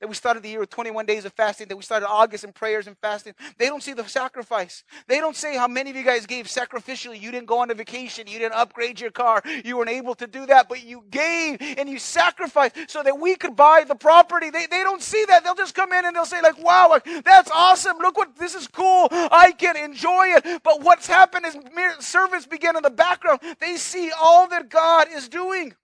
that 0.00 0.08
we 0.08 0.14
started 0.14 0.42
the 0.42 0.48
year 0.48 0.60
with 0.60 0.70
21 0.70 1.06
days 1.06 1.24
of 1.24 1.32
fasting, 1.32 1.68
that 1.68 1.76
we 1.76 1.82
started 1.82 2.06
August 2.08 2.44
in 2.44 2.52
prayers 2.52 2.86
and 2.86 2.96
fasting. 2.98 3.34
They 3.58 3.66
don't 3.66 3.82
see 3.82 3.92
the 3.92 4.06
sacrifice. 4.06 4.84
They 5.06 5.18
don't 5.18 5.36
say 5.36 5.56
how 5.56 5.68
many 5.68 5.90
of 5.90 5.96
you 5.96 6.04
guys 6.04 6.26
gave 6.26 6.46
sacrificially. 6.46 7.20
You 7.20 7.30
didn't 7.30 7.46
go 7.46 7.58
on 7.58 7.70
a 7.70 7.74
vacation. 7.74 8.26
You 8.26 8.38
didn't 8.38 8.54
upgrade 8.54 9.00
your 9.00 9.10
car. 9.10 9.42
You 9.64 9.76
weren't 9.76 9.90
able 9.90 10.14
to 10.16 10.26
do 10.26 10.46
that, 10.46 10.68
but 10.68 10.84
you 10.84 11.04
gave 11.10 11.58
and 11.60 11.88
you 11.88 11.98
sacrificed 11.98 12.76
so 12.88 13.02
that 13.02 13.18
we 13.18 13.36
could 13.36 13.56
buy 13.56 13.84
the 13.86 13.94
property. 13.94 14.50
They, 14.50 14.66
they 14.66 14.82
don't 14.82 15.02
see 15.02 15.24
that. 15.28 15.44
They'll 15.44 15.54
just 15.54 15.74
come 15.74 15.92
in 15.92 16.04
and 16.04 16.14
they'll 16.14 16.24
say 16.24 16.42
like, 16.42 16.62
wow, 16.62 16.98
that's 17.24 17.50
awesome. 17.50 17.98
Look 17.98 18.16
what, 18.16 18.36
this 18.36 18.54
is 18.54 18.66
cool. 18.68 19.08
I 19.10 19.52
can 19.52 19.76
enjoy 19.76 20.28
it. 20.28 20.62
But 20.62 20.82
what's 20.82 21.06
happened 21.06 21.46
is 21.46 21.56
servants 22.00 22.46
begin 22.46 22.76
in 22.76 22.82
the 22.82 22.90
background. 22.90 23.40
They 23.60 23.76
see 23.76 24.10
all 24.20 24.48
that 24.48 24.68
God 24.68 25.08
is 25.12 25.28
doing. 25.28 25.74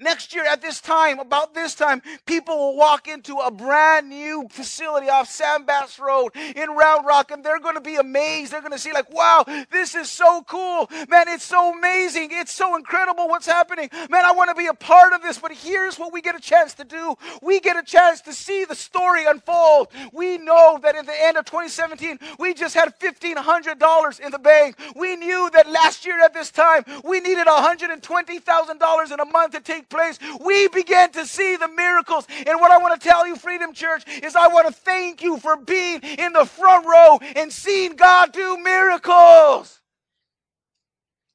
Next 0.00 0.34
year 0.34 0.44
at 0.44 0.62
this 0.62 0.80
time, 0.80 1.18
about 1.18 1.54
this 1.54 1.74
time, 1.74 2.02
people 2.26 2.56
will 2.56 2.76
walk 2.76 3.08
into 3.08 3.36
a 3.36 3.50
brand 3.50 4.08
new 4.08 4.48
facility 4.50 5.08
off 5.08 5.30
Sam 5.30 5.64
Bass 5.64 5.98
Road 5.98 6.32
in 6.34 6.70
Round 6.70 7.06
Rock 7.06 7.30
and 7.30 7.44
they're 7.44 7.60
going 7.60 7.74
to 7.74 7.80
be 7.80 7.96
amazed. 7.96 8.52
They're 8.52 8.60
going 8.60 8.72
to 8.72 8.78
see 8.78 8.92
like, 8.92 9.12
wow, 9.12 9.44
this 9.70 9.94
is 9.94 10.10
so 10.10 10.42
cool. 10.42 10.88
Man, 11.08 11.28
it's 11.28 11.44
so 11.44 11.76
amazing. 11.76 12.30
It's 12.32 12.52
so 12.52 12.76
incredible 12.76 13.28
what's 13.28 13.46
happening. 13.46 13.88
Man, 14.10 14.24
I 14.24 14.32
want 14.32 14.50
to 14.50 14.54
be 14.54 14.66
a 14.66 14.74
part 14.74 15.12
of 15.12 15.22
this. 15.22 15.38
But 15.38 15.52
here's 15.52 15.98
what 15.98 16.12
we 16.12 16.20
get 16.20 16.34
a 16.34 16.40
chance 16.40 16.74
to 16.74 16.84
do. 16.84 17.16
We 17.42 17.60
get 17.60 17.76
a 17.76 17.82
chance 17.82 18.20
to 18.22 18.32
see 18.32 18.64
the 18.64 18.74
story 18.74 19.26
unfold. 19.26 19.88
We 20.12 20.38
know 20.38 20.78
that 20.82 20.94
in 20.96 21.06
the 21.06 21.24
end 21.24 21.36
of 21.36 21.44
2017, 21.44 22.18
we 22.38 22.54
just 22.54 22.74
had 22.74 22.98
$1,500 22.98 24.20
in 24.20 24.30
the 24.30 24.38
bank. 24.38 24.76
We 24.96 25.16
knew 25.16 25.50
that 25.52 25.70
last 25.70 26.06
year 26.06 26.20
at 26.20 26.34
this 26.34 26.50
time, 26.50 26.84
we 27.04 27.20
needed 27.20 27.46
$120,000 27.46 29.12
in 29.12 29.20
a 29.20 29.24
month 29.24 29.52
to 29.52 29.60
take 29.60 29.77
take 29.78 29.88
place, 29.88 30.18
we 30.40 30.68
began 30.68 31.10
to 31.12 31.26
see 31.26 31.56
the 31.56 31.68
miracles. 31.68 32.26
And 32.30 32.60
what 32.60 32.70
I 32.70 32.78
want 32.78 33.00
to 33.00 33.08
tell 33.08 33.26
you, 33.26 33.36
Freedom 33.36 33.72
Church, 33.72 34.04
is 34.22 34.34
I 34.34 34.48
want 34.48 34.66
to 34.66 34.72
thank 34.72 35.22
you 35.22 35.38
for 35.38 35.56
being 35.56 36.00
in 36.02 36.32
the 36.32 36.44
front 36.44 36.86
row 36.86 37.18
and 37.36 37.52
seeing 37.52 37.96
God 37.96 38.32
do 38.32 38.58
miracles. 38.58 39.80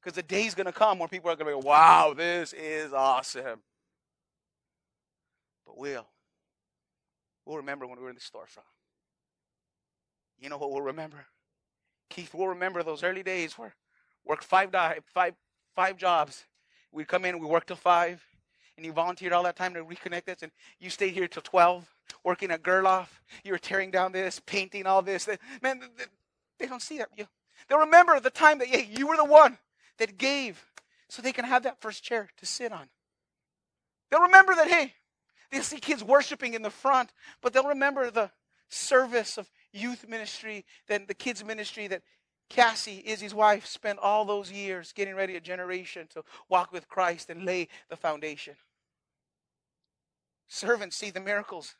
Because 0.00 0.16
the 0.16 0.22
day's 0.22 0.54
going 0.54 0.66
to 0.66 0.72
come 0.72 0.98
where 0.98 1.08
people 1.08 1.30
are 1.30 1.36
going 1.36 1.54
to 1.54 1.60
be, 1.60 1.66
wow, 1.66 2.14
this 2.14 2.52
is 2.52 2.92
awesome. 2.92 3.60
But 5.66 5.78
we'll. 5.78 6.06
We'll 7.46 7.58
remember 7.58 7.86
when 7.86 7.98
we 7.98 8.04
were 8.04 8.10
in 8.10 8.16
the 8.16 8.20
storefront. 8.20 8.64
You 10.38 10.50
know 10.50 10.58
what 10.58 10.70
we'll 10.70 10.82
remember? 10.82 11.26
Keith, 12.10 12.34
we'll 12.34 12.48
remember 12.48 12.82
those 12.82 13.02
early 13.02 13.22
days 13.22 13.56
where 13.56 13.74
worked 14.24 14.44
five, 14.44 14.70
five, 15.14 15.34
five 15.74 15.96
jobs. 15.96 16.44
We'd 16.92 17.08
come 17.08 17.24
in, 17.24 17.38
we 17.38 17.46
worked 17.46 17.68
till 17.68 17.76
five 17.76 18.22
and 18.76 18.84
you 18.84 18.92
volunteered 18.92 19.32
all 19.32 19.42
that 19.44 19.56
time 19.56 19.74
to 19.74 19.84
reconnect 19.84 20.28
us, 20.28 20.42
and 20.42 20.50
you 20.78 20.90
stayed 20.90 21.14
here 21.14 21.28
till 21.28 21.42
12, 21.42 21.88
working 22.24 22.50
at 22.50 22.62
Gerloff. 22.62 23.08
You 23.44 23.52
were 23.52 23.58
tearing 23.58 23.90
down 23.90 24.12
this, 24.12 24.40
painting 24.44 24.86
all 24.86 25.02
this. 25.02 25.28
Man, 25.62 25.82
they 26.58 26.66
don't 26.66 26.82
see 26.82 26.98
that. 26.98 27.08
They'll 27.68 27.78
remember 27.78 28.18
the 28.20 28.30
time 28.30 28.58
that 28.58 28.68
hey, 28.68 28.88
you 28.90 29.06
were 29.06 29.16
the 29.16 29.24
one 29.24 29.58
that 29.98 30.18
gave 30.18 30.64
so 31.08 31.22
they 31.22 31.32
can 31.32 31.44
have 31.44 31.62
that 31.62 31.80
first 31.80 32.02
chair 32.02 32.30
to 32.36 32.46
sit 32.46 32.72
on. 32.72 32.88
They'll 34.10 34.22
remember 34.22 34.54
that, 34.54 34.68
hey, 34.68 34.92
they'll 35.50 35.62
see 35.62 35.78
kids 35.78 36.02
worshiping 36.02 36.54
in 36.54 36.62
the 36.62 36.70
front, 36.70 37.12
but 37.42 37.52
they'll 37.52 37.68
remember 37.68 38.10
the 38.10 38.30
service 38.68 39.38
of 39.38 39.50
youth 39.72 40.08
ministry, 40.08 40.64
then 40.88 41.04
the 41.06 41.14
kids 41.14 41.44
ministry 41.44 41.86
that 41.88 42.02
Cassie, 42.48 43.02
Izzy's 43.04 43.34
wife, 43.34 43.66
spent 43.66 43.98
all 43.98 44.24
those 44.24 44.50
years 44.50 44.92
getting 44.92 45.14
ready 45.14 45.36
a 45.36 45.40
generation 45.40 46.06
to 46.14 46.22
walk 46.48 46.72
with 46.72 46.88
Christ 46.88 47.30
and 47.30 47.44
lay 47.44 47.68
the 47.88 47.96
foundation. 47.96 48.54
Servants 50.46 50.96
see 50.96 51.10
the 51.10 51.20
miracles. 51.20 51.74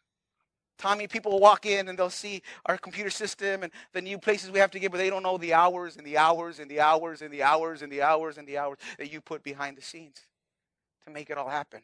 Tommy, 0.79 1.07
people 1.07 1.33
will 1.33 1.41
walk 1.41 1.67
in 1.67 1.89
and 1.89 1.99
they'll 1.99 2.11
see 2.11 2.43
our 2.67 2.77
computer 2.77 3.11
system 3.11 3.63
and 3.63 3.73
the 3.93 4.01
new 4.01 4.19
places 4.19 4.51
we 4.51 4.59
have 4.59 4.73
to 4.73 4.81
get, 4.81 4.91
but 4.91 4.99
they 4.99 5.11
don't 5.11 5.23
know 5.23 5.39
the 5.39 5.55
hours 5.55 5.97
and 5.97 6.05
the 6.05 6.19
hours 6.19 6.59
and 6.59 6.71
the 6.71 6.81
hours 6.81 7.23
and 7.23 7.33
the 7.33 7.43
hours 7.43 7.83
and 7.83 7.93
the 7.93 8.03
hours 8.03 8.39
and 8.39 8.49
the 8.49 8.59
hours 8.59 8.79
that 8.99 9.13
you 9.13 9.21
put 9.21 9.43
behind 9.45 9.77
the 9.77 9.83
scenes 9.83 10.23
to 11.05 11.13
make 11.13 11.31
it 11.31 11.39
all 11.39 11.49
happen. 11.49 11.83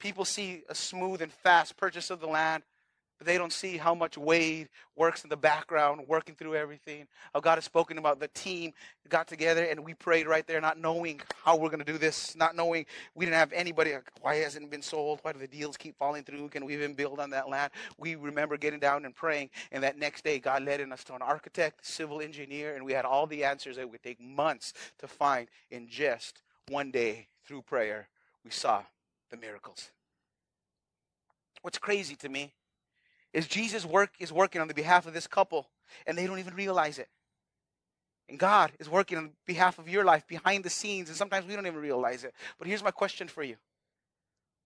People 0.00 0.24
see 0.24 0.62
a 0.68 0.74
smooth 0.74 1.22
and 1.22 1.32
fast 1.32 1.76
purchase 1.76 2.10
of 2.10 2.20
the 2.20 2.26
land 2.26 2.64
but 3.18 3.26
they 3.26 3.36
don't 3.36 3.52
see 3.52 3.76
how 3.76 3.94
much 3.94 4.16
Wade 4.16 4.68
works 4.96 5.24
in 5.24 5.30
the 5.30 5.36
background, 5.36 6.02
working 6.06 6.34
through 6.36 6.54
everything. 6.54 7.06
How 7.34 7.40
God 7.40 7.56
has 7.56 7.64
spoken 7.64 7.98
about 7.98 8.20
the 8.20 8.28
team 8.28 8.72
got 9.08 9.26
together 9.26 9.64
and 9.64 9.84
we 9.84 9.94
prayed 9.94 10.26
right 10.26 10.46
there, 10.46 10.60
not 10.60 10.78
knowing 10.78 11.20
how 11.44 11.56
we're 11.56 11.70
going 11.70 11.78
to 11.78 11.84
do 11.84 11.98
this, 11.98 12.36
not 12.36 12.54
knowing 12.54 12.86
we 13.14 13.24
didn't 13.24 13.38
have 13.38 13.52
anybody. 13.52 13.94
Why 14.20 14.36
hasn't 14.36 14.64
it 14.64 14.70
been 14.70 14.82
sold? 14.82 15.18
Why 15.22 15.32
do 15.32 15.38
the 15.38 15.48
deals 15.48 15.76
keep 15.76 15.96
falling 15.96 16.24
through? 16.24 16.48
Can 16.50 16.64
we 16.64 16.74
even 16.74 16.94
build 16.94 17.18
on 17.18 17.30
that 17.30 17.48
land? 17.48 17.72
We 17.98 18.14
remember 18.14 18.56
getting 18.56 18.80
down 18.80 19.04
and 19.04 19.14
praying, 19.14 19.50
and 19.72 19.82
that 19.82 19.98
next 19.98 20.24
day, 20.24 20.38
God 20.38 20.62
led 20.62 20.80
in 20.80 20.92
us 20.92 21.04
to 21.04 21.14
an 21.14 21.22
architect, 21.22 21.84
civil 21.86 22.20
engineer, 22.20 22.74
and 22.74 22.84
we 22.84 22.92
had 22.92 23.04
all 23.04 23.26
the 23.26 23.44
answers 23.44 23.76
that 23.76 23.90
would 23.90 24.02
take 24.02 24.20
months 24.20 24.72
to 24.98 25.08
find 25.08 25.48
in 25.70 25.88
just 25.88 26.42
one 26.68 26.90
day 26.90 27.28
through 27.46 27.62
prayer. 27.62 28.08
We 28.44 28.50
saw 28.50 28.82
the 29.30 29.36
miracles. 29.36 29.90
What's 31.62 31.78
crazy 31.78 32.14
to 32.16 32.28
me 32.28 32.52
is 33.32 33.46
Jesus 33.46 33.84
work 33.84 34.10
is 34.18 34.32
working 34.32 34.60
on 34.60 34.68
the 34.68 34.74
behalf 34.74 35.06
of 35.06 35.14
this 35.14 35.26
couple 35.26 35.68
and 36.06 36.16
they 36.16 36.26
don't 36.26 36.38
even 36.38 36.54
realize 36.54 36.98
it. 36.98 37.08
And 38.28 38.38
God 38.38 38.72
is 38.78 38.88
working 38.88 39.16
on 39.16 39.32
behalf 39.46 39.78
of 39.78 39.88
your 39.88 40.04
life 40.04 40.26
behind 40.26 40.64
the 40.64 40.70
scenes 40.70 41.08
and 41.08 41.16
sometimes 41.16 41.46
we 41.46 41.54
don't 41.54 41.66
even 41.66 41.80
realize 41.80 42.24
it. 42.24 42.34
But 42.58 42.68
here's 42.68 42.82
my 42.82 42.90
question 42.90 43.28
for 43.28 43.42
you. 43.42 43.56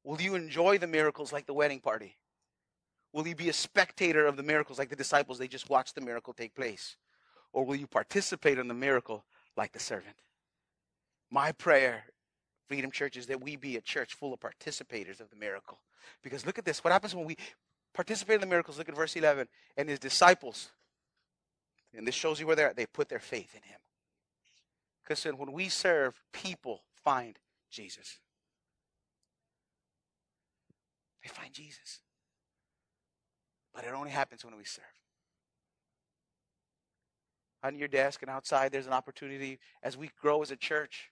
Will 0.04 0.20
you 0.20 0.34
enjoy 0.34 0.78
the 0.78 0.86
miracles 0.86 1.32
like 1.32 1.46
the 1.46 1.54
wedding 1.54 1.80
party? 1.80 2.16
Will 3.12 3.26
you 3.26 3.34
be 3.36 3.48
a 3.48 3.52
spectator 3.52 4.26
of 4.26 4.36
the 4.36 4.42
miracles 4.42 4.78
like 4.78 4.88
the 4.88 4.96
disciples 4.96 5.38
they 5.38 5.48
just 5.48 5.70
watched 5.70 5.94
the 5.94 6.00
miracle 6.00 6.32
take 6.32 6.54
place? 6.54 6.96
Or 7.52 7.64
will 7.64 7.76
you 7.76 7.86
participate 7.86 8.58
in 8.58 8.68
the 8.68 8.74
miracle 8.74 9.24
like 9.56 9.72
the 9.72 9.78
servant? 9.78 10.16
My 11.30 11.52
prayer 11.52 12.04
Freedom 12.72 12.90
Church 12.90 13.18
is 13.18 13.26
that 13.26 13.42
we 13.42 13.56
be 13.56 13.76
a 13.76 13.82
church 13.82 14.14
full 14.14 14.32
of 14.32 14.40
participators 14.40 15.20
of 15.20 15.28
the 15.28 15.36
miracle. 15.36 15.78
Because 16.22 16.46
look 16.46 16.58
at 16.58 16.64
this. 16.64 16.82
What 16.82 16.90
happens 16.90 17.14
when 17.14 17.26
we 17.26 17.36
participate 17.94 18.36
in 18.36 18.40
the 18.40 18.46
miracles. 18.46 18.78
Look 18.78 18.88
at 18.88 18.96
verse 18.96 19.16
11. 19.16 19.48
And 19.76 19.88
his 19.88 19.98
disciples 19.98 20.70
And 21.94 22.06
this 22.06 22.14
shows 22.14 22.40
you 22.40 22.46
where 22.46 22.56
they're 22.56 22.70
at. 22.70 22.76
They 22.76 22.86
put 22.86 23.08
their 23.08 23.18
faith 23.18 23.54
in 23.54 23.62
him. 23.62 23.78
Because 25.02 25.24
when 25.24 25.52
we 25.52 25.68
serve, 25.68 26.20
people 26.32 26.82
find 27.04 27.38
Jesus. 27.70 28.18
They 31.22 31.28
find 31.28 31.52
Jesus. 31.52 32.00
But 33.74 33.84
it 33.84 33.92
only 33.94 34.10
happens 34.10 34.44
when 34.44 34.56
we 34.56 34.64
serve. 34.64 34.84
On 37.62 37.76
your 37.76 37.88
desk 37.88 38.22
and 38.22 38.30
outside, 38.30 38.72
there's 38.72 38.86
an 38.86 38.92
opportunity 38.92 39.58
as 39.82 39.96
we 39.96 40.10
grow 40.20 40.42
as 40.42 40.50
a 40.50 40.56
church. 40.56 41.10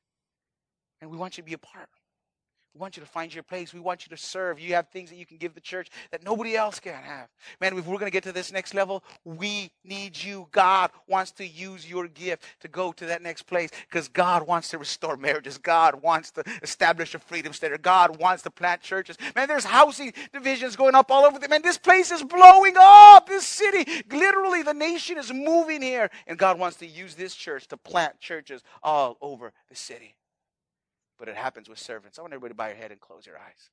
And 1.01 1.11
we 1.11 1.16
want 1.16 1.37
you 1.37 1.43
to 1.43 1.47
be 1.47 1.55
a 1.55 1.59
part. 1.59 1.89
We 2.75 2.79
want 2.79 2.97
you 2.97 3.03
to 3.03 3.09
find 3.09 3.35
your 3.35 3.43
place. 3.43 3.75
We 3.75 3.81
want 3.81 4.07
you 4.07 4.14
to 4.14 4.23
serve. 4.23 4.61
You 4.61 4.75
have 4.75 4.89
things 4.89 5.11
that 5.11 5.16
you 5.16 5.27
can 5.27 5.39
give 5.39 5.55
the 5.55 5.61
church 5.61 5.89
that 6.12 6.23
nobody 6.23 6.55
else 6.55 6.79
can 6.79 6.95
have. 6.95 7.27
Man, 7.61 7.77
if 7.77 7.85
we're 7.85 7.99
going 7.99 8.07
to 8.07 8.12
get 8.12 8.23
to 8.25 8.33
this 8.33 8.53
next 8.53 8.75
level, 8.75 9.03
we 9.25 9.73
need 9.83 10.16
you. 10.23 10.47
God 10.53 10.93
wants 11.09 11.33
to 11.33 11.47
use 11.47 11.91
your 11.91 12.07
gift 12.07 12.45
to 12.61 12.68
go 12.68 12.93
to 12.93 13.07
that 13.07 13.23
next 13.23 13.43
place 13.43 13.71
because 13.89 14.07
God 14.07 14.47
wants 14.47 14.68
to 14.68 14.79
restore 14.79 15.16
marriages. 15.16 15.59
God 15.59 16.01
wants 16.01 16.31
to 16.33 16.45
establish 16.62 17.12
a 17.16 17.18
freedom 17.18 17.53
center. 17.53 17.77
God 17.77 18.21
wants 18.21 18.45
to 18.45 18.51
plant 18.51 18.83
churches. 18.83 19.16
Man, 19.35 19.49
there's 19.49 19.64
housing 19.64 20.12
divisions 20.33 20.77
going 20.77 20.95
up 20.95 21.11
all 21.11 21.25
over 21.25 21.41
the 21.41 21.49
man. 21.49 21.62
This 21.62 21.79
place 21.79 22.12
is 22.12 22.23
blowing 22.23 22.77
up. 22.79 23.27
This 23.27 23.47
city, 23.47 24.05
literally, 24.09 24.62
the 24.62 24.75
nation 24.75 25.18
is 25.18 25.33
moving 25.33 25.83
here. 25.83 26.09
And 26.29 26.39
God 26.39 26.57
wants 26.57 26.77
to 26.79 26.87
use 26.87 27.16
this 27.16 27.35
church 27.35 27.66
to 27.68 27.77
plant 27.77 28.21
churches 28.21 28.62
all 28.81 29.18
over 29.21 29.53
the 29.68 29.77
city 29.77 30.14
but 31.21 31.29
it 31.29 31.37
happens 31.37 31.68
with 31.68 31.79
servants. 31.79 32.18
I 32.18 32.23
want 32.23 32.33
everybody 32.33 32.53
to 32.53 32.57
bow 32.57 32.68
your 32.68 32.77
head 32.77 32.91
and 32.91 32.99
close 32.99 33.27
your 33.27 33.37
eyes. 33.37 33.68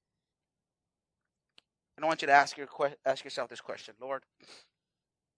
And 1.96 2.04
I 2.04 2.08
want 2.08 2.22
you 2.22 2.28
to 2.28 2.34
ask, 2.34 2.58
your, 2.58 2.68
ask 3.06 3.24
yourself 3.24 3.50
this 3.50 3.62
question 3.62 3.96
Lord, 4.00 4.22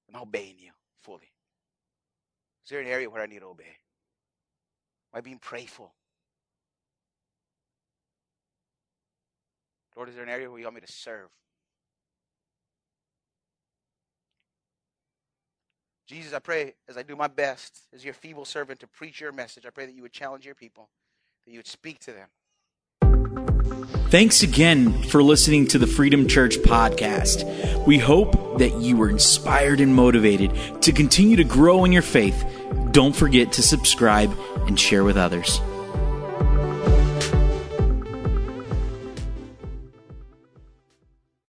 I'm 0.10 0.16
I 0.16 0.24
obeying 0.24 0.56
you 0.58 0.72
fully? 1.04 1.32
Is 2.66 2.72
there 2.72 2.82
an 2.82 2.88
area 2.88 3.10
where 3.10 3.22
I 3.22 3.28
need 3.28 3.40
to 3.40 3.46
obey? 3.46 3.78
Am 5.14 5.20
I 5.20 5.22
being 5.22 5.38
prayerful? 5.38 5.94
Lord, 9.96 10.10
is 10.10 10.16
there 10.16 10.24
an 10.24 10.30
area 10.30 10.50
where 10.50 10.60
you 10.60 10.66
want 10.66 10.76
me 10.76 10.82
to 10.82 10.92
serve? 10.92 11.30
Jesus, 16.08 16.34
I 16.34 16.40
pray 16.40 16.74
as 16.88 16.98
I 16.98 17.04
do 17.04 17.16
my 17.16 17.28
best 17.28 17.84
as 17.94 18.04
your 18.04 18.16
feeble 18.16 18.46
servant 18.46 18.80
to 18.80 18.88
preach 18.88 19.22
your 19.22 19.32
message, 19.32 19.68
I 19.68 19.70
pray 19.70 19.86
that 19.86 19.94
you 19.94 20.02
would 20.02 20.12
challenge 20.12 20.44
your 20.44 20.56
people 20.56 20.90
that 21.50 21.54
you 21.54 21.60
would 21.60 21.68
speak 21.68 22.00
to 22.00 22.14
them. 22.14 22.28
Thanks 24.10 24.44
again 24.44 25.04
for 25.04 25.24
listening 25.24 25.68
to 25.68 25.80
the 25.80 25.88
Freedom 25.88 26.28
Church 26.28 26.58
podcast. 26.58 27.88
We 27.88 27.98
hope 27.98 28.60
that 28.60 28.76
you 28.76 28.98
were 28.98 29.10
inspired 29.10 29.80
and 29.80 29.96
motivated 29.96 30.82
to 30.84 30.92
continue 30.92 31.38
to 31.38 31.44
grow 31.44 31.86
in 31.86 31.92
your 31.92 32.02
faith. 32.02 32.46
Don't 32.92 33.16
forget 33.16 33.52
to 33.54 33.64
subscribe 33.64 34.36
and 34.68 34.80
share 34.80 35.04
with 35.04 35.18
others. 35.18 35.60